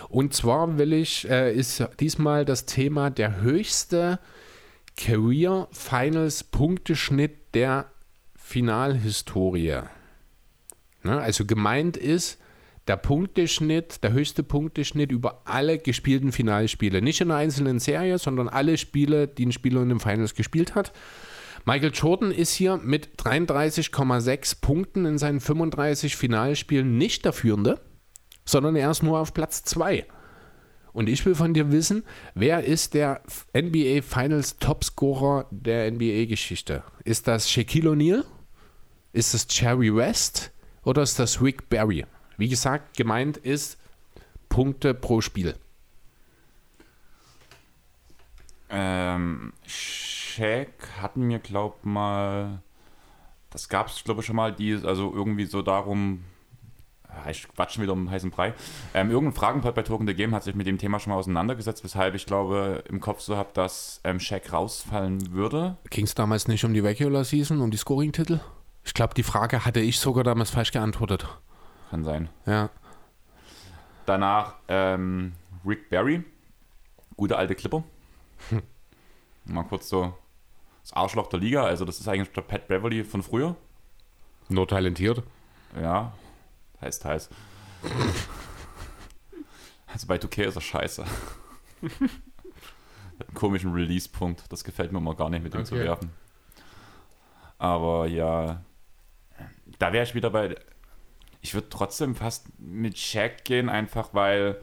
[0.10, 4.20] Und zwar will ich, äh, ist diesmal das Thema der höchste
[4.96, 7.88] Career Finals Punkteschnitt der
[8.36, 9.82] Finalhistorie.
[11.04, 11.20] Ne?
[11.20, 12.40] Also gemeint ist
[12.88, 17.02] der Punkteschnitt, der höchste Punkteschnitt über alle gespielten Finalspiele.
[17.02, 20.76] Nicht in einer einzelnen Serie, sondern alle Spiele, die ein Spieler in den Finals gespielt
[20.76, 20.92] hat.
[21.66, 27.80] Michael Jordan ist hier mit 33,6 Punkten in seinen 35 Finalspielen nicht der Führende,
[28.44, 30.06] sondern er ist nur auf Platz 2.
[30.92, 32.04] Und ich will von dir wissen,
[32.36, 33.22] wer ist der
[33.56, 36.84] NBA Finals Topscorer der NBA-Geschichte?
[37.06, 38.26] Ist das Shaquille O'Neal?
[39.14, 40.52] Ist das Jerry West?
[40.84, 42.06] Oder ist das Rick Barry?
[42.38, 43.78] Wie gesagt, gemeint ist
[44.50, 45.56] Punkte pro Spiel.
[48.70, 52.62] Ähm, Shaq hatten mir, glaub mal,
[53.52, 56.24] das gab es, glaube ich, schon mal, die, also irgendwie so darum,
[57.30, 58.54] ich quatsch wieder um heißen Brei.
[58.94, 61.84] Ähm, irgendein Fragenpod bei Token the Game hat sich mit dem Thema schon mal auseinandergesetzt,
[61.84, 65.78] weshalb ich glaube, im Kopf so habe, dass ähm, Shaq rausfallen würde.
[65.92, 68.40] Ging es damals nicht um die Regular Season, um die Scoring-Titel?
[68.84, 71.28] Ich glaube, die Frage hatte ich sogar damals falsch geantwortet.
[71.94, 72.28] Kann sein.
[72.48, 72.72] Ja.
[74.08, 75.34] Danach ähm,
[75.64, 76.24] Rick Barry,
[77.16, 77.84] gute alte Clipper.
[79.46, 80.18] Mal kurz so
[80.82, 83.56] das Arschloch der Liga, also das ist eigentlich der Pat Beverly von früher.
[84.50, 85.22] Nur talentiert.
[85.80, 86.14] Ja,
[86.82, 87.30] heißt heiß.
[89.86, 91.06] Also bei 2K ist er scheiße.
[91.84, 94.52] Hat einen komischen Release-Punkt.
[94.52, 95.84] Das gefällt mir immer gar nicht, mit dem zu Okay.
[95.84, 96.12] werfen.
[97.60, 98.64] Aber ja,
[99.78, 100.56] da wäre ich wieder bei.
[101.44, 104.62] Ich würde trotzdem fast mit Shaq gehen, einfach weil.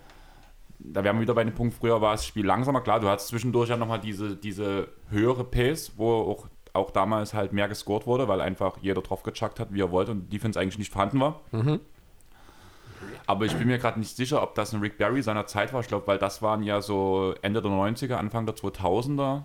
[0.83, 2.81] Da wären wir wieder bei dem Punkt, früher war das Spiel langsamer.
[2.81, 7.53] Klar, du hattest zwischendurch ja nochmal diese, diese höhere Pace, wo auch, auch damals halt
[7.53, 10.59] mehr gescored wurde, weil einfach jeder drauf gechuckt hat, wie er wollte und die Defense
[10.59, 11.43] eigentlich nicht vorhanden war.
[13.27, 15.81] Aber ich bin mir gerade nicht sicher, ob das ein Rick Barry seiner Zeit war.
[15.81, 19.43] Ich glaube, weil das waren ja so Ende der 90er, Anfang der 2000er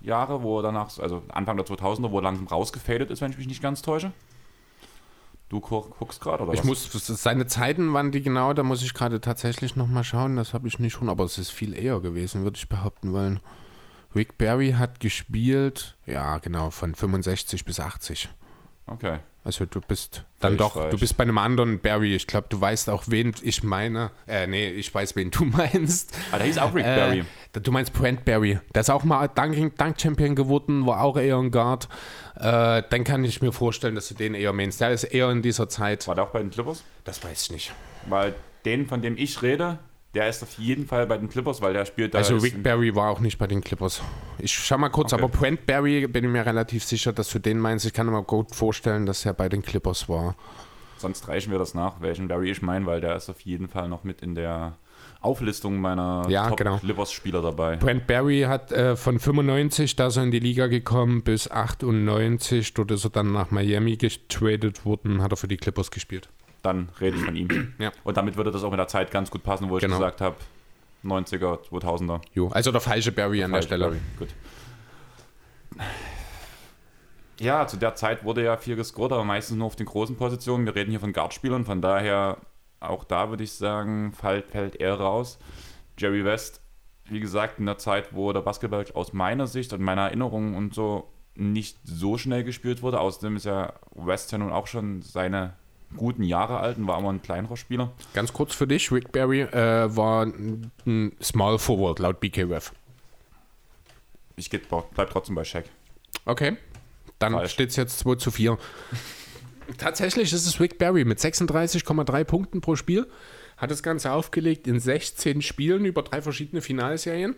[0.00, 3.36] Jahre, wo er danach, also Anfang der 2000er, wo er langsam rausgefadet ist, wenn ich
[3.38, 4.10] mich nicht ganz täusche.
[5.48, 6.66] Du gu- guckst gerade, oder Ich was?
[6.66, 6.92] muss,
[7.22, 10.78] seine Zeiten waren die genau, da muss ich gerade tatsächlich nochmal schauen, das habe ich
[10.78, 13.40] nicht schon, aber es ist viel eher gewesen, würde ich behaupten wollen.
[14.14, 18.28] Rick Barry hat gespielt, ja genau, von 65 bis 80.
[18.86, 19.18] Okay.
[19.48, 20.90] Also du bist dann Völlig doch, falsch.
[20.90, 22.14] du bist bei einem anderen Barry.
[22.14, 24.10] Ich glaube, du weißt auch, wen ich meine.
[24.26, 26.14] Äh, nee, ich weiß, wen du meinst.
[26.30, 27.24] Ah, der hieß auch Rick Äh, Barry.
[27.54, 28.58] Du meinst Brent Barry.
[28.74, 31.88] Der ist auch mal Dunk-Champion geworden, war auch eher ein Guard.
[32.36, 34.82] Äh, dann kann ich mir vorstellen, dass du den eher meinst.
[34.82, 36.06] Der ist eher in dieser Zeit.
[36.06, 36.84] War der auch bei den Clippers?
[37.04, 37.72] Das weiß ich nicht.
[38.06, 38.34] Weil
[38.66, 39.78] den, von dem ich rede,
[40.14, 42.18] der ist auf jeden Fall bei den Clippers, weil der spielt da.
[42.18, 44.02] Also Rick Barry war auch nicht bei den Clippers.
[44.38, 45.22] Ich schau mal kurz, Okay.
[45.22, 47.84] aber Brent Barry bin ich mir relativ sicher, dass du den meinst.
[47.86, 50.34] Ich kann mir gut vorstellen, dass er bei den Clippers war.
[50.96, 53.88] Sonst reichen wir das nach, welchen Barry ich meine, weil der ist auf jeden Fall
[53.88, 54.76] noch mit in der
[55.20, 56.78] Auflistung meiner Ja, genau.
[56.78, 57.76] Clippers-Spieler dabei.
[57.76, 62.74] Brent Barry hat äh, von 95, da ist er in die Liga gekommen, bis 98.
[62.74, 66.28] Dort ist er dann nach Miami getradet worden, hat er für die Clippers gespielt.
[66.62, 67.48] Dann rede ich von ihm.
[67.78, 67.92] Ja.
[68.04, 69.96] Und damit würde das auch mit der Zeit ganz gut passen, wo ich Genau.
[69.98, 70.36] gesagt habe,
[71.04, 72.20] 90er, 2000er.
[72.34, 73.84] Jo, also der falsche Barry an der Stelle.
[73.86, 73.98] Barry.
[74.18, 74.28] Gut.
[77.40, 80.66] Ja, zu der Zeit wurde ja viel gescored, aber meistens nur auf den großen Positionen.
[80.66, 82.38] Wir reden hier von Guardspielern, von daher
[82.80, 85.38] auch da würde ich sagen, fällt, fällt er raus.
[85.98, 86.60] Jerry West,
[87.06, 90.74] wie gesagt, in der Zeit, wo der Basketball aus meiner Sicht und meiner Erinnerung und
[90.74, 92.98] so nicht so schnell gespielt wurde.
[93.00, 95.54] Außerdem ist ja West ja nun auch schon seine
[95.96, 97.92] guten Jahre alt und war immer ein kleinerer Spieler.
[98.14, 102.72] Ganz kurz für dich, Rick Barry äh, war ein Small Forward laut BKRF.
[104.36, 105.64] Ich geht- bleib trotzdem bei Shaq.
[106.24, 106.56] Okay,
[107.18, 108.58] dann steht es jetzt 2 zu 4.
[109.78, 113.06] Tatsächlich ist es Rick Barry mit 36,3 Punkten pro Spiel.
[113.56, 117.34] Hat das Ganze aufgelegt in 16 Spielen über drei verschiedene Finalserien.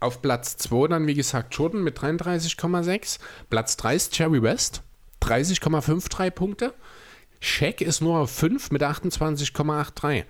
[0.00, 3.18] Auf Platz 2 dann, wie gesagt, Jordan mit 33,6.
[3.50, 4.82] Platz 3 ist Jerry West,
[5.22, 6.74] 30,53 Punkte.
[7.40, 10.24] Shaq ist nur auf 5 mit 28,83.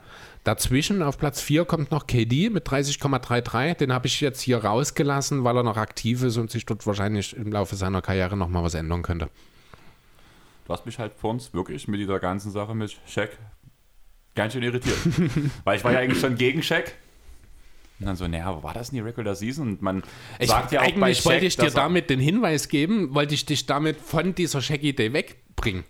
[0.44, 3.74] Dazwischen auf Platz 4 kommt noch KD mit 30,33.
[3.76, 7.36] Den habe ich jetzt hier rausgelassen, weil er noch aktiv ist und sich dort wahrscheinlich
[7.36, 9.28] im Laufe seiner Karriere nochmal was ändern könnte.
[10.66, 13.36] Du hast mich halt vor uns wirklich mit dieser ganzen Sache mit Shaq
[14.34, 14.96] ganz schön irritiert.
[15.64, 16.94] Weil ich war ja eigentlich schon gegen Shaq.
[18.02, 19.68] Und dann so, naja, war das in die Regular Season?
[19.68, 20.02] Und man
[20.38, 23.34] Ich, sagt ja auch bei eigentlich Shaq, wollte ich dir damit den Hinweis geben, wollte
[23.34, 25.84] ich dich damit von dieser Shaq-Idee wegbringen.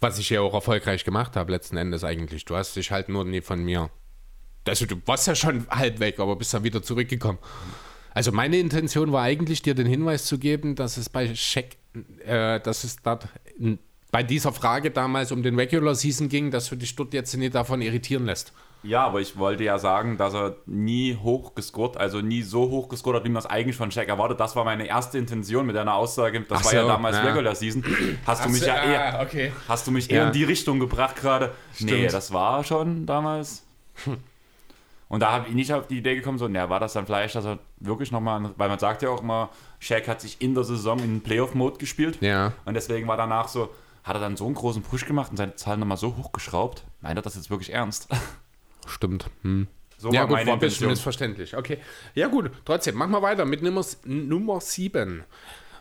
[0.00, 2.44] Was ich ja auch erfolgreich gemacht habe, letzten Endes eigentlich.
[2.44, 3.90] Du hast dich halt nur nie von mir.
[4.66, 7.38] Also, du warst ja schon halb weg, aber bist dann wieder zurückgekommen.
[8.14, 11.76] Also, meine Intention war eigentlich, dir den Hinweis zu geben, dass es bei Shaq,
[12.26, 13.78] äh, dass es dort in,
[14.10, 17.54] bei dieser Frage damals um den Regular Season ging, dass du dich dort jetzt nicht
[17.54, 18.52] davon irritieren lässt.
[18.82, 22.88] Ja, aber ich wollte ja sagen, dass er nie hoch gescored, also nie so hoch
[22.88, 24.40] gescored hat, wie man es eigentlich von Shaq erwartet.
[24.40, 26.40] Das war meine erste Intention mit deiner Aussage.
[26.40, 27.22] Das Ach war ja so, damals ja.
[27.22, 27.84] Regular Season.
[28.26, 29.52] Hast du mich ja eher, okay.
[29.68, 30.26] hast du mich eher Ja.
[30.28, 31.52] in die Richtung gebracht gerade?
[31.78, 33.64] Nee, das war schon damals.
[35.08, 37.34] Und da habe ich nicht auf die Idee gekommen, so, naja, war das dann vielleicht,
[37.34, 40.64] dass er wirklich nochmal, weil man sagt ja auch immer, Shaq hat sich in der
[40.64, 42.16] Saison in Playoff-Mode gespielt.
[42.22, 42.52] Ja.
[42.64, 43.68] Und deswegen war danach so,
[44.04, 46.84] hat er dann so einen großen Push gemacht und seine Zahlen nochmal so hochgeschraubt.
[47.02, 48.08] Meint er das jetzt wirklich ernst?
[48.86, 49.30] Stimmt.
[49.42, 49.66] Hm.
[49.98, 50.90] So ja, war gut, meine war ein bisschen Intention.
[50.90, 51.56] missverständlich.
[51.56, 51.78] Okay.
[52.14, 55.24] Ja, gut, trotzdem, machen wir weiter mit Nummer, Nummer 7.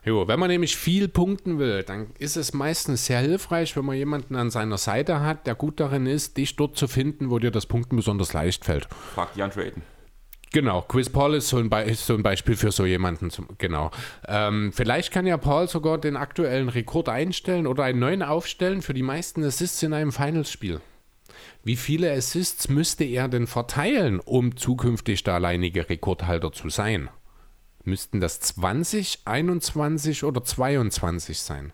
[0.04, 3.96] Jo, wenn man nämlich viel punkten will, dann ist es meistens sehr hilfreich, wenn man
[3.96, 7.52] jemanden an seiner Seite hat, der gut darin ist, dich dort zu finden, wo dir
[7.52, 8.88] das Punkten besonders leicht fällt.
[9.14, 9.84] Fragt Jan Trayton.
[10.54, 13.30] Genau, Chris Paul ist so ein, Be ist so ein Beispiel für so jemanden.
[13.30, 13.90] Zum, genau.
[14.28, 18.94] Ähm, vielleicht kann ja Paul sogar den aktuellen Rekord einstellen oder einen neuen aufstellen für
[18.94, 20.82] die meisten Assists in einem Finals-Spiel.
[21.64, 27.10] Wie viele Assists müsste er denn verteilen, um zukünftig der alleinige Rekordhalter zu sein?
[27.84, 31.74] Müssten das 20, 21 oder 22 sein?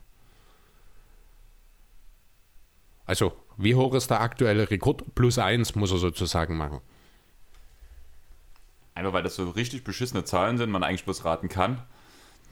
[3.05, 5.15] Also, wie hoch ist der aktuelle Rekord?
[5.15, 6.81] Plus 1 muss er sozusagen machen.
[8.93, 11.81] Einfach weil das so richtig beschissene Zahlen sind, man eigentlich bloß raten kann.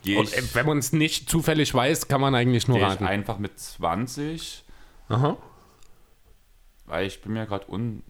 [0.04, 3.06] Gehe Und ich, äh, wenn man es nicht zufällig weiß, kann man eigentlich nur raten.
[3.06, 4.64] einfach mit 20,
[5.10, 5.38] Aha.
[6.86, 8.04] Weil ich bin mir gerade un...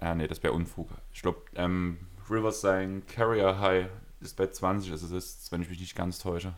[0.00, 0.88] äh, nee, das wäre Unfug.
[1.12, 1.98] Ich glaube, ähm,
[2.30, 3.88] Rivers sein Carrier High
[4.20, 6.54] ist bei 20 Assists, wenn ich mich nicht ganz täusche.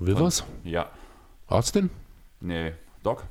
[0.00, 0.44] Rivers?
[0.64, 0.90] Ja.
[1.46, 1.90] Austin?
[2.40, 2.72] Nee,
[3.02, 3.24] Doc?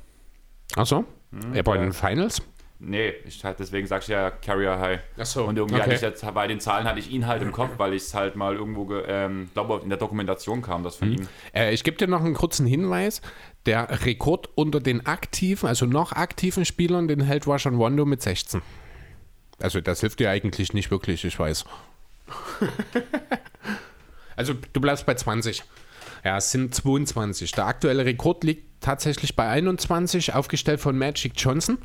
[0.76, 1.04] Achso.
[1.30, 2.42] Hm, er bei den Finals?
[2.86, 5.00] Nee, ich halt deswegen sag ich ja Carrier High.
[5.16, 5.44] Achso.
[5.44, 7.94] Und irgendwie hatte ich jetzt, bei den Zahlen hatte ich ihn halt im Kopf, weil
[7.94, 11.28] ich es halt mal irgendwo, ge- ähm, glaube in der Dokumentation kam das von ihm.
[11.54, 13.22] Äh, ich gebe dir noch einen kurzen Hinweis.
[13.66, 18.60] Der Rekord unter den aktiven, also noch aktiven Spielern, den hält Rajon Rondo mit 16.
[19.60, 21.64] Also das hilft dir eigentlich nicht wirklich, ich weiß.
[24.36, 25.62] also du bleibst bei 20.
[26.24, 27.52] Ja, es sind 22.
[27.52, 31.78] Der aktuelle Rekord liegt tatsächlich bei 21, aufgestellt von Magic Johnson.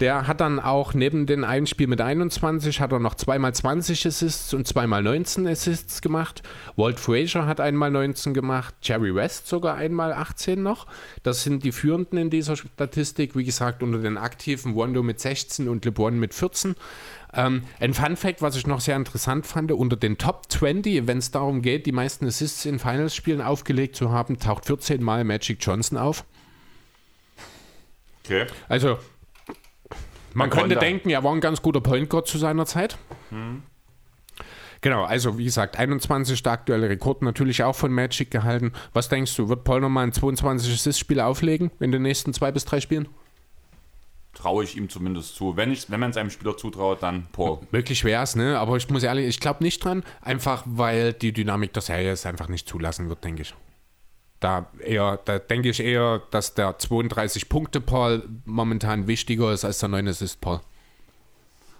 [0.00, 4.06] Der hat dann auch neben den einen Spiel mit 21 hat er noch zweimal 20
[4.06, 6.42] Assists und zweimal 19 Assists gemacht.
[6.76, 10.86] Walt Frazier hat einmal 19 gemacht, Jerry West sogar einmal 18 noch.
[11.22, 13.36] Das sind die Führenden in dieser Statistik.
[13.36, 16.74] Wie gesagt, unter den Aktiven Rondo mit 16 und LeBron mit 14.
[17.32, 21.18] Ähm, ein Fun Fact, was ich noch sehr interessant fand, unter den Top 20, wenn
[21.18, 25.58] es darum geht, die meisten Assists in Finals-Spielen aufgelegt zu haben, taucht 14 Mal Magic
[25.60, 26.24] Johnson auf.
[28.24, 28.46] Okay.
[28.68, 28.98] Also,
[30.34, 32.98] man könnte denken, er war ein ganz guter Point Guard zu seiner Zeit.
[34.80, 38.72] Genau, also wie gesagt, 21 der aktuelle Rekord natürlich auch von Magic gehalten.
[38.92, 42.66] Was denkst du, wird Paul nochmal ein 22 Assist-Spiel auflegen in den nächsten zwei bis
[42.66, 43.08] drei Spielen?
[44.34, 45.56] Traue ich ihm zumindest zu.
[45.56, 47.60] Wenn, ich, wenn man es einem Spieler zutraut, dann Paul.
[47.70, 48.58] Möglich wäre es, ne?
[48.58, 52.26] Aber ich muss ehrlich, ich glaube nicht dran, einfach weil die Dynamik der Serie es
[52.26, 53.54] einfach nicht zulassen wird, denke ich.
[54.44, 60.06] Da eher, da denke ich eher, dass der 32-Punkte-Paul momentan wichtiger ist als der 9
[60.08, 60.60] Assist-Paul.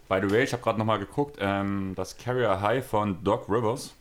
[0.09, 3.93] By the way, ich habe gerade nochmal geguckt, ähm, das Carrier High von Doc Rivers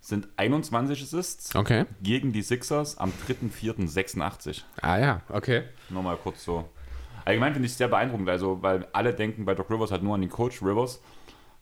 [0.00, 1.84] sind 21 Assists Okay.
[2.02, 4.62] gegen die Sixers am 3.4.86.
[4.80, 5.64] Ah ja, okay.
[5.90, 6.66] Nochmal kurz so.
[7.26, 10.14] Allgemein finde ich es sehr beeindruckend, also weil alle denken bei Doc Rivers halt nur
[10.14, 11.00] an den Coach Rivers,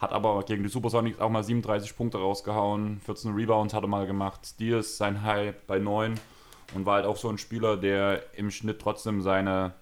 [0.00, 4.06] hat aber gegen die Supersonics auch mal 37 Punkte rausgehauen, 14 Rebounds hat er mal
[4.06, 6.18] gemacht, Steals sein High bei 9
[6.74, 9.74] und war halt auch so ein Spieler, der im Schnitt trotzdem seine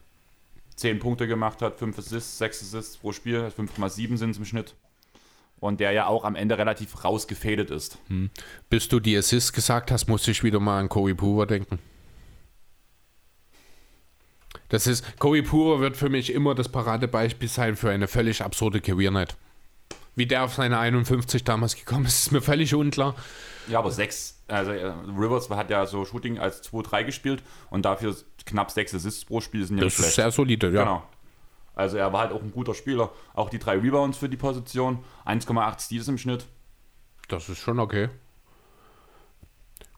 [0.74, 4.74] 10 Punkte gemacht hat, 5 Assists, 6 Assists pro Spiel, 5,7 sind es im Schnitt.
[5.60, 7.98] Und der ja auch am Ende relativ rausgefadet ist.
[8.70, 11.80] Bis du die Assists gesagt hast, musste ich wieder mal an Corey Poover denken.
[14.68, 18.80] Das ist, Corey Poover wird für mich immer das Paradebeispiel sein für eine völlig absurde
[18.80, 19.36] Career Night.
[20.18, 23.14] Wie der auf seine 51 damals gekommen ist, ist mir völlig unklar.
[23.68, 28.16] Ja, aber 6, also äh, Rivers hat ja so Shooting als 2-3 gespielt und dafür
[28.44, 30.16] knapp 6 Assists pro Spiel sind ja Das nicht ist schlecht.
[30.16, 30.82] sehr solide, ja.
[30.82, 31.02] Genau.
[31.76, 33.12] Also er war halt auch ein guter Spieler.
[33.34, 35.04] Auch die drei Rebounds für die Position.
[35.24, 36.46] 1,8 Steals im Schnitt.
[37.28, 38.08] Das ist schon okay.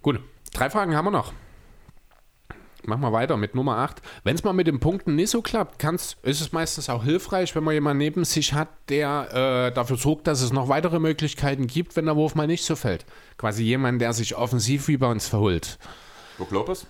[0.03, 0.21] Gut,
[0.53, 1.33] drei Fragen haben wir noch.
[2.87, 4.01] Machen wir weiter mit Nummer 8.
[4.25, 7.55] Wenn es mal mit den Punkten nicht so klappt, kann's, ist es meistens auch hilfreich,
[7.55, 11.67] wenn man jemanden neben sich hat, der äh, dafür sorgt, dass es noch weitere Möglichkeiten
[11.67, 13.05] gibt, wenn der Wurf mal nicht so fällt.
[13.37, 15.79] Quasi jemand, der sich offensiv Rebounds verholt.
[16.39, 16.87] Brook Lopez?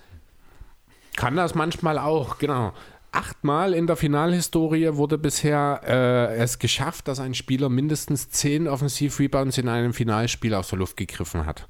[1.16, 2.72] Kann das manchmal auch, genau.
[3.12, 9.58] Achtmal in der Finalhistorie wurde bisher äh, es geschafft, dass ein Spieler mindestens zehn Offensiv-Rebounds
[9.58, 11.66] in einem Finalspiel aus der Luft gegriffen hat.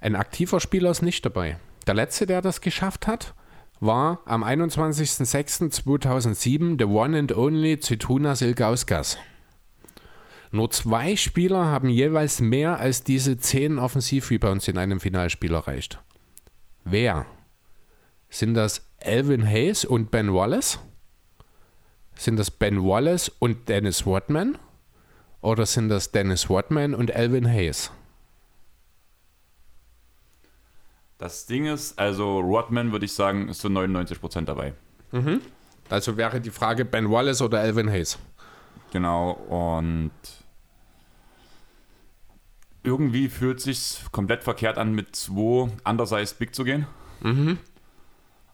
[0.00, 1.58] Ein aktiver Spieler ist nicht dabei.
[1.88, 3.34] Der letzte, der das geschafft hat,
[3.80, 9.18] war am 21.06.2007 the one and only Zitunas Ilgauskas.
[10.50, 16.00] Nur zwei Spieler haben jeweils mehr als diese zehn Offensiv-Rebounds in einem Finalspiel erreicht.
[16.84, 17.26] Wer?
[18.30, 20.78] Sind das Alvin Hayes und Ben Wallace?
[22.14, 24.58] Sind das Ben Wallace und Dennis Rodman?
[25.40, 27.92] Oder sind das Dennis Rodman und Alvin Hayes?
[31.18, 34.72] Das Ding ist, also Rodman würde ich sagen, ist zu 99% dabei.
[35.90, 38.18] Also wäre die Frage Ben Wallace oder Alvin Hayes.
[38.92, 39.32] Genau.
[39.32, 40.10] Und
[42.82, 46.86] irgendwie fühlt sich komplett verkehrt an, mit zwei undersized Big zu gehen.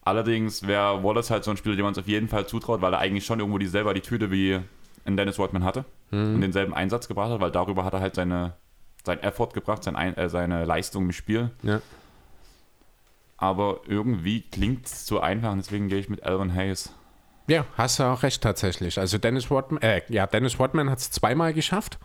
[0.03, 2.93] Allerdings wäre Wallace halt so ein Spieler, dem man es auf jeden Fall zutraut, weil
[2.93, 4.61] er eigentlich schon irgendwo die selber die Tüte wie
[5.05, 5.85] in Dennis Rodman hatte
[6.35, 8.55] und denselben Einsatz gebracht hat, weil darüber hat er halt seine,
[9.05, 11.51] sein Effort gebracht, sein, Ein- äh, seine Leistung im Spiel.
[11.62, 11.81] Ja.
[13.36, 16.94] Aber irgendwie klingt es zu einfach und deswegen gehe ich mit Alvin Hayes.
[17.47, 18.98] Ja, hast du auch recht tatsächlich.
[18.98, 21.98] Also Dennis Rodman, äh, ja, Dennis Rodman hat es zweimal geschafft.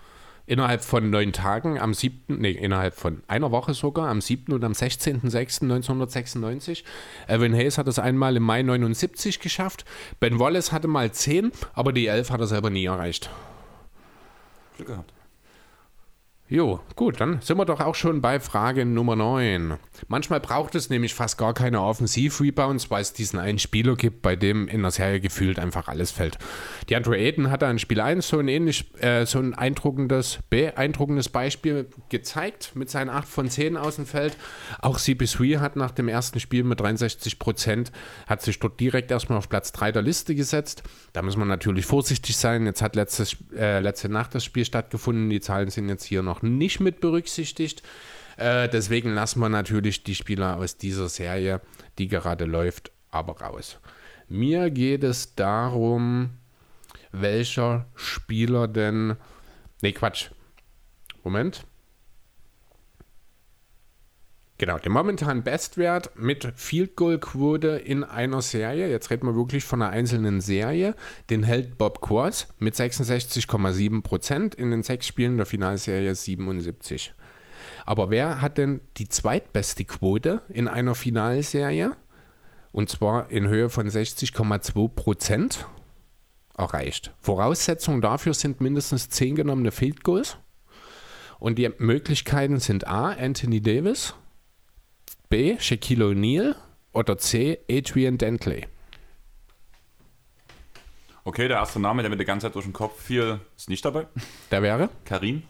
[0.45, 4.51] Innerhalb von neun Tagen, am 7., nee, innerhalb von einer Woche sogar, am 7.
[4.51, 6.83] und am 16.06.1996.
[7.27, 9.85] Alvin Hayes hat es einmal im Mai 79 geschafft.
[10.19, 13.29] Ben Wallace hatte mal 10, aber die 11 hat er selber nie erreicht.
[14.75, 15.13] Glück gehabt.
[16.51, 19.77] Jo, gut, dann sind wir doch auch schon bei Frage Nummer 9.
[20.07, 24.35] Manchmal braucht es nämlich fast gar keine Offensiv-Rebounds, weil es diesen einen Spieler gibt, bei
[24.35, 26.39] dem in der Serie gefühlt einfach alles fällt.
[26.89, 31.29] Die Andrew Aiden hatte an Spiel 1 so ein ähnlich, äh, so ein eindruckendes, beeindruckendes
[31.29, 34.35] Beispiel gezeigt mit seinen 8 von 10 aus dem Feld.
[34.81, 37.91] Auch CP3 hat nach dem ersten Spiel mit 63 Prozent,
[38.25, 40.81] hat sich dort direkt erstmal auf Platz 3 der Liste gesetzt.
[41.13, 42.65] Da muss man natürlich vorsichtig sein.
[42.65, 45.29] Jetzt hat letztes, äh, letzte Nacht das Spiel stattgefunden.
[45.29, 47.83] Die Zahlen sind jetzt hier noch nicht mit berücksichtigt.
[48.37, 51.61] Äh, deswegen lassen wir natürlich die Spieler aus dieser Serie,
[51.97, 53.79] die gerade läuft, aber raus.
[54.27, 56.31] Mir geht es darum,
[57.11, 59.15] welcher Spieler denn.
[59.81, 60.29] Nee, Quatsch.
[61.23, 61.65] Moment.
[64.59, 69.63] Genau, den momentanen Bestwert mit Field Goal Quote in einer Serie, jetzt reden wir wirklich
[69.63, 70.95] von einer einzelnen Serie,
[71.29, 77.13] den hält Bob Quaz mit 66,7 Prozent in den sechs Spielen der Finalserie 77.
[77.85, 81.95] Aber wer hat denn die zweitbeste Quote in einer Finalserie?
[82.73, 85.67] Und zwar in Höhe von 60,2 Prozent
[86.57, 87.13] erreicht.
[87.21, 90.37] Voraussetzungen dafür sind mindestens 10 genommene Field Goals.
[91.39, 93.11] Und die Möglichkeiten sind A.
[93.11, 94.13] Anthony Davis,
[95.29, 95.57] B.
[95.59, 96.55] Shaquille O'Neal
[96.91, 97.59] oder C.
[97.69, 98.65] Adrian Dentley.
[101.23, 103.85] Okay, der erste Name, der mir die ganze Zeit durch den Kopf fiel, ist nicht
[103.85, 104.07] dabei.
[104.49, 104.89] Der wäre?
[105.05, 105.43] Karim.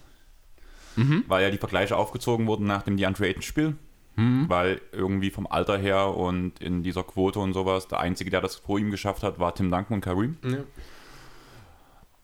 [0.97, 1.23] Mhm.
[1.27, 3.77] Weil ja die Vergleiche aufgezogen wurden nach dem DeAndre Ayton-Spiel.
[4.17, 4.49] Mhm.
[4.49, 8.57] Weil irgendwie vom Alter her und in dieser Quote und sowas, der Einzige, der das
[8.57, 10.37] vor ihm geschafft hat, war Tim Duncan und Karim.
[10.43, 10.57] Ja.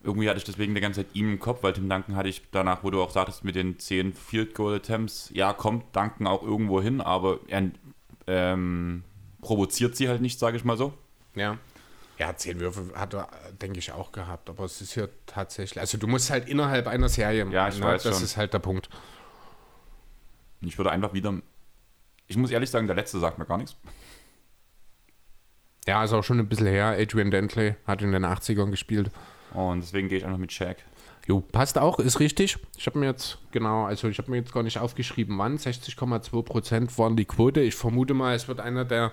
[0.06, 2.42] Irgendwie hatte ich deswegen die ganze Zeit ihm im Kopf, weil Tim Duncan hatte ich
[2.52, 6.44] danach, wo du auch sagtest, mit den 10 Field Goal Attempts, ja, kommt Duncan auch
[6.44, 7.70] irgendwo hin, aber er
[8.28, 9.02] ähm,
[9.42, 10.94] provoziert sie halt nicht, sage ich mal so.
[11.34, 11.58] Ja.
[12.18, 13.28] Ja, 10 Würfe hat er,
[13.60, 17.08] denke ich, auch gehabt, aber es ist hier tatsächlich, also du musst halt innerhalb einer
[17.08, 17.86] Serie, ja, ich ne?
[17.86, 18.24] weiß das schon.
[18.24, 18.88] ist halt der Punkt.
[20.60, 21.34] Ich würde einfach wieder,
[22.28, 23.76] ich muss ehrlich sagen, der letzte sagt mir gar nichts.
[25.88, 26.96] Ja, ist auch schon ein bisschen her.
[26.98, 29.10] Adrian Dentley hat in den 80ern gespielt.
[29.52, 30.78] Und deswegen gehe ich einfach mit Shaq.
[31.26, 32.56] Jo, passt auch, ist richtig.
[32.78, 35.58] Ich habe mir jetzt, genau, also ich habe mir jetzt gar nicht aufgeschrieben, wann.
[35.58, 37.60] 60,2 Prozent waren die Quote.
[37.60, 39.12] Ich vermute mal, es wird einer der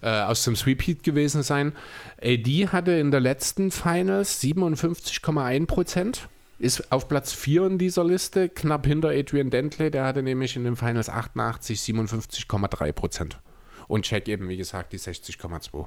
[0.00, 1.74] äh, aus dem Sweep Heat gewesen sein.
[2.22, 6.28] AD hatte in der letzten Finals 57,1 Prozent.
[6.58, 9.90] Ist auf Platz 4 in dieser Liste, knapp hinter Adrian Dentley.
[9.90, 13.38] Der hatte nämlich in den Finals 88, 57,3 Prozent.
[13.88, 15.86] Und Shaq eben, wie gesagt, die 60,2.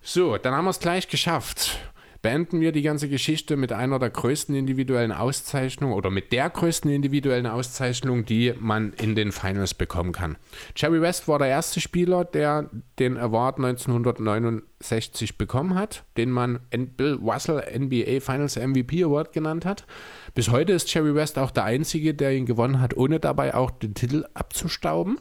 [0.00, 1.78] So, dann haben wir es gleich geschafft
[2.20, 6.90] beenden wir die ganze Geschichte mit einer der größten individuellen Auszeichnungen oder mit der größten
[6.90, 10.36] individuellen Auszeichnung, die man in den Finals bekommen kann.
[10.74, 17.14] Jerry West war der erste Spieler, der den Award 1969 bekommen hat, den man Bill
[17.14, 19.86] Russell NBA Finals MVP Award genannt hat.
[20.34, 23.70] Bis heute ist Jerry West auch der einzige, der ihn gewonnen hat, ohne dabei auch
[23.70, 25.20] den Titel abzustauben.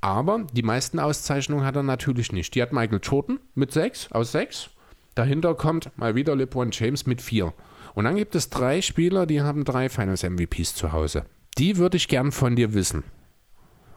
[0.00, 2.54] Aber die meisten Auszeichnungen hat er natürlich nicht.
[2.54, 4.70] Die hat Michael Jordan mit sechs aus sechs.
[5.18, 7.52] Dahinter kommt mal wieder LeBron James mit vier.
[7.96, 11.24] Und dann gibt es drei Spieler, die haben drei Finals MVPs zu Hause.
[11.58, 13.02] Die würde ich gern von dir wissen.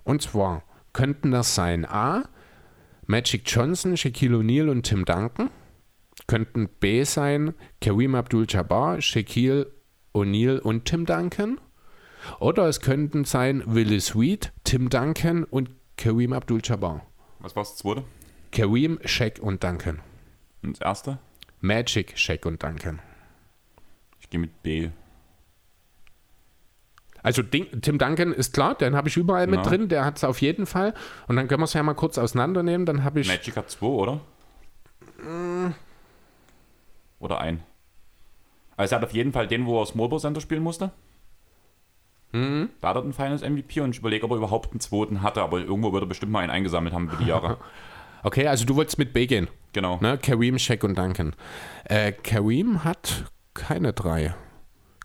[0.04, 2.24] Und zwar könnten das sein A.
[3.06, 5.52] Magic Johnson, Shaquille O'Neal und Tim Duncan.
[6.26, 9.68] Könnten B sein Kareem Abdul-Jabbar, Shaquille
[10.16, 11.62] O'Neal und Tim Duncan.
[12.40, 17.06] Oder es könnten sein Willis Sweet, Tim Duncan und Kareem Abdul-Jabbar.
[17.42, 18.06] Was war das zweite?
[18.52, 20.00] Kareem, Shaq und Duncan.
[20.64, 21.20] Und das erste?
[21.60, 23.00] Magic, Shaq und Duncan.
[24.20, 24.90] Ich gehe mit B.
[27.24, 29.62] Also Tim Duncan ist klar, den habe ich überall genau.
[29.62, 30.94] mit drin, der hat es auf jeden Fall.
[31.28, 32.86] Und dann können wir es ja mal kurz auseinandernehmen.
[32.86, 33.28] Dann habe ich.
[33.28, 34.22] Magic hat zwei, oder?
[35.24, 35.74] Mm.
[37.20, 37.62] Oder ein.
[38.76, 40.92] Also er hat auf jeden Fall den, wo er Smallball Center spielen musste.
[42.32, 42.70] Mhm.
[42.80, 45.42] Da hat er den Finals MVP und ich überlege, ob er überhaupt einen zweiten hatte,
[45.42, 47.58] aber irgendwo wird er bestimmt mal einen eingesammelt haben über die Jahre.
[48.24, 49.48] okay, also du wolltest mit B gehen.
[49.74, 50.00] Genau.
[50.02, 50.18] Ne?
[50.18, 51.34] Kareem, Shaq und Duncan.
[51.86, 54.36] Äh, Kareem hat keine drei.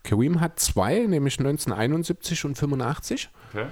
[0.03, 3.29] Kareem hat zwei, nämlich 1971 und 85.
[3.51, 3.67] Okay.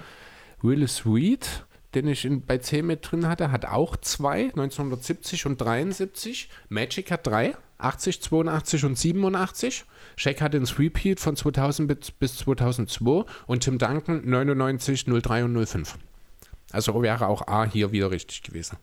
[0.62, 1.64] Willis Reed,
[1.94, 6.48] den ich in, bei C mit drin hatte, hat auch zwei, 1970 und 73.
[6.68, 9.84] Magic hat drei, 80, 82 und 87.
[10.16, 15.66] Shaq hat den Sweep Heat von 2000 bis 2002 und Tim Duncan 99, 03 und
[15.66, 15.98] 05.
[16.72, 18.78] Also wäre auch A hier wieder richtig gewesen.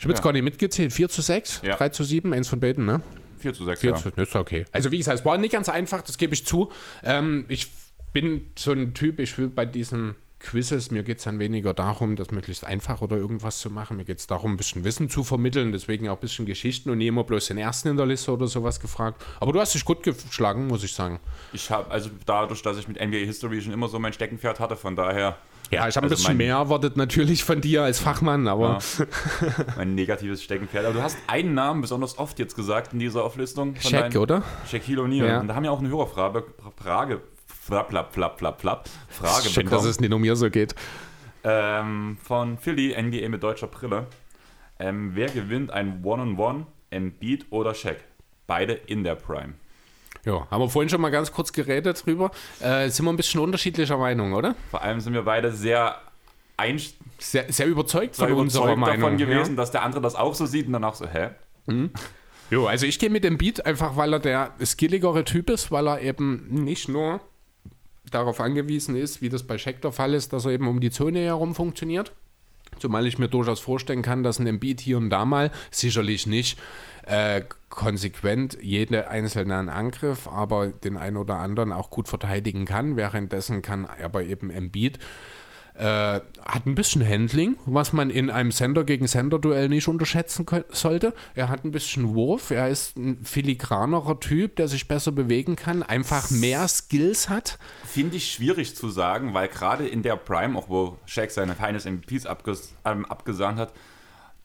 [0.00, 0.94] Ich habe jetzt gar nicht mitgezählt.
[0.94, 1.76] 4 zu 6, ja.
[1.76, 3.02] 3 zu 7, eins von beiden, ne?
[3.40, 3.96] 4 zu 6, 4 ja.
[3.96, 4.64] Zu, ist okay.
[4.72, 6.72] Also wie gesagt, es war nicht ganz einfach, das gebe ich zu.
[7.04, 7.70] Ähm, ich
[8.14, 10.90] bin so ein Typ, ich will bei diesem Quizzes.
[10.90, 13.98] Mir geht es dann weniger darum, das möglichst einfach oder irgendwas zu machen.
[13.98, 16.96] Mir geht es darum, ein bisschen Wissen zu vermitteln, deswegen auch ein bisschen Geschichten und
[16.96, 19.22] nie immer bloß den ersten in der Liste oder sowas gefragt.
[19.38, 21.20] Aber du hast dich gut geschlagen, muss ich sagen.
[21.52, 24.76] Ich habe, also dadurch, dass ich mit NBA History schon immer so mein Steckenpferd hatte,
[24.76, 25.36] von daher.
[25.70, 28.80] Ja, ich habe ein Also bisschen mein- mehr erwartet natürlich von dir als Fachmann, aber
[29.76, 30.84] Mein negatives Steckenpferd.
[30.84, 33.76] Aber du hast einen Namen besonders oft jetzt gesagt in dieser Auflistung.
[33.76, 34.42] Shaq, oder?
[34.68, 35.26] Shaquille O'Neal.
[35.26, 35.40] Ja.
[35.40, 36.44] Und da haben wir auch eine Hörerfrage,
[36.76, 39.82] Frage, flap, flap, flap, flap, flap, Frage Schön, bekommen.
[39.82, 40.74] dass es nicht um mir so geht.
[41.44, 44.06] Ähm, von Philly, NBA mit deutscher Brille.
[44.78, 47.98] Ähm, wer gewinnt ein One-on-One, Embiid oder Shaq?
[48.46, 49.54] Beide in der Prime.
[50.24, 52.30] Ja, haben wir vorhin schon mal ganz kurz geredet drüber.
[52.60, 54.54] Äh, sind wir ein bisschen unterschiedlicher Meinung, oder?
[54.70, 55.96] Vor allem sind wir beide sehr,
[57.18, 59.00] Sehr, sehr überzeugt sehr von unserer überzeugt Meinung.
[59.00, 59.56] davon gewesen, ja.
[59.56, 61.30] dass der andere das auch so sieht und danach so, hä?
[62.50, 65.86] Jo, also ich gehe mit dem Beat einfach, weil er der skilligere Typ ist, weil
[65.86, 67.20] er eben nicht nur
[68.10, 70.90] darauf angewiesen ist, wie das bei Shaq der Fall ist, dass er eben um die
[70.90, 72.12] Zone herum funktioniert.
[72.78, 76.58] Zumal ich mir durchaus vorstellen kann, dass ein Embiid hier und da mal, sicherlich nicht
[77.06, 82.96] äh, konsequent jeden einzelnen Angriff, aber den einen oder anderen auch gut verteidigen kann.
[82.96, 84.98] Währenddessen kann aber eben Embiid
[85.80, 91.14] äh, hat ein bisschen Handling, was man in einem Sender gegen Sender-Duell nicht unterschätzen sollte.
[91.34, 95.82] Er hat ein bisschen Wurf, er ist ein filigranerer Typ, der sich besser bewegen kann,
[95.82, 97.58] einfach mehr Skills hat.
[97.86, 101.86] Finde ich schwierig zu sagen, weil gerade in der Prime, auch wo Shaq seine Finest
[101.86, 103.72] MVPs abges ähm, abgesahnt hat,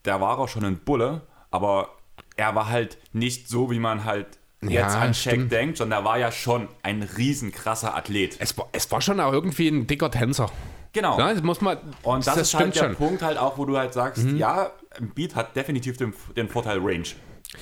[0.04, 1.90] da war er schon ein Bulle, aber
[2.38, 4.28] er war halt nicht so, wie man halt
[4.62, 8.38] jetzt Ja, an Shaq denkt, sondern er war ja schon ein riesen krasser Athlet.
[8.40, 10.50] Es war, es war schon auch irgendwie ein dicker Tänzer.
[10.96, 11.20] Genau.
[11.20, 11.78] Ja, das muss man.
[12.04, 12.92] Und das, ist stimmt halt der schon.
[12.92, 12.96] Mhm.
[12.96, 14.72] Punkt halt auch, wo du halt sagst, ja,
[15.14, 17.04] Beat hat definitiv den, den Vorteil Range.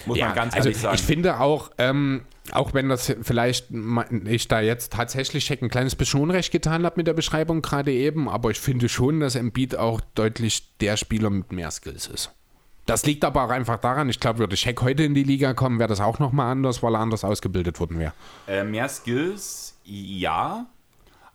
[0.06, 0.96] Muss Ja, man ganz also ehrlich sagen.
[0.96, 3.68] ich finde auch, ähm, auch wenn das vielleicht
[4.26, 8.30] ich da jetzt tatsächlich ein kleines bisschen Unrecht getan habe mit der Beschreibung gerade eben,
[8.30, 12.32] aber ich finde schon, dass Embiid auch deutlich der Spieler mit mehr Skills ist.
[12.86, 15.80] Das liegt aber auch einfach daran, ich glaube, würde Shaq heute in die Liga kommen,
[15.80, 18.14] wäre das auch nochmal anders, weil er anders ausgebildet worden wäre.
[18.48, 20.66] Äh, mehr Skills, ja,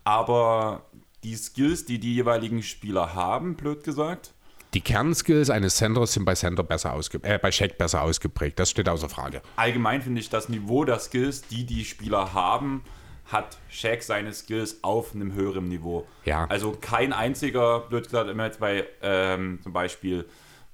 [0.04, 0.82] aber
[1.24, 4.32] die Skills, die die jeweiligen Spieler haben, blöd gesagt,
[4.74, 8.70] Die Kernskills eines Centers sind bei Center besser ausge äh, bei Shaq besser ausgeprägt, das
[8.70, 9.42] steht außer Frage.
[9.56, 12.82] allgemein finde ich das Niveau der Skills, die die Spieler haben,
[13.24, 16.06] hat Shaq seine Skills auf einem höheren Niveau.
[16.24, 16.46] Ja.
[16.46, 20.26] Also kein einziger, blöd gesagt, immer jetzt bei ähm, zum Beispiel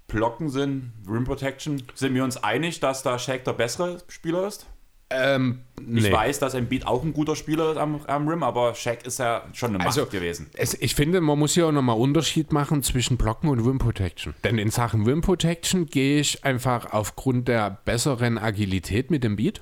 [0.07, 4.67] Blocken sind, Rim Protection, sind wir uns einig, dass da Shaq der bessere Spieler ist?
[5.15, 6.13] Ähm, Ich nee.
[6.13, 9.45] weiß, dass Embiid auch ein guter Spieler ist am, am Rim, aber Shaq ist ja
[9.53, 10.49] schon eine Macht Also, gewesen.
[10.55, 14.35] Es, ich finde, man muss hier auch nochmal Unterschied machen zwischen Blocken und Rim Protection.
[14.45, 19.61] Denn in Sachen Rim Protection gehe ich einfach aufgrund der besseren Agilität mit dem Beat,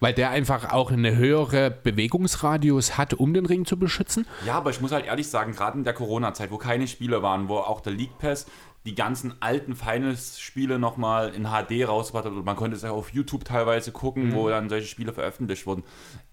[0.00, 4.26] weil der einfach auch eine höhere Bewegungsradius hat, um den Ring zu beschützen.
[4.46, 7.48] Ja, aber ich muss halt ehrlich sagen, gerade in der Corona-Zeit, wo keine Spiele waren,
[7.48, 8.46] wo auch der League Pass
[8.86, 13.12] die ganzen alten Finals-Spiele nochmal in HD rausgebracht hat und man konnte es ja auf
[13.14, 15.84] YouTube teilweise gucken, wo dann solche Spiele veröffentlicht wurden.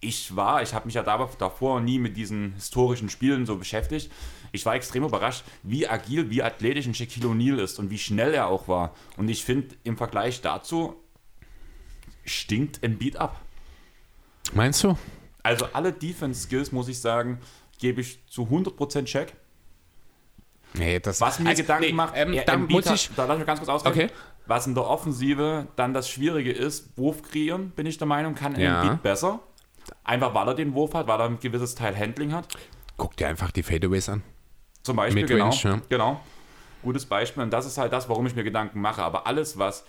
[0.02, 4.12] Ich war, ich habe mich ja da- davor nie mit diesen historischen Spielen so beschäftigt.
[4.52, 8.34] Ich war extrem überrascht, wie agil, wie athletisch ein Shaquille O'Neal ist und wie schnell
[8.34, 8.94] er auch war.
[9.16, 10.96] Und ich finde, im Vergleich dazu
[12.26, 13.40] stinkt Embiid ab.
[14.54, 14.98] Meinst du?
[15.44, 17.40] Also alle Defense-Skills, muss ich sagen,
[17.80, 19.34] gebe ich zu 100% Check.
[20.74, 23.10] Nee, das Was mir also, Gedanken nee, macht, ähm, da Embiid muss ich.
[23.16, 23.94] da lass mich ganz kurz ausreden.
[23.94, 24.08] Okay.
[24.46, 28.60] Was in der Offensive dann das Schwierige ist, Wurf kreieren, bin ich der Meinung, kann
[28.60, 28.82] Ja.
[28.84, 29.40] Embiid besser.
[30.04, 32.48] Einfach weil er den Wurf hat, weil er ein gewisses Teil Handling hat.
[32.98, 34.24] Guck dir einfach die Fadeaways an.
[34.84, 35.82] Zum Beispiel, Midrange, genau, ja.
[35.90, 36.22] genau.
[36.82, 37.44] Gutes Beispiel.
[37.44, 39.04] Und das ist halt das, warum ich mir Gedanken mache.
[39.04, 39.86] Aber alles, was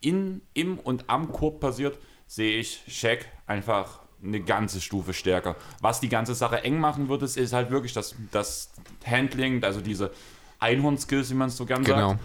[0.00, 5.56] in, im und am Korb passiert, sehe ich Shaq einfach eine ganze Stufe stärker.
[5.80, 8.70] Was die ganze Sache eng machen würde, ist, ist halt wirklich das, das
[9.04, 10.10] Handling, also diese
[10.60, 12.10] Einhorn-Skills, wie man es so gern Genau.
[12.10, 12.20] sagt.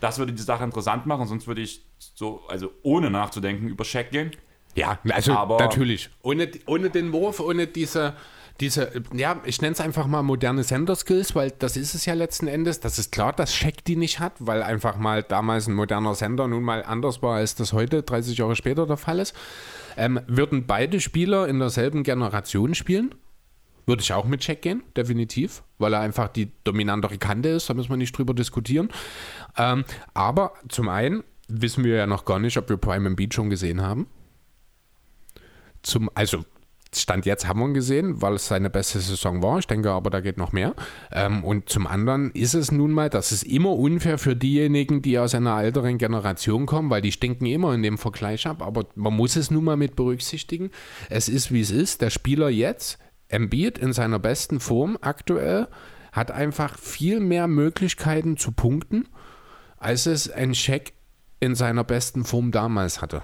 [0.00, 4.10] Das würde die Sache interessant machen, sonst würde ich so, also ohne nachzudenken, über Shaq
[4.10, 4.30] gehen.
[4.74, 6.10] Ja, also Aber- natürlich.
[6.22, 8.14] Ohne, ohne den Wurf, ohne diese,
[8.60, 12.46] diese, ja, ich nenne es einfach mal moderne Sender-Skills, weil das ist es ja letzten
[12.46, 12.78] Endes.
[12.78, 16.46] Das ist klar, dass Shaq die nicht hat, weil einfach mal damals ein moderner Sender
[16.46, 19.34] nun mal anders war, als das heute, 30 Jahre später der Fall ist.
[19.96, 23.14] Ähm, würden beide Spieler in derselben Generation spielen?
[23.86, 27.74] Würde ich auch mit Check gehen, definitiv, weil er einfach die dominantere Kante ist, da
[27.74, 28.88] müssen wir nicht drüber diskutieren.
[29.58, 33.50] Ähm, aber zum einen wissen wir ja noch gar nicht, ob wir Prime Beat schon
[33.50, 34.06] gesehen haben.
[35.82, 36.44] Zum, also
[37.00, 39.58] Stand jetzt haben wir ihn gesehen, weil es seine beste Saison war.
[39.58, 40.74] Ich denke aber, da geht noch mehr.
[41.12, 45.18] Ähm, und zum anderen ist es nun mal, das ist immer unfair für diejenigen, die
[45.18, 48.62] aus einer älteren Generation kommen, weil die stinken immer in dem Vergleich ab.
[48.62, 50.70] Aber man muss es nun mal mit berücksichtigen.
[51.10, 52.00] Es ist, wie es ist.
[52.00, 52.98] Der Spieler jetzt,
[53.28, 55.68] Embiid in seiner besten Form aktuell,
[56.12, 59.08] hat einfach viel mehr Möglichkeiten zu punkten,
[59.78, 60.94] als es ein Scheck
[61.40, 63.22] in seiner besten Form damals hatte.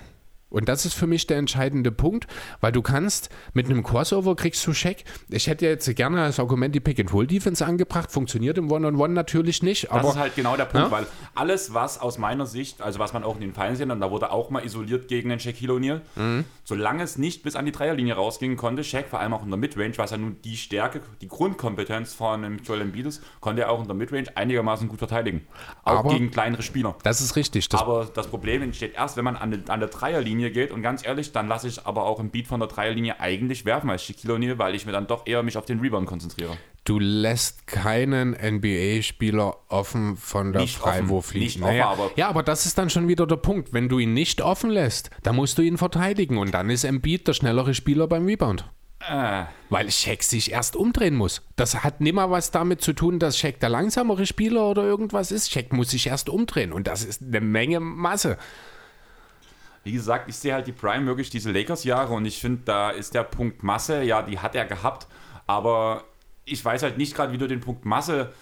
[0.51, 2.27] Und das ist für mich der entscheidende Punkt,
[2.61, 5.05] weil du kannst mit einem Crossover kriegst du Check.
[5.29, 9.85] Ich hätte jetzt gerne als Argument die Pick-and-Roll-Defense angebracht, funktioniert im One-on-One natürlich nicht.
[9.85, 10.91] Das aber ist halt genau der Punkt, Ja?
[10.91, 14.01] weil alles, was aus meiner Sicht, also was man auch in den Fallen sehen, und
[14.01, 16.45] da wurde auch mal isoliert gegen den Shaquille O'Neal, Mhm.
[16.65, 19.59] solange es nicht bis an die Dreierlinie rausging, konnte Shaq, vor allem auch in der
[19.59, 23.81] Midrange, was ja nun die Stärke, die Grundkompetenz von Joel Embiid ist, konnte er auch
[23.81, 25.43] in der Midrange einigermaßen gut verteidigen.
[25.85, 26.97] Auch Aber- gegen kleinere Spieler.
[27.03, 27.69] das ist richtig.
[27.69, 30.71] Das Aber das Problem entsteht erst, wenn man an, an der Dreierlinie geht.
[30.71, 33.91] Und ganz ehrlich, dann lasse ich aber auch im Beat von der Dreierlinie eigentlich werfen
[33.91, 36.57] als Shaquille O'Neal, weil ich mir dann doch eher mich auf den Rebound konzentriere.
[36.85, 41.47] Du lässt keinen NBA-Spieler offen von der Nicht Freiwurflinie.
[41.49, 43.75] nicht offen, aber- ja, aber das ist dann schon wieder der Punkt.
[43.75, 47.29] Wenn du ihn nicht offen lässt, dann musst du ihn verteidigen und dann ist Embiid
[47.29, 48.65] der schnellere Spieler beim Rebound.
[49.09, 51.41] Äh, Weil Shaq sich erst umdrehen muss.
[51.57, 55.51] Das hat nimmer was damit zu tun, dass Shaq der langsamere Spieler oder irgendwas ist.
[55.51, 58.37] Shaq muss sich erst umdrehen und das ist eine Menge Masse.
[59.85, 63.15] Wie gesagt, ich sehe halt die Prime wirklich diese Lakers-Jahre und ich finde, da ist
[63.15, 65.07] der Punkt Masse, ja, die hat er gehabt,
[65.47, 66.05] aber
[66.45, 68.33] ich weiß halt nicht gerade, wie du den Punkt Masse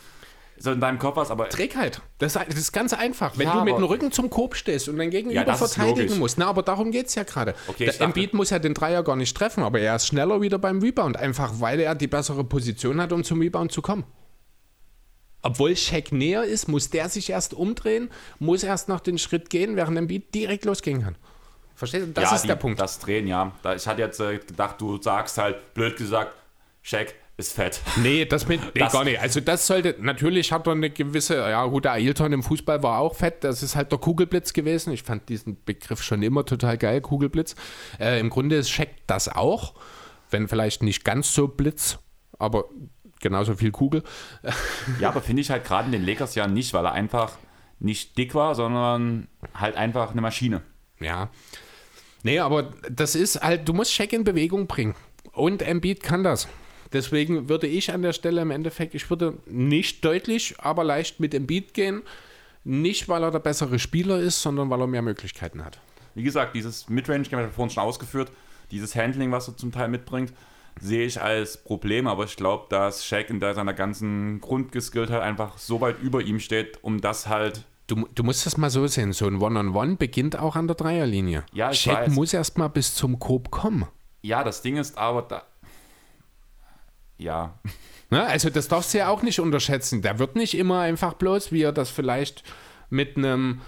[0.61, 2.03] so in deinem Kopf hast, aber Trägheit.
[2.19, 3.39] Das, das ist ganz einfach.
[3.39, 6.37] Wenn Ja, du mit dem Rücken zum Korb stehst und dein Gegenüber Ja, verteidigen musst.
[6.37, 7.55] Na, aber darum geht es ja gerade.
[7.69, 10.59] Okay, Der Embiid muss ja den Dreier gar nicht treffen, aber er ist schneller wieder
[10.59, 14.03] beim Rebound, einfach weil er die bessere Position hat, um zum Rebound zu kommen.
[15.43, 18.11] Obwohl Shaq näher ist, muss der sich erst umdrehen,
[18.41, 21.17] muss erst noch den Schritt gehen, während Embiid direkt losgehen kann.
[21.79, 22.13] Verstehst du?
[22.13, 22.81] Das ja, ist die, der Punkt.
[22.81, 23.53] Das Drehen, ja.
[23.63, 26.33] Da, ich hatte jetzt äh, gedacht, du sagst halt, blöd gesagt,
[26.83, 27.81] Shaq ist fett.
[27.99, 29.21] Nee, das mit, nee, Das- gar nicht.
[29.21, 32.99] Also das sollte, natürlich hat er eine gewisse, ja gut, der Ailton im Fußball war
[32.99, 34.93] auch fett, das ist halt der Kugelblitz gewesen.
[34.93, 37.55] Ich fand diesen Begriff schon immer total geil, Kugelblitz.
[38.01, 39.75] Äh, Im Grunde ist Scheck das auch,
[40.31, 42.01] wenn vielleicht nicht ganz so Blitz,
[42.41, 42.65] aber
[43.21, 44.03] genauso viel Kugel.
[44.99, 47.39] Ja, aber finde ich halt gerade in den Lakers ja nicht, weil er einfach
[47.79, 50.63] nicht dick war, sondern halt einfach eine Maschine.
[50.99, 51.31] Ja.
[52.23, 54.95] Nee, aber das ist halt, du musst Scheck in Bewegung bringen.
[55.33, 56.49] Und Embiid kann das.
[56.93, 61.35] Deswegen würde ich an der Stelle im Endeffekt, ich würde nicht deutlich, aber leicht mit
[61.35, 62.03] Embiid gehen.
[62.65, 65.81] Nicht, weil er der bessere Spieler ist, sondern weil er mehr Möglichkeiten hat.
[66.15, 68.33] Wie gesagt, dieses Midrange-Game habe ich vorhin schon ausgeführt,
[68.71, 70.33] dieses Handling, was er zum Teil mitbringt,
[70.81, 75.81] sehe ich als Problem, aber ich glaube, dass Shaq in seiner ganzen Grundgeskilltheit einfach so
[75.81, 79.27] weit über ihm steht, um das halt Du, du musst das mal so sehen, so
[79.27, 81.45] ein One-on-One beginnt auch an der Dreierlinie.
[81.53, 82.15] Ja, ich Shaq weiß.
[82.15, 83.87] muss erst mal bis zum Korb kommen.
[84.21, 85.43] Ja, das Ding ist aber da.
[87.17, 87.59] Ja.
[88.11, 88.25] Ne?
[88.25, 90.01] Also das darfst du ja auch nicht unterschätzen.
[90.01, 92.43] Der wird nicht immer einfach bloß, wie er das vielleicht
[92.89, 93.61] mit einem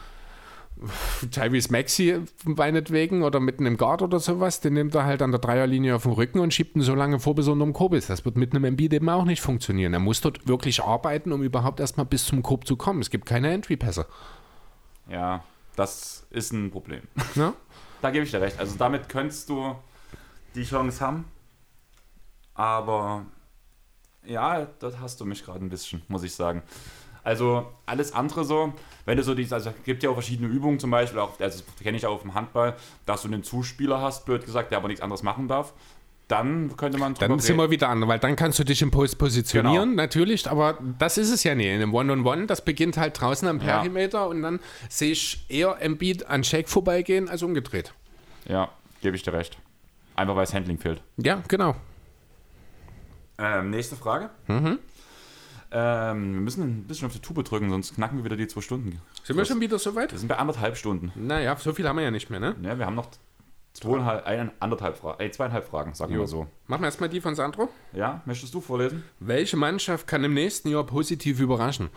[1.31, 5.40] Tyrese Maxi meinetwegen oder mit einem Guard oder sowas, den nimmt er halt an der
[5.40, 8.11] Dreierlinie auf den Rücken und schiebt ihn so lange vor, bis er unterm Korb ist.
[8.11, 9.93] Das wird mit einem Embiid eben auch nicht funktionieren.
[9.93, 13.01] Er muss dort wirklich arbeiten, um überhaupt erstmal bis zum Korb zu kommen.
[13.01, 14.07] Es gibt keine Entry-Pässe.
[15.09, 15.44] Ja,
[15.77, 17.02] das ist ein Problem.
[17.35, 17.52] Ne?
[18.02, 18.59] Da gebe ich dir recht.
[18.59, 19.77] Also damit könntest du
[20.55, 21.27] die Chance haben.
[22.55, 23.27] Aber
[24.24, 26.62] ja, das hast du mich gerade ein bisschen, muss ich sagen.
[27.22, 28.72] Also alles andere so,
[29.05, 31.62] wenn du so diese, also es gibt ja auch verschiedene Übungen zum Beispiel, auch, also
[31.64, 32.76] das kenne ich auch auf dem Handball,
[33.06, 35.72] dass du einen Zuspieler hast, blöd gesagt, der aber nichts anderes machen darf,
[36.28, 37.64] dann könnte man drüber Dann sind reden.
[37.66, 41.30] wir wieder an, weil dann kannst du dich im Post positionieren, natürlich, aber das ist
[41.30, 41.66] es ja nicht.
[41.66, 43.78] In einem One-on-One, das beginnt halt draußen am Ja.
[43.80, 47.92] Perimeter und dann sehe ich eher Embiid an Shake vorbeigehen als umgedreht.
[48.47, 48.68] Ja,
[49.02, 49.59] gebe ich dir recht.
[50.14, 51.02] Einfach weil das Handling fehlt.
[51.16, 51.74] Ja, genau.
[53.38, 54.30] Ähm, nächste Frage.
[54.47, 54.78] Mhm.
[55.72, 58.60] Ähm, wir müssen ein bisschen auf die Tube drücken, sonst knacken wir wieder die zwei
[58.60, 59.01] Stunden.
[59.22, 60.10] Sind wir schon wieder soweit?
[60.12, 61.12] Wir sind bei anderthalb Stunden.
[61.14, 62.56] Naja, so viel haben wir ja nicht mehr, ne?
[62.62, 63.09] Ja, wir haben noch
[63.72, 66.47] zweieinhalb, ein, anderthalb Fra äh, zweieinhalb Fragen, sagen wir so.
[66.66, 67.68] Machen wir erstmal die von Sandro.
[67.92, 69.05] Ja, möchtest du vorlesen?
[69.20, 71.90] Welche Mannschaft kann im nächsten Jahr positiv überraschen?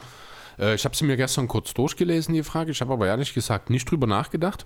[0.60, 2.72] Äh, ich habe sie mir gestern kurz durchgelesen, die Frage.
[2.72, 4.66] Ich habe aber ehrlich gesagt nicht drüber nachgedacht.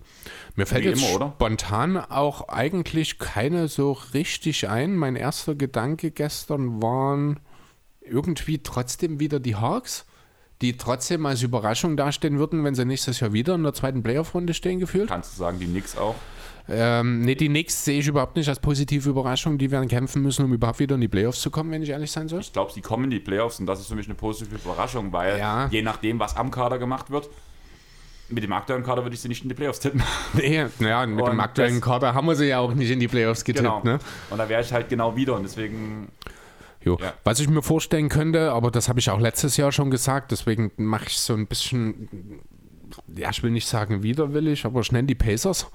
[0.55, 4.95] Mir fällt Wie jetzt immer, spontan auch eigentlich keine so richtig ein.
[4.95, 7.39] Mein erster Gedanke gestern waren
[8.09, 10.05] irgendwie trotzdem wieder die Hawks,
[10.61, 14.53] die trotzdem als Überraschung dastehen würden, wenn sie nächstes Jahr wieder in der zweiten Playoff-Runde
[14.53, 15.09] stehen gefühlt.
[15.09, 16.15] Kannst du sagen, die Knicks auch?
[16.69, 19.57] Ähm, nee, die Knicks sehe ich überhaupt nicht als positive Überraschung.
[19.57, 22.11] Die werden kämpfen müssen, um überhaupt wieder in die Playoffs zu kommen, wenn ich ehrlich
[22.11, 22.41] sein soll.
[22.41, 25.13] Ich glaube, sie kommen in die Playoffs und das ist für mich eine positive Überraschung,
[25.13, 25.67] weil Ja.
[25.71, 27.29] je nachdem, was am Kader gemacht wird,
[28.29, 30.03] mit dem aktuellen Kader würde ich sie nicht in die Playoffs tippen.
[30.33, 32.99] Nee, naja, mit Und dem aktuellen das- Kader haben wir sie ja auch nicht in
[32.99, 33.63] die Playoffs getippt.
[33.63, 33.81] genau.
[33.83, 33.99] Ne?
[34.29, 36.09] Und da wäre ich halt genau wieder und deswegen,
[36.83, 36.97] Jo.
[37.01, 37.13] Ja.
[37.23, 40.71] Was ich mir vorstellen könnte, aber das habe ich auch letztes Jahr schon gesagt, deswegen
[40.77, 42.09] mache ich so ein bisschen,
[43.15, 45.67] ja, ich will nicht sagen widerwillig, aber schnell die Pacers.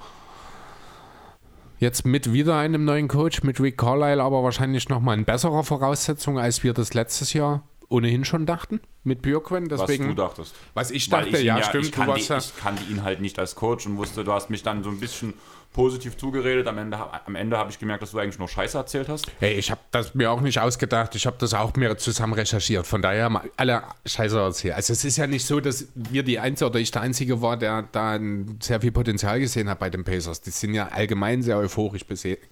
[1.79, 6.39] Jetzt mit wieder einem neuen Coach, mit Rick Carlisle, aber wahrscheinlich nochmal in besserer Voraussetzung,
[6.39, 9.69] als wir das letztes Jahr ohnehin schon dachten mit Björkwen.
[9.69, 10.55] Deswegen, was du dachtest.
[10.75, 11.87] Was ich dachte, ihn ja, stimmt.
[11.87, 14.63] Ich warst ja, ich kannte ihn halt nicht als Coach und wusste, du hast mich
[14.63, 15.35] dann so ein bisschen
[15.73, 16.67] positiv zugeredet.
[16.67, 19.27] Am Ende, am Ende habe ich gemerkt, dass du eigentlich nur Scheiße erzählt hast.
[19.39, 21.15] hey, ich habe das mir auch nicht ausgedacht.
[21.15, 22.87] Ich habe das auch mir zusammen recherchiert.
[22.87, 24.75] Von daher mal alle Scheiße erzählt.
[24.75, 27.57] Also es ist ja nicht so, dass wir die Einzige oder ich der Einzige war,
[27.57, 28.19] der da
[28.61, 30.41] sehr viel Potenzial gesehen hat bei den Pacers.
[30.41, 32.05] Die sind ja allgemein sehr euphorisch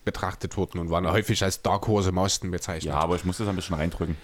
[0.05, 2.93] betrachtet worden und waren häufig als Dark Horse im Osten bezeichnet.
[2.95, 4.17] Ja, aber ich muss das ein bisschen reindrücken.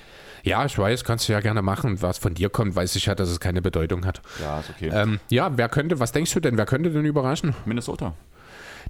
[0.42, 2.02] Ja, ich weiß, kannst du ja gerne machen.
[2.02, 4.22] Was von dir kommt, weiß ich ja, dass es keine Bedeutung hat.
[4.40, 4.90] Ja, ist okay.
[4.94, 7.54] Ähm, ja, wer könnte, was denkst du denn, wer könnte denn überraschen?
[7.64, 8.14] Minnesota.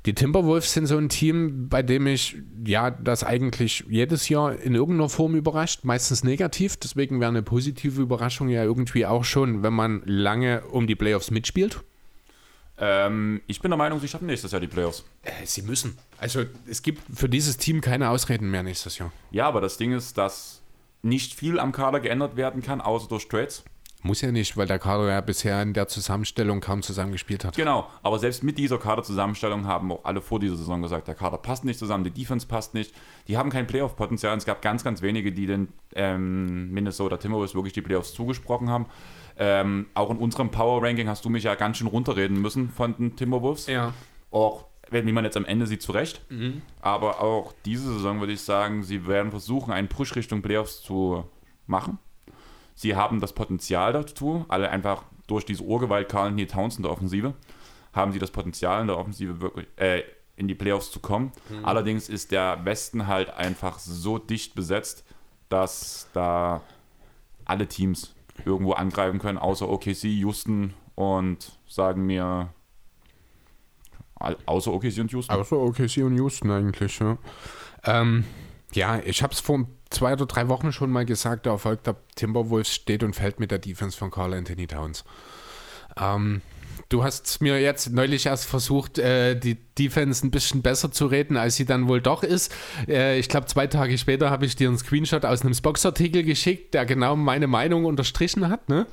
[0.07, 4.77] Die Timberwolves sind so ein Team, bei dem ich ja das eigentlich jedes Jahr in
[4.77, 6.77] irgendeiner Form überrascht, meistens negativ.
[6.77, 11.33] Deswegen wäre eine positive Überraschung ja irgendwie auch schon, wenn man lange um die Playoffs
[11.33, 11.83] mitspielt.
[12.79, 15.05] Ähm, ich bin der Meinung, sie schaffen nächstes Jahr die Playoffs.
[15.23, 15.99] Äh, sie müssen.
[16.19, 19.11] Also es gibt für dieses Team keine Ausreden mehr nächstes Jahr.
[19.33, 20.63] Ja, aber das Ding ist, dass
[21.03, 23.65] nicht viel am Kader geändert werden kann, außer durch Trades.
[24.07, 27.57] Muss ja nicht, weil der Kader ja bisher in der Zusammenstellung kaum zusammengespielt hat.
[27.57, 31.39] Genau, aber selbst mit dieser Kaderzusammenstellung haben auch alle vor dieser Saison gesagt, der Kader
[31.39, 32.95] passt nicht zusammen, die Defense passt nicht,
[33.27, 34.33] die haben kein Playoff-Potenzial.
[34.33, 38.71] Und Es gab ganz, ganz wenige, die den ähm, Minnesota Timberwolves wirklich die Playoffs zugesprochen
[38.71, 38.87] haben.
[39.39, 43.17] Ähm, auch in unserem Power-Ranking hast du mich ja ganz schön runterreden müssen von den
[43.17, 43.67] Timberwolves.
[43.67, 43.93] Ja.
[44.31, 46.23] Auch, wie man jetzt am Ende sieht, zu Recht.
[46.31, 46.63] Mhm.
[46.81, 51.25] Aber auch diese Saison würde ich sagen, sie werden versuchen, einen Push Richtung Playoffs zu
[51.67, 51.99] machen.
[52.77, 56.93] Sie haben das Potenzial dazu, alle einfach durch diese Urgewalt Carl Anthony Towns in der
[56.93, 57.35] Offensive,
[57.93, 60.05] haben sie das Potenzial in der Offensive wirklich äh,
[60.37, 61.33] in die Playoffs zu kommen.
[61.63, 65.03] Allerdings ist der Westen halt einfach so dicht besetzt,
[65.49, 66.61] dass da
[67.47, 72.51] alle Teams irgendwo angreifen können, außer OKC, Houston und sagen mir
[74.15, 75.35] außer OKC und Houston.
[75.35, 77.17] Außer OKC und Houston eigentlich, ja.
[77.85, 78.25] Ähm,
[78.73, 81.97] ja, ich habe es vor zwei oder drei Wochen schon mal gesagt, der Erfolg der
[82.17, 85.05] Timberwolves steht und fällt mit der Defense von Carl Anthony Towns.
[85.99, 86.43] Ähm,
[86.89, 91.37] du hast mir jetzt neulich erst versucht, äh, die Defense ein bisschen besser zu reden,
[91.37, 92.53] als sie dann wohl doch ist.
[92.89, 96.75] Äh, ich glaube, zwei Tage später habe ich dir einen Screenshot aus einem Spox-Artikel geschickt,
[96.75, 98.87] der genau meine Meinung unterstrichen hat, ne?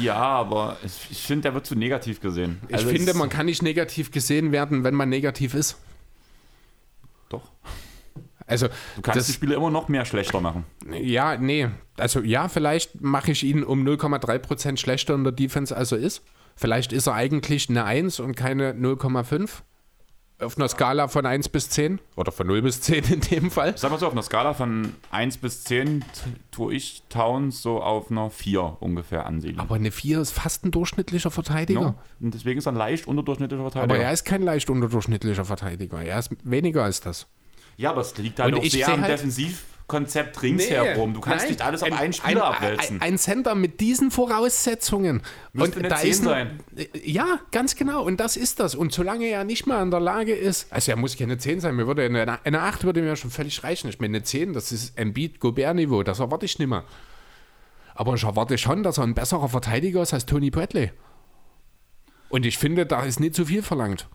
[0.00, 2.60] Ja, aber ich, ich finde, der wird zu negativ gesehen.
[2.68, 5.76] Ich Also finde, es- man kann nicht negativ gesehen werden, wenn man negativ ist.
[7.28, 7.50] Doch.
[8.46, 10.64] Also, Du kannst das- die Spiele immer noch mehr schlechter machen.
[11.00, 11.68] Ja, nee.
[11.96, 16.22] Also ja, vielleicht mache ich ihn um 0,3% schlechter in der Defense, als er ist.
[16.56, 19.62] Vielleicht ist er eigentlich eine 1 und keine 0,5.
[20.40, 22.00] Auf einer Skala von 1 bis 10.
[22.16, 23.78] Oder von 0 bis 10 in dem Fall.
[23.78, 26.06] Sag mal so, auf einer Skala von 1 bis 10 t-
[26.50, 29.60] tue ich Towns so auf einer 4 ungefähr ansiedeln.
[29.60, 31.80] Aber eine 4 ist fast ein durchschnittlicher Verteidiger.
[31.80, 31.94] No?
[32.20, 34.04] Und deswegen ist er ein leicht unterdurchschnittlicher Aber Verteidiger.
[34.04, 36.02] er ist kein leicht unterdurchschnittlicher Verteidiger.
[36.02, 37.26] Er ist weniger als das.
[37.76, 41.14] Ja, aber es liegt halt Und auch sehr seh am halt- Defensivkonzept ringsherum.
[41.14, 41.50] Du kannst nein.
[41.52, 42.96] nicht alles auf Ein- einen Spieler ein, abwälzen.
[43.02, 45.22] Ein, ein Center mit diesen Voraussetzungen.
[45.52, 46.60] Müsste eine 10 ein- sein.
[47.04, 48.02] Ja, ganz genau.
[48.02, 48.74] Und das ist das.
[48.74, 51.74] Und solange er nicht mal in der Lage ist, also er muss keine 10 sein,
[51.76, 53.88] mir würde eine, eine 8 würde mir schon völlig reichen.
[53.88, 56.84] Ich meine, eine 10, das ist Embiid Gobert-Niveau, das erwarte ich nicht mehr.
[57.94, 60.90] Aber ich erwarte schon, dass er ein besserer Verteidiger ist als Tony Bradley.
[62.28, 64.08] Und ich finde, da ist nicht zu viel verlangt.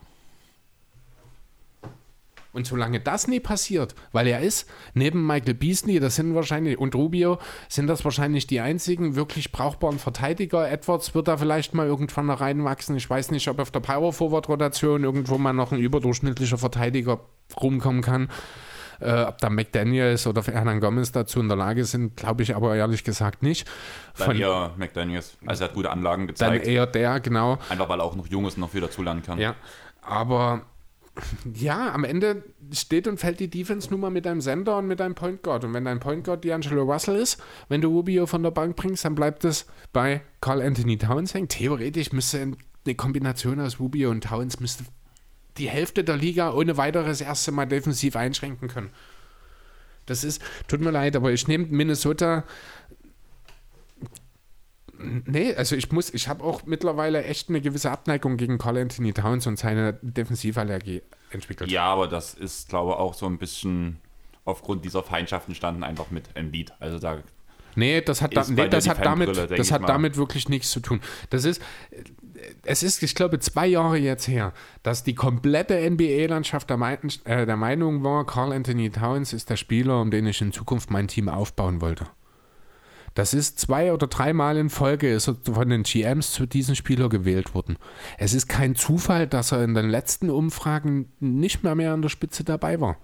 [2.51, 6.95] Und solange das nie passiert, weil er ist, neben Michael Beasley, das sind wahrscheinlich, und
[6.95, 10.69] Rubio, sind das wahrscheinlich die einzigen wirklich brauchbaren Verteidiger.
[10.69, 12.95] Edwards wird da vielleicht mal irgendwann noch reinwachsen.
[12.97, 17.19] Ich weiß nicht, ob auf der Power Forward Rotation irgendwo mal noch ein überdurchschnittlicher Verteidiger
[17.61, 18.29] rumkommen kann.
[18.99, 22.75] Äh, ob da McDaniels oder Hernan Gomez dazu in der Lage sind, glaube ich aber
[22.75, 23.65] ehrlich gesagt nicht.
[24.17, 25.37] Dann Von, eher McDaniels.
[25.45, 26.67] Also er hat gute Anlagen dann gezeigt.
[26.67, 27.59] eher der, genau.
[27.69, 29.39] Einfach weil er auch noch jung ist und noch viel dazulernen kann.
[29.39, 29.55] Ja,
[30.01, 30.63] aber
[31.53, 34.99] ja, am Ende steht und fällt die Defense nur mal mit deinem Sender und mit
[34.99, 35.63] deinem Point Guard.
[35.63, 39.05] Und wenn dein Point Guard D'Angelo Russell ist, wenn du Rubio von der Bank bringst,
[39.05, 41.47] dann bleibt es bei Carl Anthony Towns hängen.
[41.47, 42.53] Theoretisch müsste
[42.85, 44.83] eine Kombination aus Rubio und Towns müsste
[45.57, 48.89] die Hälfte der Liga ohne weiteres erste Mal defensiv einschränken können.
[50.05, 52.43] Das ist, tut mir leid, aber ich nehme Minnesota
[55.25, 59.13] Nee, also ich muss, ich habe auch mittlerweile echt eine gewisse Abneigung gegen Carl Anthony
[59.13, 61.01] Towns und seine Defensivallergie
[61.31, 61.71] entwickelt.
[61.71, 63.99] Ja, aber das ist, glaube ich, auch so ein bisschen
[64.45, 66.73] aufgrund dieser Feindschaften standen einfach mit Embiid.
[66.79, 67.19] Also da
[67.75, 69.87] Nee, das hat, da, nee, das hat damit, das hat mal.
[69.87, 70.99] damit wirklich nichts zu tun.
[71.29, 71.61] Das ist,
[72.63, 74.53] es ist, ich glaube, zwei Jahre jetzt her,
[74.83, 80.01] dass die komplette NBA-Landschaft der, äh, der Meinung war, Carl Anthony Towns ist der Spieler,
[80.01, 82.07] um den ich in Zukunft mein Team aufbauen wollte.
[83.19, 87.09] Das ist zwei oder dreimal in Folge ist er von den GMs zu diesem Spieler
[87.09, 87.77] gewählt worden.
[88.17, 92.07] Es ist kein Zufall, dass er in den letzten Umfragen nicht mehr mehr an der
[92.07, 92.95] Spitze dabei war.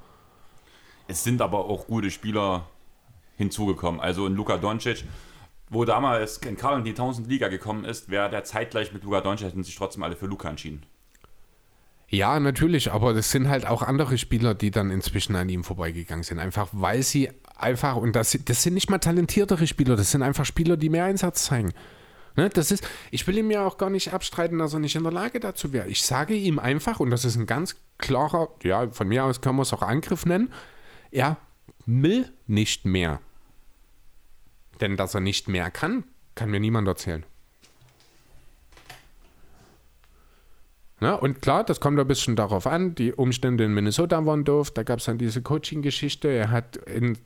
[1.10, 2.66] Es sind aber auch gute Spieler
[3.36, 4.00] hinzugekommen.
[4.00, 5.04] Also in Luka Doncic
[5.70, 9.48] wo damals Karl in die Townsend Liga gekommen ist, wäre der zeitgleich mit Luka Doncic
[9.48, 10.84] hätten sich trotzdem alle für Luka entschieden.
[12.08, 16.24] Ja, natürlich, aber das sind halt auch andere Spieler, die dann inzwischen an ihm vorbeigegangen
[16.24, 16.40] sind.
[16.40, 20.46] Einfach weil sie einfach, und das, das sind nicht mal talentiertere Spieler, das sind einfach
[20.46, 21.74] Spieler, die mehr Einsatz zeigen.
[22.36, 25.04] Ne, das ist, ich will ihm ja auch gar nicht abstreiten, dass er nicht in
[25.04, 25.88] der Lage dazu wäre.
[25.88, 29.56] Ich sage ihm einfach, und das ist ein ganz klarer, ja, von mir aus kann
[29.56, 30.52] man es auch Angriff nennen,
[31.12, 31.38] er
[31.86, 33.22] will nicht mehr.
[34.82, 36.04] Denn dass er nicht mehr kann,
[36.36, 37.26] kann mir niemand erzählen.
[41.02, 41.18] Ne?
[41.20, 44.84] Und klar, das kommt ein bisschen darauf an, die Umstände in Minnesota waren doof, da
[44.84, 47.18] gab es dann diese Coaching-Geschichte, er hat in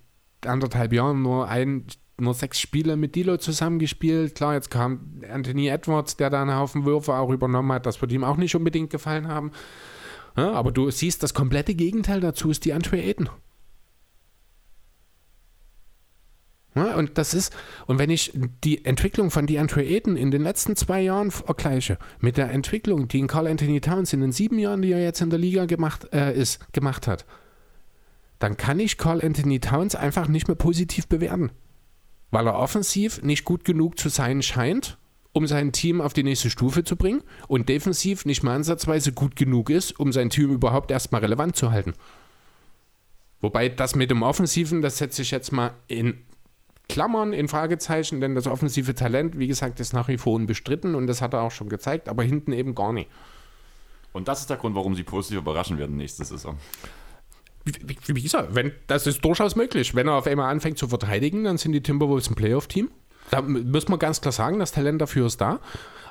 [0.46, 1.86] anderthalb Jahren nur ein,
[2.18, 4.36] nur sechs Spiele mit Dilo zusammengespielt.
[4.36, 8.12] Klar, jetzt kam Anthony Edwards, der da einen Haufen Würfe auch übernommen hat, das wird
[8.12, 9.52] ihm auch nicht unbedingt gefallen haben.
[10.36, 13.26] Ja, aber du siehst, das komplette Gegenteil dazu ist die Andre Aiden.
[13.26, 13.34] Ja,
[16.76, 17.54] und das ist,
[17.88, 18.32] und wenn ich
[18.64, 23.20] die Entwicklung von DeAndre Ayton in den letzten zwei Jahren vergleiche mit der Entwicklung, die
[23.20, 26.08] in Carl Anthony Towns in den sieben Jahren, die er jetzt in der Liga gemacht,
[26.14, 27.26] äh, ist, gemacht hat,
[28.38, 31.52] dann kann ich Carl Anthony Towns einfach nicht mehr positiv bewerten.
[32.32, 34.98] Weil er offensiv nicht gut genug zu sein scheint,
[35.34, 39.36] um sein Team auf die nächste Stufe zu bringen und defensiv nicht mal ansatzweise gut
[39.36, 41.94] genug ist, um sein Team überhaupt erstmal relevant zu halten.
[43.42, 46.20] Wobei das mit dem Offensiven, das setze ich jetzt mal in
[46.90, 51.08] Klammern, in Fragezeichen, denn das offensive Talent, wie gesagt, ist nach wie vor unbestritten und
[51.08, 53.10] das hat er auch schon gezeigt, aber hinten eben gar nicht.
[54.12, 56.58] Und das ist der Grund, warum sie positiv überraschen werden nächste Saison.
[57.64, 59.94] Wie, wie gesagt, wenn, das ist durchaus möglich.
[59.94, 62.90] Wenn er auf einmal anfängt zu verteidigen, dann sind die Timberwolves ein Playoff-Team.
[63.32, 65.60] Da muss man ganz klar sagen, das Talent dafür ist da.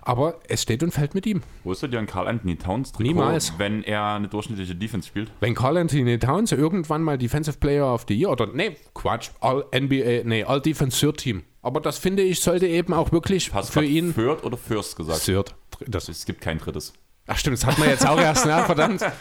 [0.02, 1.42] Aber es steht und fällt mit ihm.
[1.64, 3.52] Wo ist denn Carl Anthony Towns Trikot, Niemals.
[3.58, 5.30] wenn er eine durchschnittliche Defense spielt?
[5.40, 9.66] Wenn Carl Anthony Towns irgendwann mal Defensive Player of the Year oder nee, Quatsch, All
[9.74, 11.42] NBA, nee, All Defense Third Team.
[11.60, 14.14] Aber das finde ich sollte eben auch wirklich Hast für ihn.
[14.14, 15.24] Third oder First gesagt?
[15.24, 15.54] Third.
[15.86, 16.94] Das es gibt kein drittes.
[17.26, 18.62] Ach stimmt, das hat man jetzt auch erst, ne?
[18.64, 19.02] Verdammt.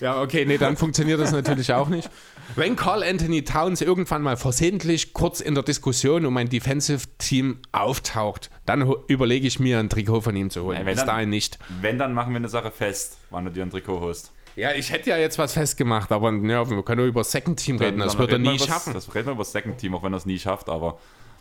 [0.00, 2.08] Ja, okay, nee, dann funktioniert das natürlich auch nicht.
[2.54, 8.50] Wenn Carl Anthony Towns irgendwann mal versehentlich kurz in der Diskussion um ein Defensive-Team auftaucht,
[8.64, 10.78] dann überlege ich mir ein Trikot von ihm zu holen.
[10.78, 11.58] Nein, Bis dann, dahin nicht.
[11.80, 14.32] Wenn, dann machen wir eine Sache fest, wann du dir ein Trikot holst.
[14.54, 17.76] Ja, ich hätte ja jetzt was festgemacht, aber ja, wir können nur über Second Team
[17.76, 17.98] reden.
[17.98, 18.94] Das wird er nie schaffen.
[18.94, 20.70] Das reden wir über Second Team, auch wenn er es nie schafft.
[20.70, 20.98] Aber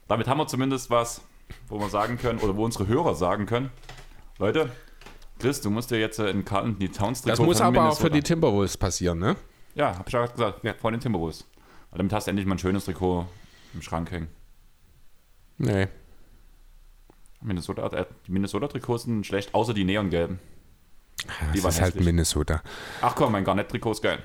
[0.10, 1.22] damit haben wir zumindest was,
[1.70, 3.70] wo wir sagen können, oder wo unsere Hörer sagen können,
[4.38, 4.70] Leute,
[5.40, 7.90] Chris, du musst dir jetzt in Carl Anthony Towns Trikot Das muss aber Minnesota.
[7.94, 9.38] auch für die Timberwolves passieren, ne?
[9.76, 10.64] Ja, hab ich gerade gesagt.
[10.64, 10.74] Ja.
[10.74, 11.46] Vor den Timberwolves.
[11.92, 13.28] Weil damit hast du endlich mal ein schönes Trikot
[13.74, 14.28] im Schrank hängen.
[15.58, 15.88] Nee.
[17.42, 20.40] Minnesota, äh, die Minnesota-Trikots sind schlecht, außer die neongelben.
[21.28, 22.62] Ja, die das ist halt Minnesota.
[23.02, 24.20] Ach komm, mein Garnett-Trikot ist geil.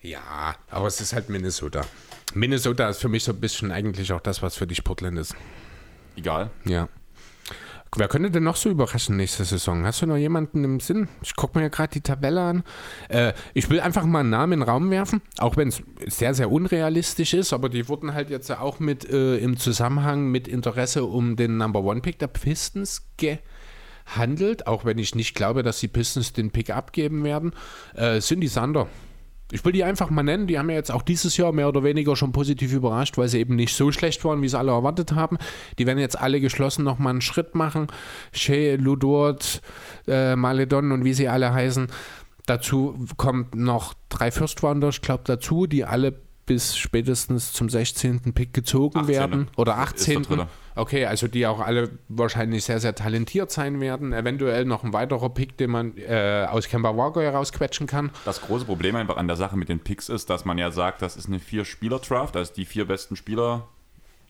[0.00, 1.82] Ja, aber es ist halt Minnesota.
[2.34, 5.34] Minnesota ist für mich so ein bisschen eigentlich auch das, was für dich Portland ist.
[6.16, 6.50] Egal.
[6.64, 6.88] Ja.
[7.96, 9.84] Wer könnte denn noch so überraschen nächste Saison?
[9.84, 11.08] Hast du noch jemanden im Sinn?
[11.22, 12.64] Ich gucke mir ja gerade die Tabelle an.
[13.08, 16.34] Äh, ich will einfach mal einen Namen in den Raum werfen, auch wenn es sehr,
[16.34, 21.04] sehr unrealistisch ist, aber die wurden halt jetzt auch mit äh, im Zusammenhang mit Interesse
[21.04, 25.88] um den Number One Pick der Pistons gehandelt, auch wenn ich nicht glaube, dass die
[25.88, 27.52] Pistons den Pick abgeben werden.
[27.94, 28.88] Äh, Cindy Sander
[29.52, 30.46] ich will die einfach mal nennen.
[30.46, 33.38] Die haben ja jetzt auch dieses Jahr mehr oder weniger schon positiv überrascht, weil sie
[33.38, 35.38] eben nicht so schlecht waren, wie es alle erwartet haben.
[35.78, 37.88] Die werden jetzt alle geschlossen nochmal einen Schritt machen.
[38.32, 39.60] Shea, Ludort,
[40.06, 41.88] äh, Maledon und wie sie alle heißen.
[42.46, 46.14] Dazu kommt noch drei First Rounder, ich glaube, dazu, die alle
[46.46, 48.34] bis spätestens zum 16.
[48.34, 49.14] Pick gezogen 18.
[49.14, 49.48] werden.
[49.56, 50.26] Oder 18.
[50.76, 54.12] Okay, also die auch alle wahrscheinlich sehr, sehr talentiert sein werden.
[54.12, 58.10] Eventuell noch ein weiterer Pick, den man äh, aus Kemba Walker herausquetschen kann.
[58.24, 61.02] Das große Problem einfach an der Sache mit den Picks ist, dass man ja sagt,
[61.02, 63.68] das ist eine Vier-Spieler-Draft, also die vier besten Spieler,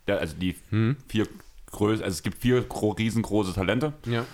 [0.06, 0.96] also die hm.
[1.08, 1.26] vier
[1.72, 2.64] größten, also es gibt vier
[2.98, 3.94] riesengroße Talente.
[4.04, 4.26] Ja.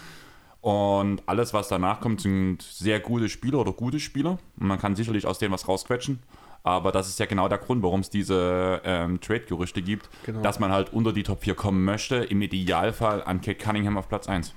[0.61, 4.39] Und alles, was danach kommt, sind sehr gute Spieler oder gute Spieler.
[4.59, 6.19] Und man kann sicherlich aus denen was rausquetschen.
[6.63, 10.43] Aber das ist ja genau der Grund, warum es diese ähm, Trade-Gerüchte gibt, genau.
[10.43, 12.17] dass man halt unter die Top 4 kommen möchte.
[12.17, 14.55] Im Idealfall an Kate Cunningham auf Platz 1.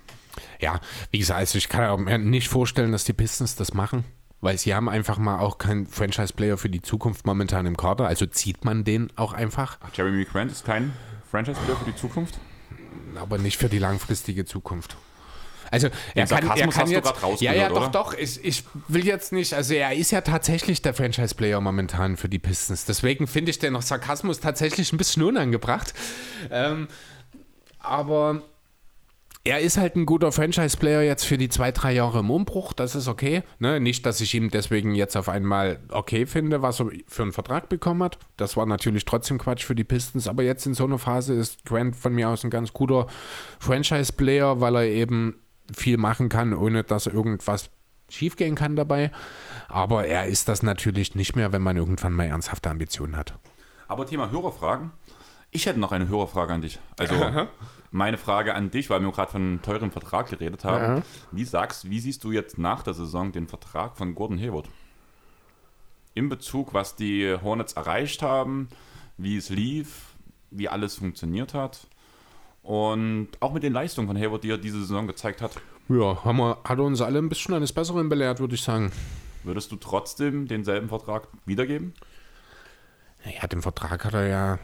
[0.59, 0.79] Ja,
[1.11, 4.03] wie gesagt, also ich kann mir nicht vorstellen, dass die Pistons das machen.
[4.41, 8.07] Weil sie haben einfach mal auch keinen Franchise-Player für die Zukunft momentan im Kader.
[8.07, 9.77] Also zieht man den auch einfach.
[9.81, 10.91] Ach, Jeremy Grant ist kein
[11.31, 12.39] Franchise-Player für die Zukunft?
[13.15, 14.97] Aber nicht für die langfristige Zukunft.
[15.73, 18.13] Also er kann, er kann jetzt, ja, ja, doch, doch.
[18.13, 22.37] Ich, ich will jetzt nicht, also er ist ja tatsächlich der Franchise-Player momentan für die
[22.37, 22.85] Pistons.
[22.85, 25.95] Deswegen finde ich den noch Sarkasmus tatsächlich ein bisschen unangebracht.
[26.51, 26.89] Ähm,
[27.79, 28.43] aber
[29.43, 32.73] er ist halt ein guter Franchise-Player jetzt für die zwei, drei Jahre im Umbruch.
[32.73, 33.41] Das ist okay.
[33.57, 33.79] Ne?
[33.79, 37.67] Nicht, dass ich ihm deswegen jetzt auf einmal okay finde, was er für einen Vertrag
[37.67, 38.19] bekommen hat.
[38.37, 40.27] Das war natürlich trotzdem Quatsch für die Pistons.
[40.27, 43.07] Aber jetzt in so einer Phase ist Grant von mir aus ein ganz guter
[43.57, 45.42] Franchise-Player, weil er eben
[45.75, 47.69] viel machen kann, ohne dass irgendwas
[48.09, 49.11] schiefgehen kann dabei.
[49.67, 53.37] Aber er ist das natürlich nicht mehr, wenn man irgendwann mal ernsthafte Ambitionen hat.
[53.87, 54.91] Aber Thema Hörerfragen.
[55.51, 56.79] Ich hätte noch eine Hörerfrage an dich.
[56.97, 57.47] Also
[57.91, 60.97] meine Frage an dich, weil wir gerade von einem teuren Vertrag geredet haben.
[60.97, 61.03] Ja.
[61.31, 64.67] Wie sagst, wie siehst du jetzt nach der Saison den Vertrag von Gordon Hayward?
[66.15, 68.67] In Bezug, was die Hornets erreicht haben,
[69.17, 70.15] wie es lief,
[70.49, 71.87] wie alles funktioniert hat
[72.63, 75.51] und auch mit den Leistungen von Hayward, die er diese Saison gezeigt hat.
[75.89, 78.91] Ja, haben wir, hat er uns alle ein bisschen eines Besseren belehrt, würde ich sagen.
[79.43, 81.93] Würdest du trotzdem denselben Vertrag wiedergeben?
[83.25, 84.59] Ja, den Vertrag hat er ja.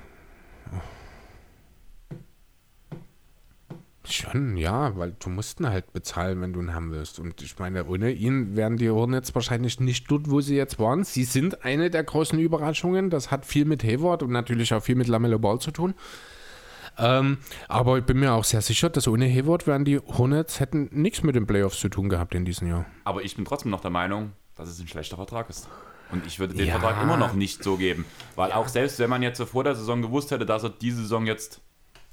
[4.05, 7.19] Schon, ja, weil du musst ihn halt bezahlen, wenn du ihn haben willst.
[7.19, 11.03] Und ich meine, ohne ihn wären die Hornets wahrscheinlich nicht dort, wo sie jetzt waren.
[11.03, 13.09] Sie sind eine der großen Überraschungen.
[13.09, 15.93] Das hat viel mit Hayward und natürlich auch viel mit Lamello Ball zu tun.
[16.99, 20.89] Ähm, aber ich bin mir auch sehr sicher, dass ohne Hayward wären die Hornets hätten
[20.91, 22.85] nichts mit den Playoffs zu tun gehabt in diesem Jahr.
[23.05, 25.69] Aber ich bin trotzdem noch der Meinung, dass es ein schlechter Vertrag ist.
[26.11, 26.79] Und ich würde den Ja.
[26.79, 28.03] Vertrag immer noch nicht so geben.
[28.35, 31.25] Weil auch selbst wenn man jetzt vor der Saison gewusst hätte, dass er diese Saison
[31.27, 31.61] jetzt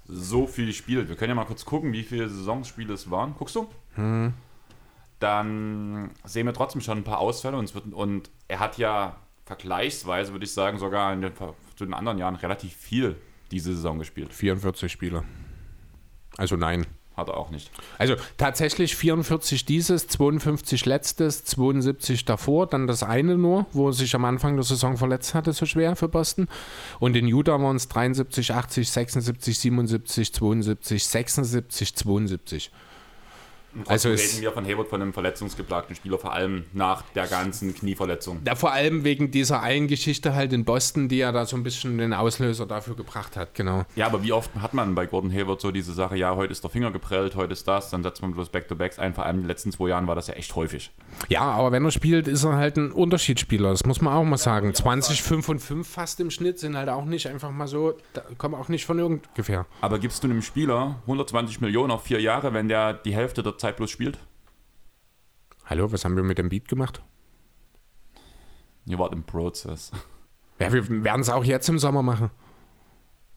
[0.06, 1.08] so viel spielt.
[1.08, 3.34] Wir können ja mal kurz gucken, wie viele Saisonspiele es waren.
[3.36, 3.68] Guckst du?
[5.18, 7.56] Dann sehen wir trotzdem schon ein paar Ausfälle.
[7.56, 11.32] Und, es wird, und er hat ja vergleichsweise, würde ich sagen, sogar in den,
[11.76, 13.16] zu den anderen Jahren relativ viel
[13.50, 14.32] diese Saison gespielt.
[14.32, 15.24] 44 Spiele.
[16.36, 16.86] Also nein.
[17.16, 17.70] Hat er auch nicht.
[17.96, 24.14] Also tatsächlich 44 dieses, 52 letztes, 72 davor, dann das eine nur, wo er sich
[24.14, 26.46] am Anfang der Saison verletzt hatte, so schwer für Boston.
[27.00, 32.70] Und in Utah waren es 73, 80, 76, 77, 72, 76, 72.
[33.86, 38.40] Also reden wir von Hayward von einem verletzungsgeplagten Spieler, vor allem nach der ganzen Knieverletzung.
[38.46, 41.62] Ja, vor allem wegen dieser einen Geschichte halt in Boston, die ja da so ein
[41.62, 43.84] bisschen den Auslöser dafür gebracht hat, genau.
[43.94, 46.62] Ja, aber wie oft hat man bei Gordon Hayward so diese Sache, ja, heute ist
[46.62, 49.14] der Finger geprellt, heute ist das, dann setzt man bloß Back-to-Backs ein.
[49.14, 50.90] Vor allem in den letzten zwei Jahren war das ja echt häufig.
[51.28, 53.70] Ja, aber wenn er spielt, ist er halt ein Unterschiedsspieler.
[53.70, 54.74] Das muss man auch mal sagen.
[54.74, 58.22] 20, 5 und 5 fast im Schnitt sind halt auch nicht einfach mal so, da
[58.38, 59.66] kommen auch nicht von irgendwoher.
[59.80, 63.58] Aber gibst du einem Spieler 120 Millionen auf vier Jahre, wenn der die Hälfte der
[63.58, 64.18] Zeit bloß spielt?
[65.64, 67.02] Hallo, was haben wir mit dem Beat gemacht?
[68.86, 69.90] Ihr wart im Prozess.
[70.58, 72.30] Ja, wir werden es auch jetzt im Sommer machen.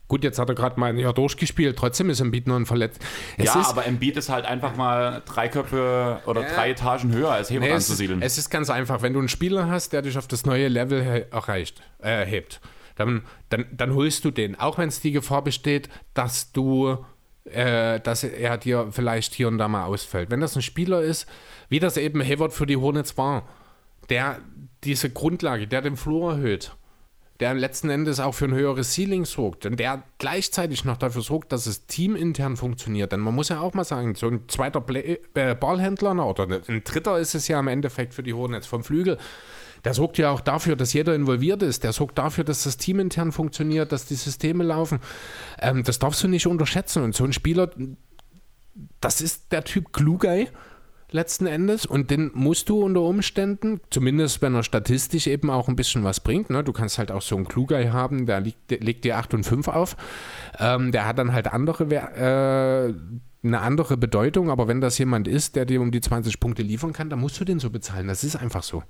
[0.08, 1.76] Gut, jetzt hat er gerade mal ein Jahr durchgespielt.
[1.78, 3.04] Trotzdem ist Embiid nur ein verletzt.
[3.36, 6.54] Es ja, aber Embiid ist halt einfach mal drei Köpfe oder Ja.
[6.54, 8.22] drei Etagen höher als Hayward Nee, es, ist, anzusiedeln.
[8.22, 9.02] es ist ganz einfach.
[9.02, 12.62] Wenn du einen Spieler hast, der dich auf das neue Level he- erreicht, äh, hebt,
[12.96, 14.58] dann, dann, dann holst du den.
[14.58, 17.04] Auch wenn es die Gefahr besteht, dass du,
[17.52, 20.30] äh, dass er dir vielleicht hier und da mal ausfällt.
[20.30, 21.26] Wenn das ein Spieler ist,
[21.68, 23.48] wie das eben Hayward für die Hornets war,
[24.08, 24.38] der
[24.84, 26.72] diese Grundlage, der den Flur erhöht,
[27.40, 31.52] der letzten Endes auch für ein höheres Ceiling sorgt und der gleichzeitig noch dafür sorgt,
[31.52, 33.12] dass es teamintern funktioniert.
[33.12, 36.84] Denn man muss ja auch mal sagen, so ein zweiter Play äh, Ballhändler oder ein
[36.84, 39.16] dritter ist es ja im Endeffekt für die Hornets vom Flügel.
[39.84, 41.84] Der sorgt ja auch dafür, dass jeder involviert ist.
[41.84, 45.00] Der sorgt dafür, dass das Team intern funktioniert, dass die Systeme laufen.
[45.60, 47.02] Ähm, das darfst du nicht unterschätzen.
[47.02, 47.70] Und so ein Spieler,
[49.00, 50.48] das ist der Typ Guy
[51.12, 55.76] letzten Endes und den musst du unter Umständen, zumindest wenn er statistisch eben auch ein
[55.76, 56.62] bisschen was bringt, ne?
[56.62, 59.68] du kannst halt auch so einen Klugai haben, der liegt, legt dir 8 und 5
[59.68, 59.96] auf,
[60.58, 62.94] ähm, der hat dann halt andere, äh,
[63.42, 66.92] eine andere Bedeutung, aber wenn das jemand ist, der dir um die 20 Punkte liefern
[66.92, 68.82] kann, dann musst du den so bezahlen, das ist einfach so.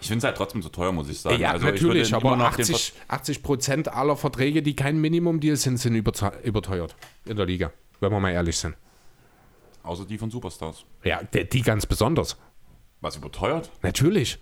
[0.00, 1.40] Ich finde es halt trotzdem zu teuer, muss ich sagen.
[1.40, 5.00] Ja, also ich natürlich, aber immer noch den 80, 80 Prozent aller Verträge, die kein
[5.00, 6.94] Minimum-Deal sind, sind überteuert
[7.26, 8.76] in der Liga, wenn wir mal ehrlich sind.
[9.82, 10.84] Außer die von Superstars.
[11.02, 12.36] Ja, die, die ganz besonders.
[13.00, 13.70] Was überteuert?
[13.82, 14.38] Natürlich.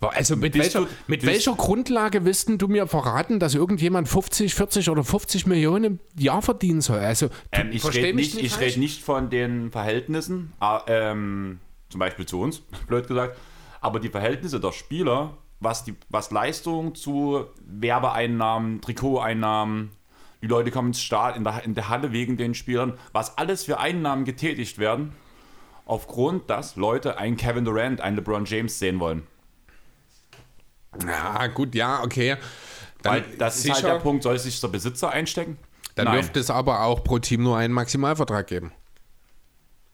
[0.00, 4.08] Also mit, Bist welcher, du- mit welcher Grundlage willst denn du mir verraten, dass irgendjemand
[4.08, 7.00] 50, 40 oder 50 Millionen im Jahr verdienen soll?
[7.00, 8.64] Also, Ähm, ich rede mich nicht, ich falsch.
[8.64, 11.58] red nicht von den Verhältnissen, ah, ähm,
[11.88, 13.36] zum Beispiel zu uns, blöd gesagt,
[13.80, 19.90] aber die Verhältnisse der Spieler, was, die, was Leistung zu Werbeeinnahmen, Trikoteinnahmen,
[20.40, 23.64] die Leute kommen ins Start in der, in der Halle wegen den Spielern, was alles
[23.64, 25.12] für Einnahmen getätigt werden,
[25.84, 29.26] aufgrund, dass Leute einen Kevin Durant, einen LeBron James sehen wollen.
[31.04, 32.36] Ja, gut, ja, okay.
[33.02, 35.58] Dann, Weil das ist halt der Punkt, soll sich der Besitzer einstecken?
[35.94, 36.14] Dann Nein.
[36.14, 38.72] dürfte es aber auch pro Team nur einen Maximalvertrag geben.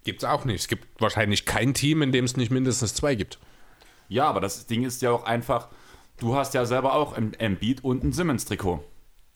[0.05, 0.61] Gibt es auch nicht.
[0.61, 3.39] Es gibt wahrscheinlich kein Team, in dem es nicht mindestens zwei gibt.
[4.09, 5.69] Ja, aber das Ding ist ja auch einfach,
[6.19, 8.85] du hast ja selber auch ein Embiid und ein Simmons-Trikot.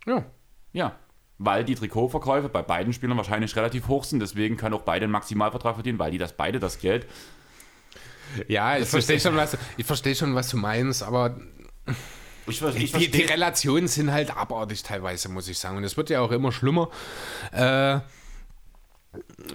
[0.06, 0.24] Ja.
[0.72, 0.96] Ja.
[1.38, 4.20] weil die Trikotverkäufe bei beiden Spielern wahrscheinlich relativ hoch sind.
[4.20, 7.06] Deswegen können auch beide einen Maximalvertrag verdienen, weil die das beide das Geld.
[8.48, 11.36] Ja, ich verstehe schon, was, ich verstehe schon, was du meinst, aber
[12.46, 13.22] Ich, ich die, die.
[13.22, 15.76] Relationen sind halt abartig teilweise, muss ich sagen.
[15.76, 16.90] Und es wird ja auch immer schlimmer.
[17.52, 18.00] Äh,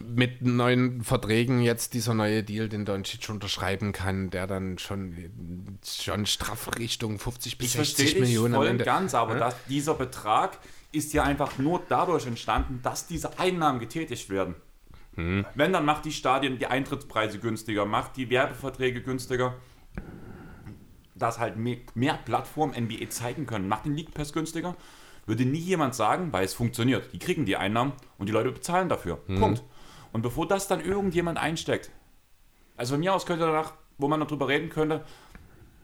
[0.04, 5.16] mit neuen Verträgen jetzt dieser neue Deal, den Doncic unterschreiben kann, der dann schon,
[5.86, 8.84] schon straff Richtung 50 bis Ich 60 verstehe dich Millionen voll am und Ende.
[8.86, 9.40] ganz, aber Ja?
[9.40, 10.58] das, dieser Betrag
[10.92, 14.56] ist ja einfach nur dadurch entstanden, dass diese Einnahmen getätigt werden.
[15.16, 15.46] Hm.
[15.54, 19.56] Wenn, dann macht die Stadien die Eintrittspreise günstiger, macht die Werbeverträge günstiger,
[21.14, 24.76] dass halt mehr, mehr Plattformen NBA zeigen können, macht den League Pass günstiger,
[25.26, 27.12] würde nie jemand sagen, weil es funktioniert.
[27.14, 29.20] Die kriegen die Einnahmen und die Leute bezahlen dafür.
[29.28, 29.40] Hm.
[29.40, 29.64] Punkt.
[30.12, 31.92] Und bevor das dann irgendjemand einsteckt,
[32.78, 35.04] also von mir aus könnte danach, wo man noch drüber reden könnte,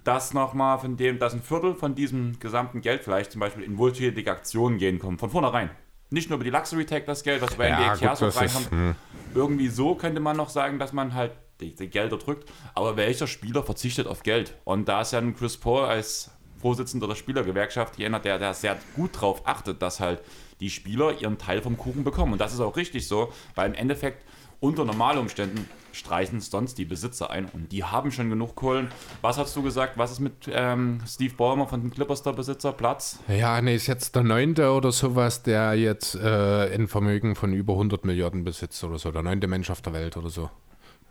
[0.03, 3.77] dass nochmal von dem, dass ein Viertel von diesem gesamten Geld vielleicht zum Beispiel in
[3.77, 5.69] wohltätige Aktionen gehen kommt, von vornherein.
[6.09, 8.35] Nicht nur über die Luxury Tag das Geld, was wir Ja, NBA gut, Chiasso das
[8.35, 8.69] ist, reinhaben.
[8.71, 8.95] hm.
[9.35, 12.49] Irgendwie so könnte man noch sagen, dass man halt die, die Gelder drückt.
[12.73, 14.55] Aber welcher Spieler verzichtet auf Geld?
[14.63, 18.77] Und da ist ja ein Chris Paul als Vorsitzender der Spielergewerkschaft jener, der, der sehr
[18.95, 20.21] gut drauf achtet, dass halt
[20.59, 22.33] die Spieler ihren Teil vom Kuchen bekommen.
[22.33, 24.23] Und das ist auch richtig so, weil im Endeffekt
[24.59, 28.89] unter Normalumständen streichen sonst die Besitzer ein und die haben schon genug Kohlen.
[29.21, 29.97] Was hast du gesagt?
[29.97, 32.73] Was ist mit ähm, Steve Ballmer von den Clippers der Besitzer?
[32.73, 33.19] Platz?
[33.27, 37.73] Ja, nee, ist jetzt der neunte oder sowas, der jetzt äh, ein Vermögen von über
[37.73, 39.11] 100 Milliarden besitzt oder so.
[39.11, 40.49] Der neunte Mensch auf der Welt oder so.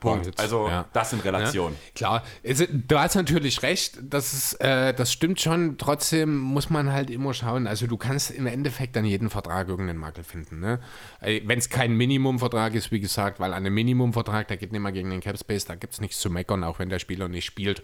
[0.01, 0.27] Punkt.
[0.27, 0.87] jetzt, Also ja.
[0.93, 1.77] das sind Relationen.
[1.95, 5.79] Klar, es, du hast natürlich recht, das, ist, äh, das stimmt schon.
[5.79, 7.67] Trotzdem muss man halt immer schauen.
[7.67, 10.61] Also, du kannst im Endeffekt an jedem Vertrag irgendeinen Makel finden.
[10.61, 10.81] Ne?
[11.21, 14.93] Wenn es kein Minimumvertrag ist, wie gesagt, weil an einem Minimumvertrag, der geht nicht mehr
[14.93, 17.83] gegen den Capspace, da gibt es nichts zu meckern, auch wenn der Spieler nicht spielt.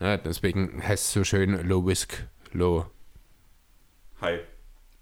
[0.00, 0.18] Ne?
[0.18, 2.86] Deswegen heißt es so schön Low Risk, Low.
[4.20, 4.38] Hi.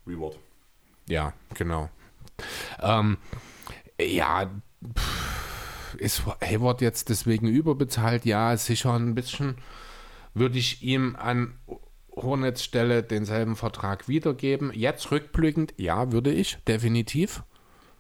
[0.06, 0.39] Reward.
[1.09, 1.90] Ja, genau.
[2.81, 3.18] Ähm,
[4.01, 4.51] ja,
[4.97, 5.49] pff,
[5.94, 8.24] ist Hayward jetzt deswegen überbezahlt?
[8.24, 9.56] Ja, sicher ein bisschen.
[10.34, 11.58] Würde ich ihm an
[12.14, 14.72] Hornets Stelle denselben Vertrag wiedergeben?
[14.74, 17.42] Jetzt rückblickend, ja, würde ich, definitiv.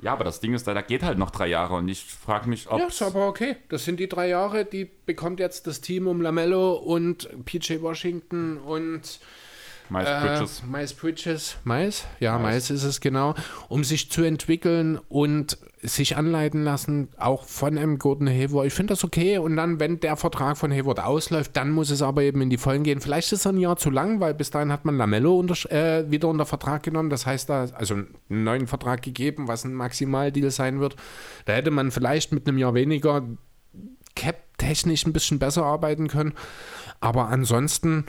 [0.02, 2.48] Ja, aber das Ding ist, da da geht halt noch drei Jahre und ich frage
[2.48, 2.78] mich, ob.
[2.78, 3.56] Ja, ist aber okay.
[3.68, 8.56] Das sind die drei Jahre, die bekommt jetzt das Team um Lamello und PJ Washington
[8.58, 9.20] und
[9.90, 10.60] Miles Bridges.
[10.60, 11.56] Äh, Miles Bridges.
[11.64, 12.04] Miles?
[12.20, 13.34] Ja, Miles ist es genau.
[13.68, 18.66] Um sich zu entwickeln und sich anleiten lassen, auch von einem Gordon Hayward.
[18.66, 19.38] Ich finde das okay.
[19.38, 22.58] Und dann, wenn der Vertrag von Hayward ausläuft, dann muss es aber eben in die
[22.58, 23.00] Vollen gehen.
[23.00, 26.10] Vielleicht ist er ein Jahr zu lang, weil bis dahin hat man Lamello unter, äh,
[26.10, 27.10] wieder unter Vertrag genommen.
[27.10, 30.96] Das heißt, da, also einen neuen Vertrag gegeben, was ein Maximaldeal sein wird.
[31.46, 33.22] Da hätte man vielleicht mit einem Jahr weniger
[34.14, 36.34] Cap-technisch ein bisschen besser arbeiten können.
[37.00, 38.04] Aber ansonsten,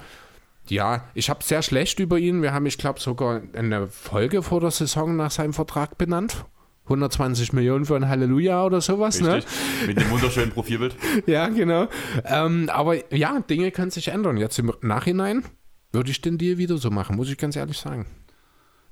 [0.71, 2.41] ja, ich habe sehr schlecht über ihn.
[2.41, 6.45] Wir haben, ich glaube, sogar eine Folge vor der Saison nach seinem Vertrag benannt.
[6.85, 9.35] 120 Millionen für ein Halleluja oder sowas, ne?
[9.35, 9.53] Richtig.
[9.87, 10.95] Mit dem wunderschönen Profilbild.
[11.25, 11.87] Ja, genau.
[12.23, 14.37] Ähm, aber ja, Dinge können sich ändern.
[14.37, 15.43] Jetzt im Nachhinein
[15.91, 18.05] würde ich den Deal wieder so machen, muss ich ganz ehrlich sagen.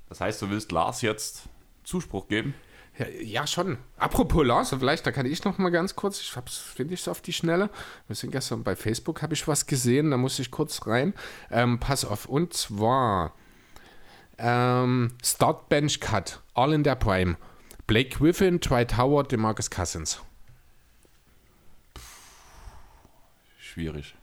[0.09, 1.49] Das heißt, du willst Lars jetzt
[1.83, 2.53] Zuspruch geben?
[2.99, 3.77] Ja, ja, schon.
[3.97, 7.11] Apropos Lars, vielleicht, da kann ich noch mal ganz kurz, ich hab's, finde ich so
[7.11, 7.69] auf die Schnelle.
[8.07, 11.13] Wir sind gestern bei Facebook, habe ich was gesehen, da muss ich kurz rein.
[11.49, 13.33] Ähm, pass auf, und zwar
[14.37, 17.37] ähm, Start Bench Cut, all in der Prime.
[17.87, 20.21] Blake Griffin, Dwight Howard, DeMarcus Cousins.
[23.57, 24.13] Schwierig.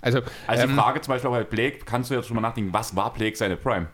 [0.00, 2.40] Also, Also die ähm, Frage zum Beispiel auch bei Blake, kannst du jetzt schon mal
[2.40, 3.86] nachdenken, was war Blake seine Prime?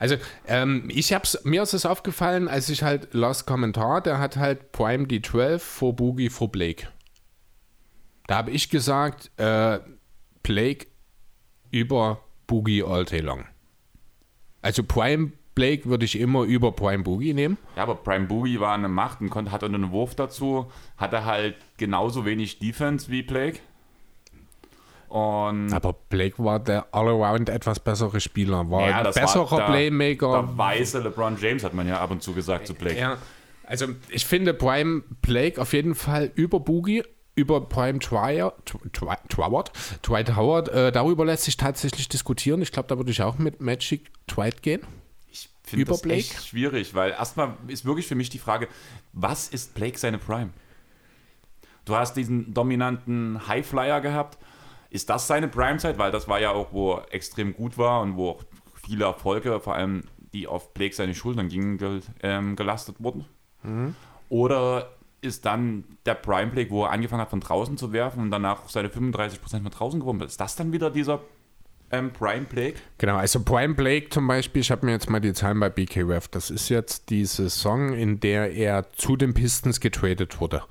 [0.00, 0.16] Also,
[0.46, 4.72] ähm, ich hab's, mir ist es aufgefallen, als ich halt Lost Kommentar, der hat halt
[4.72, 6.88] Prime D12 vor Boogie vor Blake.
[8.26, 9.78] Da habe ich gesagt, äh,
[10.42, 10.86] Blake
[11.70, 13.44] über Boogie all day long.
[14.62, 17.58] Also Prime Blake würde ich immer über Prime Boogie nehmen.
[17.76, 21.56] Ja, aber Prime Boogie war eine Macht und konnte, hatte einen Wurf dazu, hatte halt
[21.76, 23.58] genauso wenig Defense wie Blake.
[25.10, 29.66] Und Aber Blake war der Allround etwas bessere Spieler, war ja, ein besserer war der,
[29.66, 30.30] Playmaker.
[30.30, 32.96] Der weiße LeBron James hat man ja ab und zu gesagt zu Blake.
[32.96, 33.18] Ja,
[33.64, 37.02] also ich finde Prime Blake auf jeden Fall über Boogie,
[37.34, 38.54] über Prime Twyer,
[39.28, 39.72] Twoward,
[40.06, 42.62] Dwight Howard, äh, darüber lässt sich tatsächlich diskutieren.
[42.62, 44.82] Ich glaube, da würde ich auch mit Magic Dwight gehen.
[45.32, 46.20] Ich finde das Blake?
[46.20, 48.68] echt schwierig, weil erstmal ist wirklich für mich die Frage,
[49.12, 50.50] was ist Blake seine Prime?
[51.84, 54.38] Du hast diesen dominanten Highflyer gehabt.
[54.90, 55.98] Ist das seine Prime-Zeit?
[55.98, 58.44] Weil das war ja auch, wo er extrem gut war und wo auch
[58.84, 60.02] viele Erfolge, vor allem
[60.32, 63.24] die auf Blake seine Schultern gingen, gel, ähm, gelastet wurden.
[64.28, 64.90] Oder
[65.22, 68.68] ist dann der Prime Blake, wo er angefangen hat von draußen zu werfen und danach
[68.68, 70.28] seine 35% von draußen geworfen hat?
[70.28, 71.20] Ist das dann wieder dieser
[71.90, 72.76] ähm, Brian Blake?
[72.98, 76.28] Genau, also Brian Blake zum Beispiel, ich habe mir jetzt mal die Zahlen bei BKRF,
[76.28, 80.62] das ist jetzt die Saison, in der er zu den Pistons getradet wurde.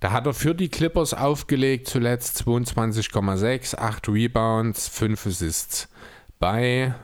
[0.00, 5.88] Da hat er für die Clippers aufgelegt, zuletzt 22,6, 8 Rebounds, 5 Assists.
[6.38, 6.94] Bei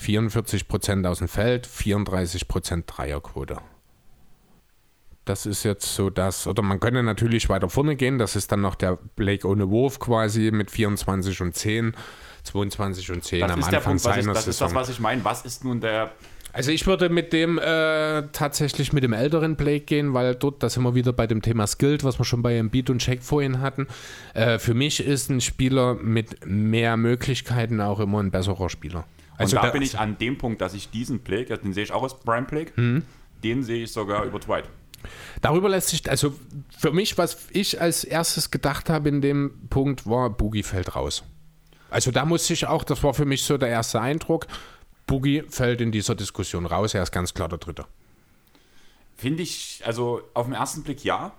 [0.00, 3.58] 44% aus dem Feld, 34% Dreierquote.
[5.24, 6.46] Das ist jetzt so das.
[6.46, 8.18] Oder man könnte natürlich weiter vorne gehen.
[8.18, 11.94] Das ist dann noch der Blake ohne Wurf quasi mit 24 und 10,
[12.44, 14.68] 22 und 10 Das am ist der Anfang Punkt, was ich, seiner das ist das,
[14.70, 14.74] Saison.
[14.80, 15.24] was ich meine.
[15.24, 16.12] Was ist nun der
[16.58, 20.68] Also ich würde mit dem äh, tatsächlich mit dem älteren Blake gehen, weil dort, da
[20.68, 23.60] sind wir wieder bei dem Thema Skilled, was wir schon bei Embiid und Check vorhin
[23.60, 23.86] hatten.
[24.34, 29.04] Äh, für mich ist ein Spieler mit mehr Möglichkeiten auch immer ein besserer Spieler.
[29.36, 31.84] Also da da- bin ich an dem Punkt, dass ich diesen Blake, also den sehe
[31.84, 33.04] ich auch als Brian Blake, Mhm.
[33.44, 34.64] den sehe ich sogar über Dwight.
[35.40, 36.34] Darüber lässt sich, also
[36.76, 41.22] für mich, was ich als erstes gedacht habe in dem Punkt, war, Boogie fällt raus.
[41.88, 44.46] Also da musste ich auch, das war für mich so der erste Eindruck,
[45.08, 47.86] Boogie fällt in dieser Diskussion raus, er ist ganz klar der Dritte.
[49.16, 51.32] Finde ich, also auf den ersten Blick ja.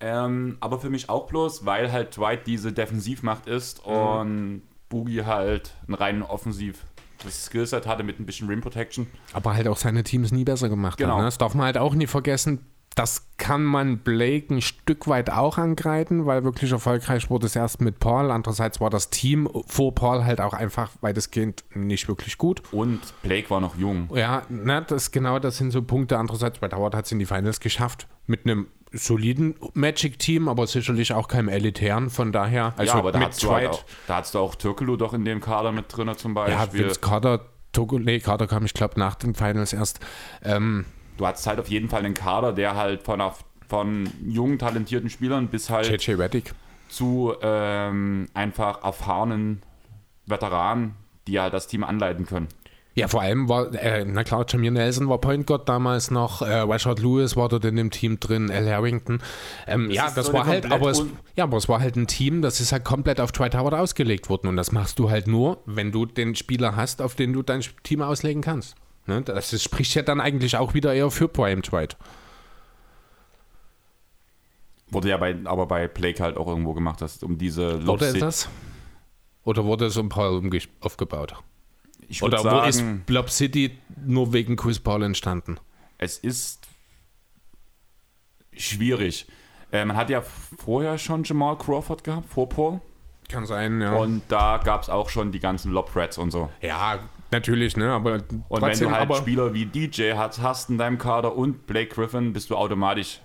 [0.00, 3.92] Ähm, aber für mich auch bloß, weil halt Dwight diese Defensivmacht ist Mhm.
[3.92, 6.84] und Boogie halt ein rein offensiv
[7.22, 9.06] das Skillset hatte mit ein bisschen Rim Protection.
[9.32, 11.12] Aber halt auch seine Teams nie besser gemacht Genau.
[11.14, 11.18] hat.
[11.20, 11.24] Ne?
[11.24, 12.66] Das darf man halt auch nie vergessen.
[12.94, 17.80] Das kann man Blake ein Stück weit auch angreifen, weil wirklich erfolgreich wurde es erst
[17.80, 18.30] mit Paul.
[18.30, 22.62] Andererseits war das Team vor Paul halt auch einfach weitestgehend nicht wirklich gut.
[22.70, 24.08] Und Blake war noch jung.
[24.14, 26.18] Ja, ne, das genau, das sind so Punkte.
[26.18, 31.12] Andererseits, bei Howard hat es in die Finals geschafft mit einem soliden Magic-Team, aber sicherlich
[31.12, 32.10] auch keinem elitären.
[32.10, 34.54] Von daher, also ja, aber da mit hast, du halt auch, da hast du auch
[34.54, 36.84] Türkelo doch in dem Kader mit drin zum ja, Beispiel.
[36.84, 39.98] Vince Carter, Togo, nee, Carter kam, ich glaube, nach den Finals erst.
[40.42, 40.84] Ähm,
[41.16, 43.22] du hast halt auf jeden Fall einen Kader, der halt von,
[43.68, 46.52] von jungen, talentierten Spielern bis halt JJ Reddick.
[46.88, 49.62] zu ähm, einfach erfahrenen
[50.26, 50.94] Veteranen,
[51.26, 52.48] die halt das Team anleiten können.
[52.96, 56.60] Ja, vor allem war, äh, na klar, Jameer Nelson war Point Guard damals noch, äh,
[56.60, 59.20] Rashard Lewis war dort in dem Team drin, Al Harrington.
[59.66, 61.04] Ähm, ja, ist das so war halt, aber es,
[61.34, 64.30] ja, aber es war halt ein Team, das ist halt komplett auf Dwight Howard ausgelegt
[64.30, 67.42] worden und das machst du halt nur, wenn du den Spieler hast, auf den du
[67.42, 68.76] dein Team auslegen kannst.
[69.06, 69.22] Ne?
[69.22, 71.96] Das spricht ja dann eigentlich auch wieder eher für Brian Dwight.
[74.88, 78.14] Wurde ja bei, aber bei Blake halt auch irgendwo gemacht, dass um diese Wurde Lob
[78.14, 78.48] es das?
[79.44, 80.48] Oder wurde es um Paul
[80.80, 81.34] aufgebaut?
[82.08, 85.58] Ich Oder wo ist sagen, Blob City nur wegen Chris Paul entstanden?
[85.98, 86.66] es ist
[88.52, 89.26] schwierig.
[89.72, 92.80] Äh, man hat ja vorher schon Jamal Crawford gehabt, vor Paul.
[93.28, 93.94] Kann sein, ja.
[93.94, 96.50] Und da gab es auch schon die ganzen Lob-Rats und so.
[96.60, 96.98] ja,
[97.34, 97.90] natürlich, ne?
[97.90, 101.94] Aber Und wenn du halt Spieler wie DJ hast, hast in deinem Kader und Blake
[101.94, 103.20] Griffin, bist du automatisch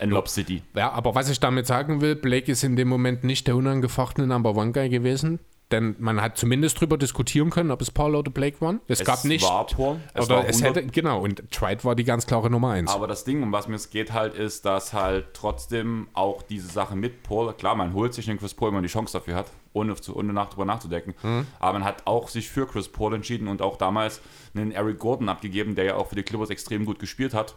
[0.00, 0.62] in Lob City.
[0.74, 4.26] Ja, aber was ich damit sagen will, Blake ist in dem Moment nicht der unangefochtene
[4.26, 5.40] Number One Guy gewesen.
[5.70, 8.80] Denn man hat zumindest drüber diskutieren können, ob es Paul oder Blake waren.
[8.88, 9.44] Es, gab nicht.
[9.44, 10.00] war Paul.
[10.14, 12.90] Es oder war es 100 hätte, genau, und Dwight war die ganz klare Nummer eins.
[12.90, 16.68] Aber das Ding, um was mir es geht halt, ist, dass halt trotzdem auch diese
[16.68, 19.34] Sache mit Paul, klar, man holt sich den Chris Paul, wenn man die Chance dafür
[19.34, 21.14] hat, ohne, zu, ohne nach, drüber nachzudenken.
[21.22, 21.46] Mhm.
[21.60, 24.22] Aber man hat auch sich für Chris Paul entschieden und auch damals
[24.54, 27.56] einen Eric Gordon abgegeben, der ja auch für die Clippers extrem gut gespielt hat.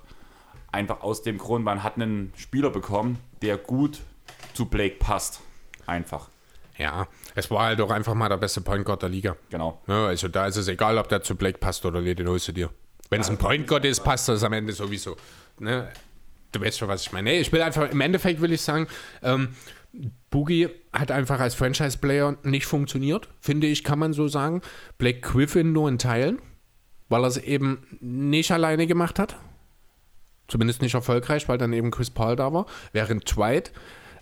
[0.74, 4.02] Einfach aus dem Grund, man hat einen Spieler bekommen, der gut
[4.54, 5.40] zu Blake passt.
[5.86, 6.31] Einfach.
[6.78, 9.36] Ja, es war halt auch einfach mal der beste Point Guard der Liga.
[9.50, 9.82] Genau.
[9.88, 12.48] Ja, also da ist es egal, ob der zu Blake passt oder nicht, den holst
[12.48, 12.70] du dir.
[13.10, 15.18] Wenn es ein Point Guard ist, passt das am Ende sowieso.
[15.60, 15.90] Ne?
[16.52, 17.30] Du weißt schon, was ich meine.
[17.30, 18.88] Nee, ich will einfach, im Endeffekt will ich sagen,
[19.22, 19.50] ähm,
[20.30, 24.62] Boogie hat einfach als Franchise-Player nicht funktioniert, finde ich, kann man so sagen.
[24.98, 26.42] Blake Griffin nur in Teilen,
[27.10, 29.36] weil er es eben nicht alleine gemacht hat.
[30.48, 32.66] Zumindest nicht erfolgreich, weil dann eben Chris Paul da war.
[32.92, 33.72] Während Dwight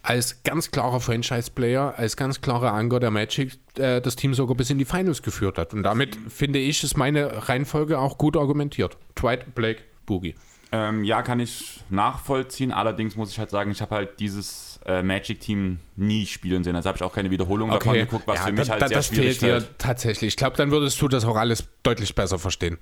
[0.01, 4.69] als ganz klarer Franchise-Player, als ganz klarer Anker der Magic äh, das Team sogar bis
[4.69, 5.73] in die Finals geführt hat.
[5.73, 8.97] Und damit finde ich, ist meine Reihenfolge auch gut argumentiert.
[9.19, 10.35] Dwight, Blake, Boogie.
[10.71, 12.71] Ähm, ja, kann ich nachvollziehen.
[12.71, 16.76] Allerdings muss ich halt sagen, ich habe halt dieses äh, Magic-Team nie spielen sehen.
[16.76, 18.88] Also habe ich auch keine Wiederholung davon geguckt, was Ja, für mich da- halt da-
[18.88, 20.27] sehr das schwierig fehlt dir tatsächlich.
[20.30, 22.77] Ich glaube, dann würdest du das auch alles deutlich besser verstehen.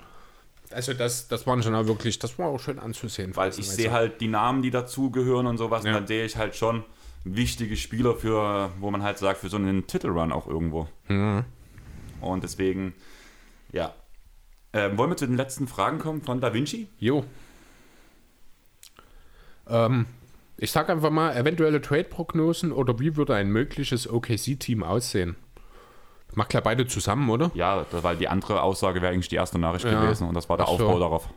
[0.72, 3.34] Also das, das waren schon auch wirklich, das war auch schön anzusehen.
[3.38, 5.84] Weil ich sehe halt die Namen, die dazugehören und sowas.
[5.85, 5.91] Ja.
[5.91, 6.84] Und dann sehe ich halt schon
[7.23, 10.88] wichtige Spieler für, wo man halt sagt, für so einen Titelrun auch irgendwo.
[11.07, 11.44] Mhm.
[12.22, 12.94] Und deswegen,
[13.72, 13.94] ja.
[14.73, 16.88] Ähm, wollen wir zu den letzten Fragen kommen von Da Vinci?
[16.99, 17.23] Jo.
[19.68, 20.06] Ähm,
[20.57, 25.35] ich sag einfach mal, eventuelle Trade-Prognosen oder wie würde ein mögliches OKC-Team aussehen?
[26.34, 27.52] Macht klar beide zusammen, oder?
[27.53, 29.99] Ja, weil die andere Aussage wäre eigentlich die erste Nachricht Ja.
[30.02, 30.85] gewesen und das war der Ach so.
[30.85, 31.30] Aufbau darauf.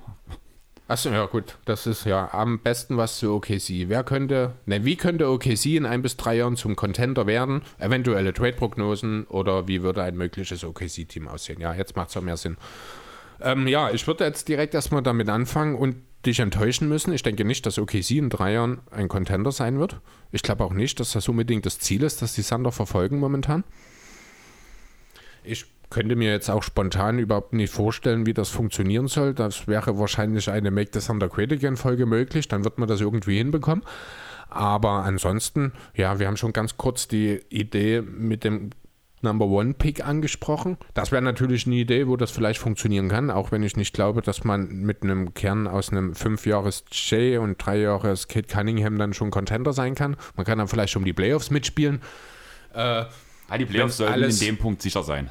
[0.91, 3.87] Achso, ja gut, das ist ja am besten was zu OKC.
[3.87, 7.63] Wer könnte, ne, wie könnte OKC in ein bis drei Jahren zum Contender werden?
[7.79, 11.61] Eventuelle Trade-Prognosen oder wie würde ein mögliches OKC-Team aussehen?
[11.61, 12.57] Ja, jetzt macht es auch mehr Sinn.
[13.41, 15.95] Ähm, ja, ich würde jetzt direkt erstmal damit anfangen und
[16.27, 17.13] dich enttäuschen müssen.
[17.13, 20.01] Ich denke nicht, dass OKC in drei Jahren ein Contender sein wird.
[20.33, 23.63] Ich glaube auch nicht, dass das unbedingt das Ziel ist, das die Sander verfolgen momentan.
[25.45, 29.35] Ich könnte mir jetzt auch spontan überhaupt nicht vorstellen, wie das funktionieren soll.
[29.35, 32.49] Das wäre wahrscheinlich eine Make the Thunder Great Again Folge möglich.
[32.49, 33.85] Dann wird man das irgendwie hinbekommen.
[34.49, 38.71] Aber ansonsten, ja, wir haben schon ganz kurz die Idee mit dem
[39.23, 40.79] Number One Pick angesprochen.
[40.95, 44.23] Das wäre natürlich eine Idee, wo das vielleicht funktionieren kann, auch wenn ich nicht glaube,
[44.23, 48.99] dass man mit einem Kern aus einem 5 Jahres Jay und 3 Jahres Kate Cunningham
[48.99, 50.17] dann schon Contender sein kann.
[50.37, 52.01] Man kann dann vielleicht schon die Playoffs mitspielen.
[52.73, 53.05] Äh,
[53.59, 55.31] die Playoffs sollten in dem Punkt sicher sein.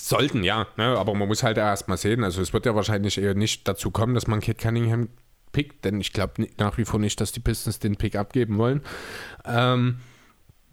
[0.00, 0.68] Sollten, ja.
[0.76, 0.96] Ne?
[0.96, 2.22] Aber man muss halt erst mal sehen.
[2.22, 5.08] Also es wird ja wahrscheinlich eher nicht dazu kommen, dass man Kate Cunningham
[5.50, 8.82] pickt, denn ich glaube nach wie vor nicht, dass die Pistons den Pick abgeben wollen.
[9.44, 9.98] Ähm,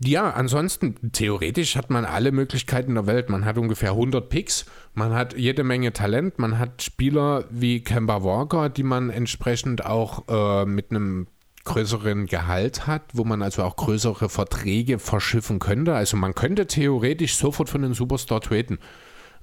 [0.03, 3.29] ja, ansonsten, theoretisch hat man alle Möglichkeiten der Welt.
[3.29, 8.23] Man hat ungefähr 100 Picks, man hat jede Menge Talent, man hat Spieler wie Kemba
[8.23, 11.27] Walker, die man entsprechend auch äh, mit einem
[11.63, 15.95] größeren Gehalt hat, wo man also auch größere Verträge verschiffen könnte.
[15.95, 18.77] Also man könnte theoretisch sofort von einem Superstar traden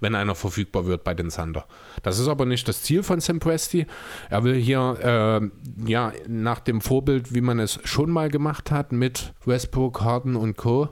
[0.03, 1.65] wenn einer verfügbar wird bei den Sander.
[2.03, 3.87] Das ist aber nicht das Ziel von Sam Presti.
[4.29, 8.93] Er will hier äh, ja nach dem Vorbild, wie man es schon mal gemacht hat
[8.93, 10.91] mit Westbrook, Harden und Co.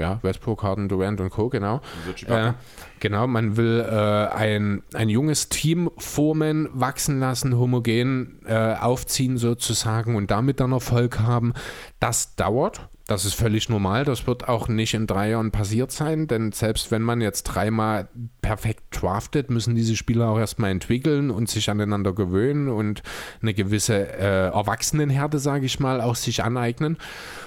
[0.00, 1.50] Ja, Westbrook, Harden, Durant und Co.
[1.50, 1.82] Genau.
[2.26, 2.54] Äh,
[3.00, 10.16] genau, man will äh, ein, ein junges Team formen, wachsen lassen, homogen äh, aufziehen sozusagen
[10.16, 11.52] und damit dann Erfolg haben.
[12.00, 12.88] Das dauert.
[13.10, 14.04] Das ist völlig normal.
[14.04, 18.08] Das wird auch nicht in drei Jahren passiert sein, denn selbst wenn man jetzt dreimal
[18.40, 23.02] perfekt draftet, müssen diese Spieler auch erstmal entwickeln und sich aneinander gewöhnen und
[23.42, 26.98] eine gewisse äh, Erwachsenenhärte, sage ich mal, auch sich aneignen.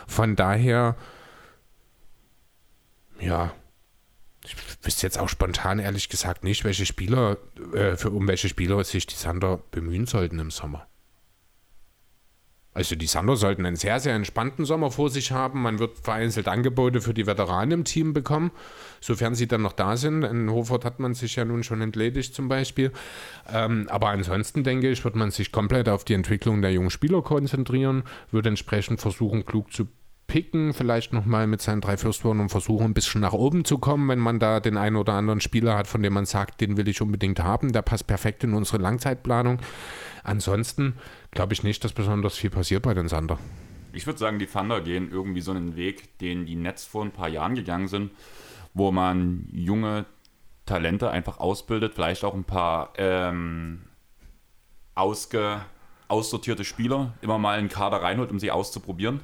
[0.05, 0.97] Von daher,
[3.21, 3.53] ja,
[4.43, 7.37] ich wüsste jetzt auch spontan ehrlich gesagt nicht, welche Spieler,
[7.73, 10.87] äh, für um welche Spieler sich die Sander bemühen sollten im Sommer.
[12.73, 15.61] Also die Sander sollten einen sehr, sehr entspannten Sommer vor sich haben.
[15.61, 18.51] Man wird vereinzelt Angebote für die Veteranen im Team bekommen,
[18.99, 20.23] sofern sie dann noch da sind.
[20.23, 22.91] In Hofort hat man sich ja nun schon entledigt zum Beispiel.
[23.51, 27.21] Ähm, aber ansonsten denke ich, wird man sich komplett auf die Entwicklung der jungen Spieler
[27.21, 29.87] konzentrieren, wird entsprechend versuchen, klug zu
[30.27, 34.09] picken, vielleicht nochmal mit seinen drei Firstwochen und versuchen, ein bisschen nach oben zu kommen,
[34.09, 36.87] wenn man da den einen oder anderen Spieler hat, von dem man sagt, den will
[36.87, 39.59] ich unbedingt haben, der passt perfekt in unsere Langzeitplanung.
[40.23, 40.95] Ansonsten
[41.33, 43.37] glaube ich nicht, dass besonders viel passiert bei den Sander.
[43.91, 47.11] Ich würde sagen, die Thunder gehen irgendwie so einen Weg, den die Nets vor ein
[47.11, 48.11] paar Jahren gegangen sind,
[48.73, 50.05] wo man junge
[50.65, 53.83] Talente einfach ausbildet, vielleicht auch ein paar ähm,
[54.95, 55.61] ausge,
[56.07, 59.21] aussortierte Spieler immer mal in den Kader reinholt, um sie auszuprobieren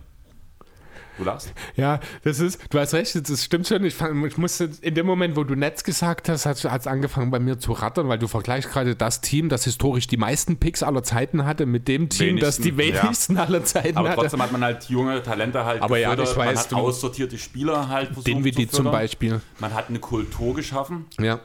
[1.19, 1.53] Du lachst?
[1.75, 3.83] Ja, das ist, du hast recht, das stimmt schon.
[3.83, 7.29] Ich, fand, ich musste in dem Moment, wo du Netz gesagt hast, hat es angefangen
[7.29, 10.81] bei mir zu rattern, weil du vergleichst gerade das Team, das historisch die meisten Picks
[10.81, 13.43] aller Zeiten hatte, mit dem Team, wenigsten, das die wenigsten ja.
[13.43, 14.17] aller Zeiten Aber hatte.
[14.17, 16.25] Aber trotzdem hat man halt junge Talente halt Aber gefördert.
[16.25, 19.41] ja, ich weiß, man hat aussortierte Spieler halt versucht Dinwiddie zu zum Beispiel.
[19.59, 21.05] Man hat eine Kultur geschaffen.
[21.19, 21.41] Ja.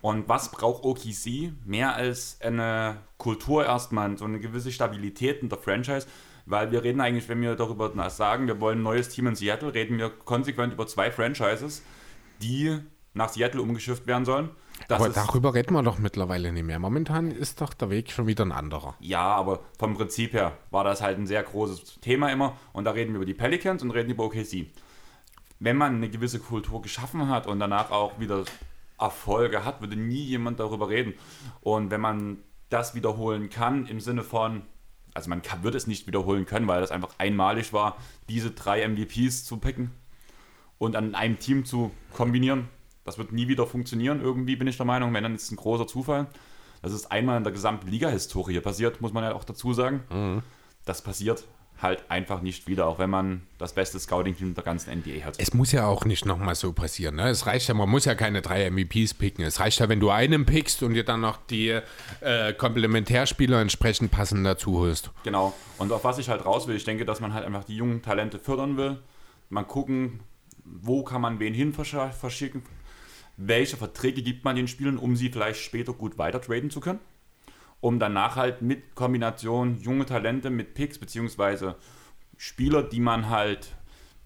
[0.00, 1.52] Und was braucht OKC?
[1.66, 6.06] Mehr als eine Kultur erstmal, so eine gewisse Stabilität in der Franchise
[6.46, 9.74] weil wir reden eigentlich, wenn wir darüber sagen, wir wollen ein neues Team in Seattle,
[9.74, 11.82] reden wir konsequent über zwei Franchises,
[12.40, 12.78] die
[13.14, 14.50] nach Seattle umgeschifft werden sollen.
[14.88, 16.78] Das aber darüber reden wir doch mittlerweile nicht mehr.
[16.78, 18.94] Momentan ist doch der Weg schon wieder ein anderer.
[19.00, 22.56] Ja, aber vom Prinzip her war das halt ein sehr großes Thema immer.
[22.72, 24.66] Und da reden wir über die Pelicans und reden über OKC.
[25.60, 28.44] Wenn man eine gewisse Kultur geschaffen hat und danach auch wieder
[28.98, 31.14] Erfolge hat, würde nie jemand darüber reden.
[31.60, 32.38] Und wenn man
[32.68, 34.62] das wiederholen kann im Sinne von,
[35.14, 37.96] also man kann, wird es nicht wiederholen können, weil das einfach einmalig war,
[38.28, 39.90] diese drei MVPs zu picken
[40.78, 42.68] und an einem Team zu kombinieren.
[43.04, 45.56] Das wird nie wieder funktionieren, irgendwie bin ich der Meinung, wenn dann ist es ein
[45.56, 46.28] großer Zufall.
[46.82, 50.02] Das ist einmal in der gesamten Liga-Historie passiert, muss man ja auch dazu sagen.
[50.10, 50.42] Mhm.
[50.84, 51.44] Das passiert
[51.82, 55.34] halt einfach nicht wieder, auch wenn man das beste Scouting-Team der ganzen NBA hat.
[55.38, 57.16] Es muss ja auch nicht nochmal so passieren.
[57.16, 57.28] Ne?
[57.28, 59.44] Es reicht ja, man muss ja keine drei MVPs picken.
[59.44, 61.80] Es reicht ja, wenn du einen pickst und dir dann noch die
[62.20, 65.10] äh, Komplementärspieler entsprechend passend dazu holst.
[65.24, 65.52] Genau.
[65.78, 68.02] Und auf was ich halt raus will, ich denke, dass man halt einfach die jungen
[68.02, 68.98] Talente fördern will.
[69.50, 70.20] Mal gucken,
[70.64, 72.62] wo kann man wen hin verschicken,
[73.36, 77.00] welche Verträge gibt man den Spielern, um sie vielleicht später gut weiter traden zu können
[77.82, 81.74] um danach halt mit Kombination junge Talente mit Picks beziehungsweise
[82.38, 83.74] Spieler, die man halt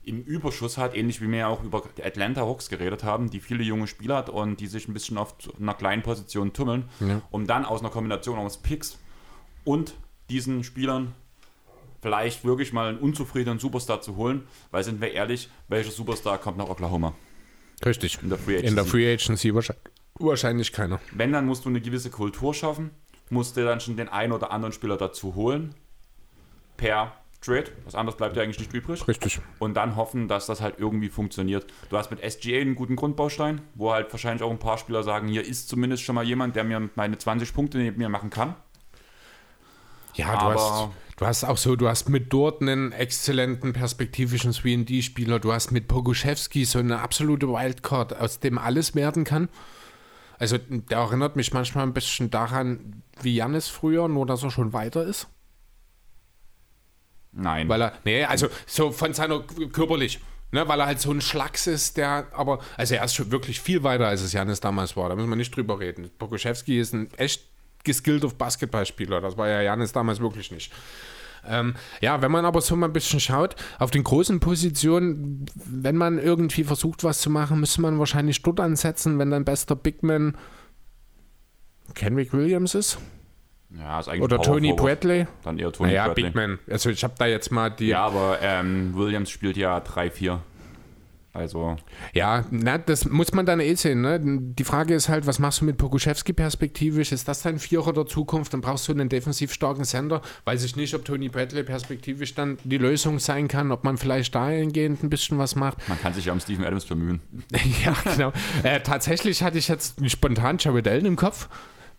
[0.05, 3.41] im Überschuss hat, ähnlich wie wir ja auch über die Atlanta Hawks geredet haben, die
[3.41, 7.23] viele junge Spieler hat und die sich ein bisschen auf einer kleinen Position tummeln, ja.
[7.31, 8.99] um dann aus einer Kombination aus Picks
[9.65, 9.95] und
[10.29, 11.15] diesen Spielern
[12.03, 16.59] vielleicht wirklich mal einen unzufriedenen Superstar zu holen, weil sind wir ehrlich, welcher Superstar kommt
[16.59, 17.15] nach Oklahoma?
[17.85, 18.19] Richtig.
[18.23, 19.85] In der Free In der Free Agency wahrscheinlich,
[20.19, 21.01] wahrscheinlich keiner.
[21.13, 22.91] Wenn, dann musst du eine gewisse Kultur schaffen,
[23.31, 25.75] musst du dann schon den einen oder anderen Spieler dazu holen,
[26.77, 29.07] per Trade, was anderes bleibt ja eigentlich nicht übrig.
[29.07, 29.41] Richtig.
[29.59, 31.67] Und dann hoffen, dass das halt irgendwie funktioniert.
[31.91, 35.29] Du hast mit SGA einen guten Grundbaustein, wo halt wahrscheinlich auch ein paar Spieler sagen,
[35.29, 38.57] hier ist zumindest schon mal jemand, der mir meine 20 Punkte neben mir machen kann.
[40.15, 40.89] Ja, du hast,
[41.19, 45.89] du hast auch so, du hast mit dort einen exzellenten perspektivischen 3D-Spieler, du hast mit
[45.89, 49.49] Poguszewski so eine absolute Wildcard, aus dem alles werden kann.
[50.39, 54.73] Also der erinnert mich manchmal ein bisschen daran, wie Jannis früher, nur dass er schon
[54.73, 55.29] weiter ist.
[57.33, 57.69] Nein.
[57.69, 60.21] Weil er, nee, also so von seiner körperlich,
[60.53, 63.61] ne, weil er halt so ein Schlacks ist, der, aber, also er ist schon wirklich
[63.61, 66.11] viel weiter, als es Janis damals war, da müssen wir nicht drüber reden.
[66.19, 67.45] Pokuschewski ist ein echt
[67.85, 70.73] geskillter Basketballspieler, das war ja Janis damals wirklich nicht.
[71.49, 75.97] Ähm, ja, wenn man aber so mal ein bisschen schaut, auf den großen Positionen, wenn
[75.97, 80.37] man irgendwie versucht, was zu machen, müsste man wahrscheinlich dort ansetzen, wenn dein bester Bigman
[81.95, 82.99] Kenrick Williams ist
[83.77, 84.73] ja, ist eigentlich oder Tony.
[84.73, 85.27] Bradley.
[85.43, 86.25] Dann eher Tony Naja, Bradley.
[86.25, 86.59] Bigman.
[86.71, 90.39] Also ich habe da jetzt mal die Ja, aber ähm, Williams spielt ja 3-4.
[91.33, 91.77] Also,
[92.15, 94.01] Ja, na, das muss man dann eh sehen.
[94.01, 94.19] Ne?
[94.23, 97.13] Die Frage ist halt, was machst du mit Pokuschewski perspektivisch?
[97.13, 98.55] Ist das dein Vierer der Zukunft?
[98.55, 100.23] Dann brauchst du einen defensiv starken Sender.
[100.47, 104.35] Weiß ich nicht, ob Tony Bradley perspektivisch dann die Lösung sein kann, ob man vielleicht
[104.35, 105.87] dahingehend ein bisschen was macht.
[105.91, 107.21] man kann sich ja um Steven Adams bemühen.
[107.85, 108.33] ja, genau.
[108.63, 111.51] Äh, tatsächlich hatte ich jetzt spontan Jared Allen im Kopf,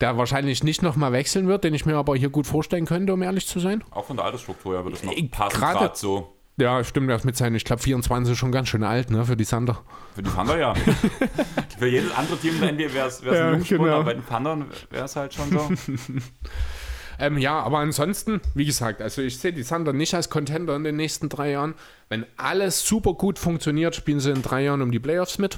[0.02, 3.22] der wahrscheinlich nicht nochmal wechseln wird, den ich mir aber hier gut vorstellen könnte, um
[3.22, 3.84] ehrlich zu sein.
[3.92, 6.34] Auch von der Altersstruktur her wird es noch Äh, passen, gerade- so.
[6.60, 9.44] Ja, stimmt, ist mit seinen, ich glaube, 24 schon ganz schön alt, ne, für die
[9.44, 9.84] Sander.
[10.16, 10.74] Für die Thunder ja.
[11.78, 13.94] Für jedes andere Team in der NBA wäre es Ja, ein Jungspund, genau.
[13.94, 15.70] aber bei den Thundern wäre es halt schon so.
[17.20, 20.84] Ähm, ja, aber ansonsten, wie gesagt, also ich sehe die Thunder nicht als Contender in
[20.84, 21.74] den nächsten drei Jahren.
[22.10, 25.58] Wenn alles super gut funktioniert, spielen sie in drei Jahren um die Playoffs mit.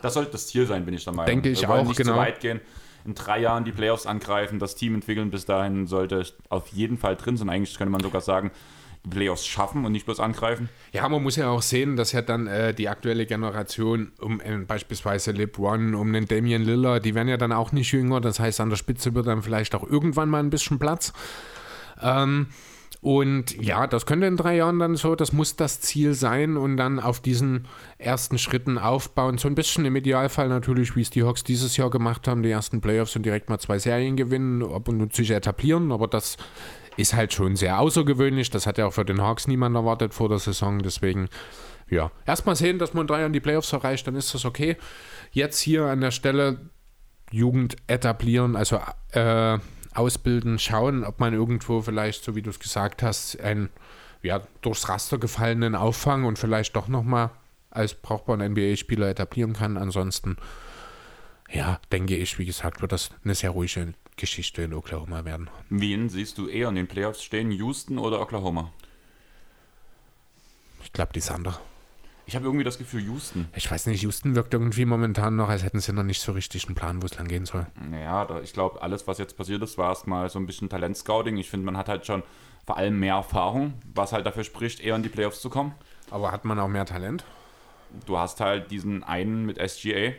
[0.00, 1.26] Das sollte das Ziel sein, bin ich der Meinung.
[1.26, 2.12] Denke ich auch, nicht genau.
[2.12, 2.60] zu weit gehen.
[3.08, 5.30] In drei Jahren die Playoffs angreifen, das Team entwickeln.
[5.30, 7.48] Bis dahin sollte auf jeden Fall drin sein.
[7.48, 8.50] Eigentlich könnte man sogar sagen,
[9.02, 10.68] die Playoffs schaffen und nicht bloß angreifen.
[10.92, 14.58] Ja, man muss ja auch sehen, dass ja dann äh, die aktuelle Generation um äh,
[14.58, 18.20] beispielsweise LeBron, um den Damian Lillard, die werden ja dann auch nicht jünger.
[18.20, 21.14] Das heißt, an der Spitze wird dann vielleicht auch irgendwann mal ein bisschen Platz.
[22.02, 22.48] Ähm,
[23.00, 26.76] und ja, das könnte in drei Jahren dann so, das muss das Ziel sein und
[26.76, 27.68] dann auf diesen
[27.98, 29.38] ersten Schritten aufbauen.
[29.38, 32.50] So ein bisschen im Idealfall natürlich, wie es die Hawks dieses Jahr gemacht haben, die
[32.50, 36.36] ersten Playoffs und direkt mal zwei Serien gewinnen, ob und sich etablieren, aber das
[36.96, 38.50] ist halt schon sehr außergewöhnlich.
[38.50, 41.28] Das hat ja auch für den Hawks niemand erwartet vor der Saison, deswegen
[41.88, 44.76] ja, erstmal sehen, dass man in drei Jahren die Playoffs erreicht, dann ist das okay.
[45.30, 46.70] Jetzt hier an der Stelle
[47.30, 48.80] Jugend etablieren, also
[49.12, 49.58] äh,
[49.98, 53.68] ausbilden, schauen, ob man irgendwo vielleicht, so wie du es gesagt hast, einen
[54.22, 57.30] ja, durchs Raster gefallenen Auffang und vielleicht doch nochmal
[57.70, 59.76] als brauchbaren NBA-Spieler etablieren kann.
[59.76, 60.36] Ansonsten,
[61.50, 65.48] ja, denke ich, wie gesagt, wird das eine sehr ruhige Geschichte in Oklahoma werden.
[65.70, 67.50] Wen siehst du eher in den Playoffs stehen?
[67.52, 68.72] Houston oder Oklahoma?
[70.82, 71.60] Ich glaube, die Sander.
[72.28, 73.48] Ich habe irgendwie das Gefühl, Houston.
[73.56, 76.66] Ich weiß nicht, Houston wirkt irgendwie momentan noch, als hätten sie noch nicht so richtig
[76.66, 77.66] einen Plan, wo es lang gehen soll.
[77.90, 81.38] Naja, da, ich glaube, alles, was jetzt passiert ist, war erstmal so ein bisschen Talentscouting.
[81.38, 82.22] Ich finde, man hat halt schon
[82.66, 85.74] vor allem mehr Erfahrung, was halt dafür spricht, eher in die Playoffs zu kommen.
[86.10, 87.24] Aber hat man auch mehr Talent?
[88.04, 90.12] Du hast halt diesen einen mit SGA,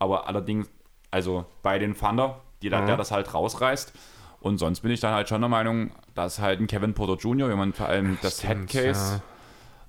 [0.00, 0.68] aber allerdings,
[1.12, 2.86] also bei den Thunder, die, da- Mhm.
[2.86, 3.92] der das halt rausreißt.
[4.40, 7.48] Und sonst bin ich dann halt schon der Meinung, dass halt ein Kevin Porter Jr.,
[7.48, 9.22] wenn man vor allem das Stimmt, Headcase ja.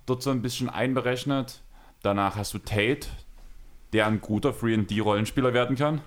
[0.08, 1.62] Dort so ein bisschen einberechnet.
[2.02, 3.08] Danach hast du Tate,
[3.94, 6.02] der ein guter 3D-Rollenspieler werden kann.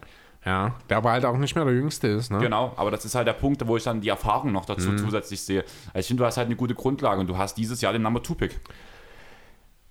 [0.44, 2.38] Ja, der aber halt auch nicht mehr der Jüngste ist, ne?
[2.38, 4.72] Genau, aber das ist halt der Punkt, wo ich dann die Erfahrung noch Mhm.
[4.74, 5.64] dazu zusätzlich sehe.
[5.92, 8.00] Also ich finde, du hast halt eine gute Grundlage und du hast dieses Jahr den
[8.02, 8.58] Number 2-Pick.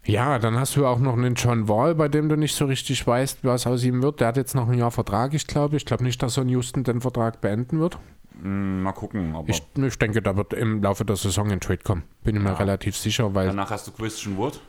[0.06, 3.06] Ja, dann hast du auch noch einen John Wall, bei dem du nicht so richtig
[3.06, 4.22] weißt, was aus ihm wird.
[4.22, 5.78] Der hat jetzt noch ein Jahr Vertrag, ich glaube.
[5.78, 8.00] Ich glaube nicht, dass er in Houston den Vertrag beenden wird.
[8.42, 11.82] Hm, mal gucken, aber Ich, ich denke, da wird im Laufe der Saison ein Trade
[11.84, 12.04] kommen.
[12.24, 14.60] Bin ich mir relativ sicher, weil danach hast du Christian Wood.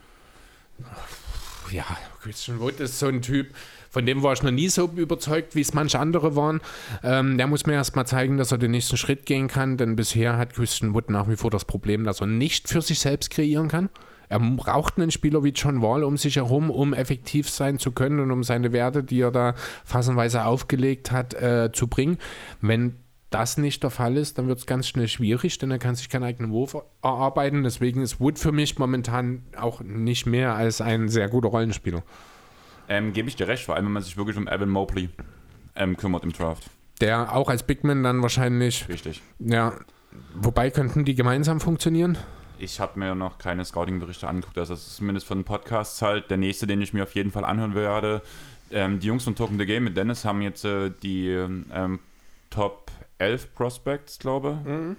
[1.71, 1.85] ja,
[2.23, 3.55] Christian Wood ist so ein Typ,
[3.91, 6.61] von dem war ich noch nie so überzeugt, wie es manche andere waren.
[7.03, 9.97] Ähm, der muss mir erst mal zeigen, dass er den nächsten Schritt gehen kann, denn
[9.97, 13.31] bisher hat Christian Wood nach wie vor das Problem, dass er nicht für sich selbst
[13.31, 13.89] kreieren kann.
[14.29, 18.21] Er braucht einen Spieler wie John Wall um sich herum, um effektiv sein zu können
[18.21, 22.19] und um seine Werte, die er da phasenweise aufgelegt hat, äh, zu bringen.
[22.61, 22.95] Wenn
[23.31, 26.09] das nicht der Fall ist, dann wird es ganz schnell schwierig, denn er kann sich
[26.09, 27.63] keinen eigenen Wurf erarbeiten.
[27.63, 32.03] Deswegen ist Wood für mich momentan auch nicht mehr als ein sehr guter Rollenspieler.
[32.89, 35.11] Ähm, Gebe ich dir recht, vor allem wenn man sich wirklich um Evan Mobley
[35.77, 36.65] ähm, kümmert im Draft.
[37.01, 39.23] Der auch als Bigman dann wahrscheinlich, Richtig.
[39.39, 39.75] ja,
[40.35, 42.19] wobei könnten die gemeinsam funktionieren?
[42.59, 44.59] Ich habe mir noch keine Scouting-Berichte angeguckt.
[44.59, 47.31] Also das ist zumindest von den Podcasts halt der nächste, den ich mir auf jeden
[47.31, 48.23] Fall anhören werde.
[48.71, 52.01] Ähm, die Jungs von Token the Game mit Dennis haben jetzt äh, die ähm,
[52.51, 52.80] Top
[53.21, 54.97] 11 Prospects, glaube ich,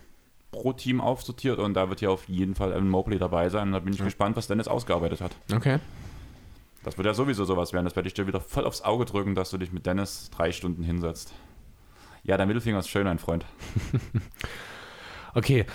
[0.52, 3.68] pro Team aufsortiert und da wird ja auf jeden Fall Evan Mobley dabei sein.
[3.70, 5.36] Und da bin ich gespannt, was Dennis ausgearbeitet hat.
[5.54, 5.80] Okay.
[6.84, 7.86] Das wird ja sowieso sowas werden.
[7.86, 10.52] Das werde ich dir wieder voll aufs Auge drücken, dass du dich mit Dennis drei
[10.52, 11.34] Stunden hinsetzt.
[12.24, 13.46] Ja, der Mittelfinger ist schön, mein Freund.
[15.34, 15.66] Okay.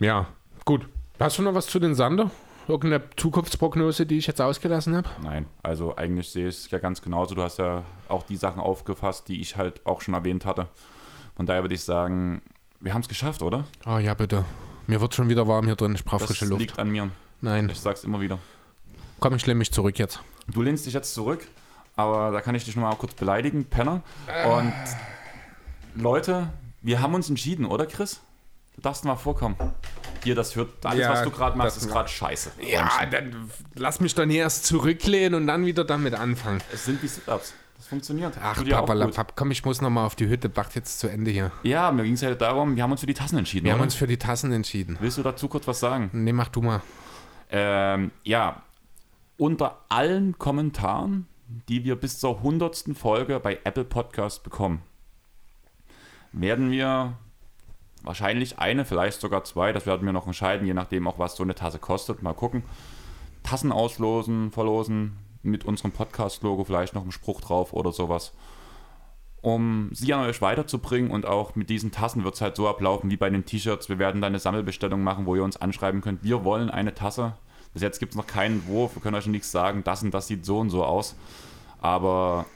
[0.00, 0.26] Ja,
[0.64, 0.88] gut.
[1.20, 2.30] Hast du noch was zu den Sander?
[2.68, 5.08] Irgendeine Zukunftsprognose, die ich jetzt ausgelassen habe?
[5.22, 7.34] Nein, also eigentlich sehe ich es ja ganz genauso.
[7.34, 10.68] Du hast ja auch die Sachen aufgefasst, die ich halt auch schon erwähnt hatte.
[11.36, 12.42] Von daher würde ich sagen,
[12.80, 13.64] wir haben es geschafft, oder?
[13.86, 14.44] Oh ja, bitte.
[14.86, 15.94] Mir wird schon wieder warm hier drin.
[15.94, 16.60] Ich brauche Das frische Luft.
[16.60, 17.10] liegt an mir.
[17.40, 17.68] Nein.
[17.68, 18.38] Ich sag's immer wieder.
[19.20, 20.20] Komm, ich lehne mich zurück jetzt.
[20.48, 21.46] Du lehnst dich jetzt zurück,
[21.96, 24.02] aber da kann ich dich nochmal kurz beleidigen, Penner.
[24.46, 24.72] Und
[25.94, 26.48] Leute,
[26.82, 28.20] wir haben uns entschieden, oder Chris?
[28.76, 29.56] Du darfst mal vorkommen.
[30.22, 32.52] Hier, das hört, alles, Ja, was du gerade machst, das- ist gerade scheiße.
[32.60, 36.60] Ja, dann lass mich dann erst zurücklehnen und dann wieder damit anfangen.
[36.72, 37.54] Es sind wie Sit-Ups.
[37.76, 38.34] Das funktioniert.
[38.42, 38.70] Ach, gut.
[38.70, 40.48] Papalapap, komm, ich muss nochmal auf die Hütte.
[40.48, 41.52] Backt jetzt zu Ende hier.
[41.62, 43.64] Ja, mir ging es halt darum, wir haben uns für die Tassen entschieden.
[43.64, 43.84] Wir haben oder?
[43.86, 44.96] uns für die Tassen entschieden.
[45.00, 46.10] Willst du dazu kurz was sagen?
[46.12, 46.80] Nee, mach du mal.
[47.50, 48.62] Ähm, ja,
[49.36, 51.26] unter allen Kommentaren,
[51.68, 52.84] die wir bis zur 100.
[52.94, 54.82] Folge bei Apple Podcast bekommen,
[56.32, 57.14] werden wir
[58.02, 61.42] wahrscheinlich eine, vielleicht sogar zwei, das werden wir noch entscheiden, je nachdem auch, was so
[61.42, 62.22] eine Tasse kostet.
[62.22, 62.62] Mal gucken.
[63.42, 68.32] Tassen auslosen, verlosen, mit unserem Podcast-Logo vielleicht noch einen Spruch drauf oder sowas.
[69.40, 73.10] Um sie an euch weiterzubringen und auch mit diesen Tassen wird es halt so ablaufen
[73.10, 73.88] wie bei den T-Shirts.
[73.88, 77.34] Wir werden dann eine Sammelbestellung machen, wo ihr uns anschreiben könnt, wir wollen eine Tasse.
[77.72, 80.26] Bis jetzt gibt es noch keinen Wurf, wir können euch nichts sagen, das und das
[80.26, 81.14] sieht so und so aus.
[81.80, 82.46] Aber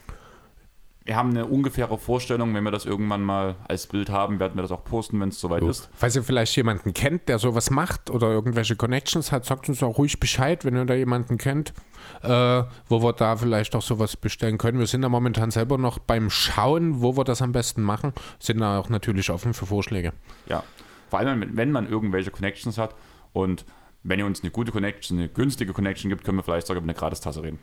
[1.11, 4.63] wir haben eine ungefähre Vorstellung, wenn wir das irgendwann mal als Bild haben, werden wir
[4.63, 5.91] das auch posten, wenn es soweit ist.
[5.93, 9.99] Falls ihr vielleicht jemanden kennt, der sowas macht oder irgendwelche Connections hat, sagt uns auch
[9.99, 11.75] ruhig Bescheid, wenn ihr da jemanden kennt,
[12.23, 14.79] äh, wo wir da vielleicht auch sowas bestellen können.
[14.79, 18.61] Wir sind da momentan selber noch beim Schauen, wo wir das am besten machen, sind
[18.61, 20.13] da auch natürlich offen für Vorschläge.
[20.47, 20.63] Ja,
[21.09, 22.95] vor allem, wenn man irgendwelche Connections hat
[23.33, 23.65] und
[24.05, 26.89] wenn ihr uns eine gute Connection, eine günstige Connection gibt, können wir vielleicht sogar über
[26.89, 27.59] eine Gratistasse reden.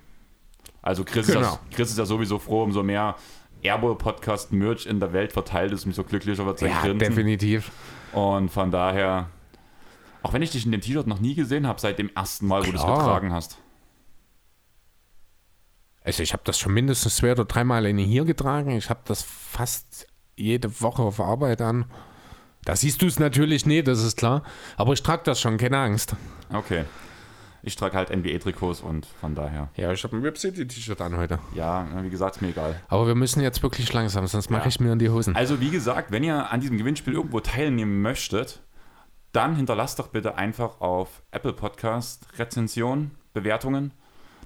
[0.82, 1.48] Also Chris, ist, Genau.
[1.54, 3.16] ja, Chris ist ja sowieso froh, umso mehr
[3.64, 7.00] Airbowl-Podcast-Merch in der Welt verteilt ist, umso glücklicher wird sein Ja, Grinsen.
[7.00, 7.72] definitiv.
[8.14, 9.30] Und von daher,
[10.24, 12.62] auch wenn ich dich in dem T-Shirt noch nie gesehen habe, seit dem ersten Mal,
[12.66, 12.98] wo du es Klar.
[13.00, 13.58] getragen hast.
[16.04, 18.72] Also ich habe das schon mindestens zwei oder dreimal in hier getragen.
[18.72, 20.08] Ich habe das fast
[20.38, 21.86] jede Woche auf Arbeit an.
[22.64, 24.44] Da siehst du es natürlich nicht, das ist klar.
[24.78, 26.16] Aber ich trage das schon, keine Angst.
[26.54, 26.86] Okay.
[27.64, 31.18] Ich trage halt NBA-Trikots und von daher, Ja, ich habe ein Web City T-Shirt an
[31.18, 31.40] heute.
[31.56, 32.80] ja, wie gesagt, ist mir egal.
[32.88, 34.68] Aber wir müssen jetzt wirklich langsam, sonst mache Ja.
[34.68, 35.36] ich mir in die Hosen.
[35.36, 38.62] Also wie gesagt, wenn ihr an diesem Gewinnspiel irgendwo teilnehmen möchtet,
[39.34, 43.92] dann hinterlasst doch bitte einfach auf Apple Podcast Rezensionen, Bewertungen.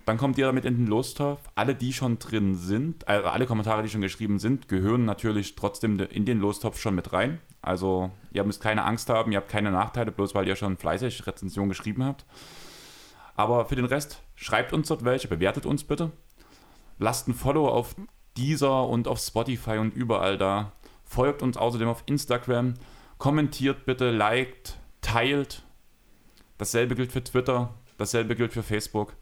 [0.05, 1.41] Dann kommt ihr damit in den Lostopf.
[1.53, 5.99] Alle, die schon drin sind, äh, alle Kommentare, die schon geschrieben sind, gehören natürlich trotzdem
[5.99, 7.39] de- in den Lostopf schon mit rein.
[7.61, 11.27] Also ihr müsst keine Angst haben, ihr habt keine Nachteile, bloß weil ihr schon fleißig
[11.27, 12.25] Rezensionen geschrieben habt.
[13.35, 16.11] Aber für den Rest, schreibt uns dort welche, bewertet uns bitte.
[16.99, 17.95] Lasst ein Follow auf
[18.37, 20.71] dieser und auf Spotify und überall da.
[21.03, 22.75] Folgt uns außerdem auf Instagram.
[23.17, 25.63] Kommentiert bitte, liked, teilt.
[26.57, 29.13] Dasselbe gilt für Twitter, dasselbe gilt für Facebook.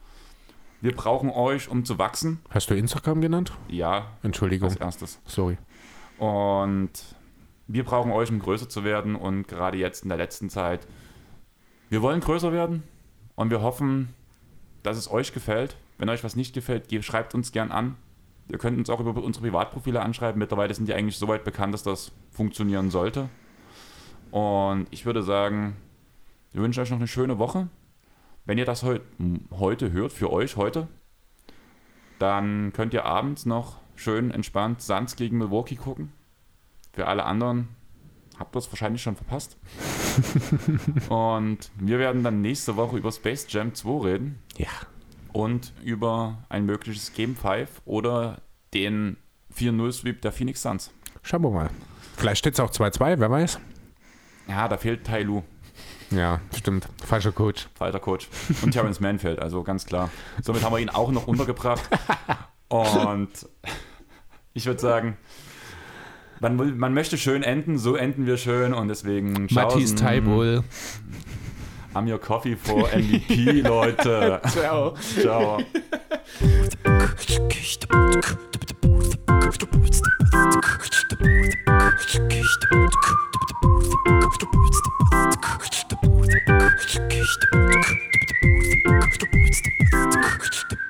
[0.81, 2.39] Wir brauchen euch, um zu wachsen.
[2.49, 3.51] Hast du Instagram genannt?
[3.67, 5.19] Ja, Entschuldigung, als erstes.
[5.25, 5.57] sorry.
[6.17, 6.91] Und
[7.67, 9.15] wir brauchen euch, um größer zu werden.
[9.15, 10.87] Und gerade jetzt in der letzten Zeit,
[11.89, 12.83] wir wollen größer werden.
[13.39, 14.09] Und wir hoffen,
[14.83, 15.77] dass es euch gefällt.
[15.97, 17.95] Wenn euch was nicht gefällt, ge- schreibt uns gern an.
[18.49, 20.39] Ihr könnt uns auch über unsere Privatprofile anschreiben.
[20.39, 23.29] Mittlerweile sind die eigentlich so weit bekannt, dass das funktionieren sollte.
[24.31, 25.77] Und ich würde sagen,
[26.51, 27.69] wir wünschen euch noch eine schöne Woche.
[28.43, 29.03] Wenn ihr das heut,
[29.51, 30.89] heute hört, für euch heute,
[32.19, 36.11] dann könnt ihr abends noch schön entspannt Suns gegen Milwaukee gucken.
[36.91, 37.69] Für alle anderen
[38.39, 39.57] habt ihr es wahrscheinlich schon verpasst.
[41.09, 44.67] und wir werden dann nächste Woche über Space Jam 2 reden Ja.
[45.33, 48.41] und über ein mögliches Game 5 oder
[48.73, 49.17] den
[49.55, 50.91] 4-0-Sweep der Phoenix Suns.
[51.21, 51.69] Schauen wir mal.
[52.17, 53.59] Vielleicht steht es auch 2-2, wer weiß.
[54.47, 55.43] Ja, da fehlt Tai Lu,
[56.11, 56.87] Ja, stimmt.
[57.05, 57.67] Falscher Coach.
[57.75, 58.27] falter Coach.
[58.61, 60.09] Und Terrence Mann fehlt, also ganz klar.
[60.41, 61.87] Somit haben wir ihn auch noch untergebracht.
[62.69, 63.29] Und
[64.53, 65.17] ich würde sagen,
[66.39, 70.63] man, will- man möchte schön enden, so enden wir schön und deswegen Matthias Taibol.
[71.95, 74.39] I'm your coffee for MVP, Leute.
[74.49, 74.93] Ciao.
[75.21, 75.57] Ciao.
[75.57, 75.63] Ciao.
[79.71, 80.01] Boots.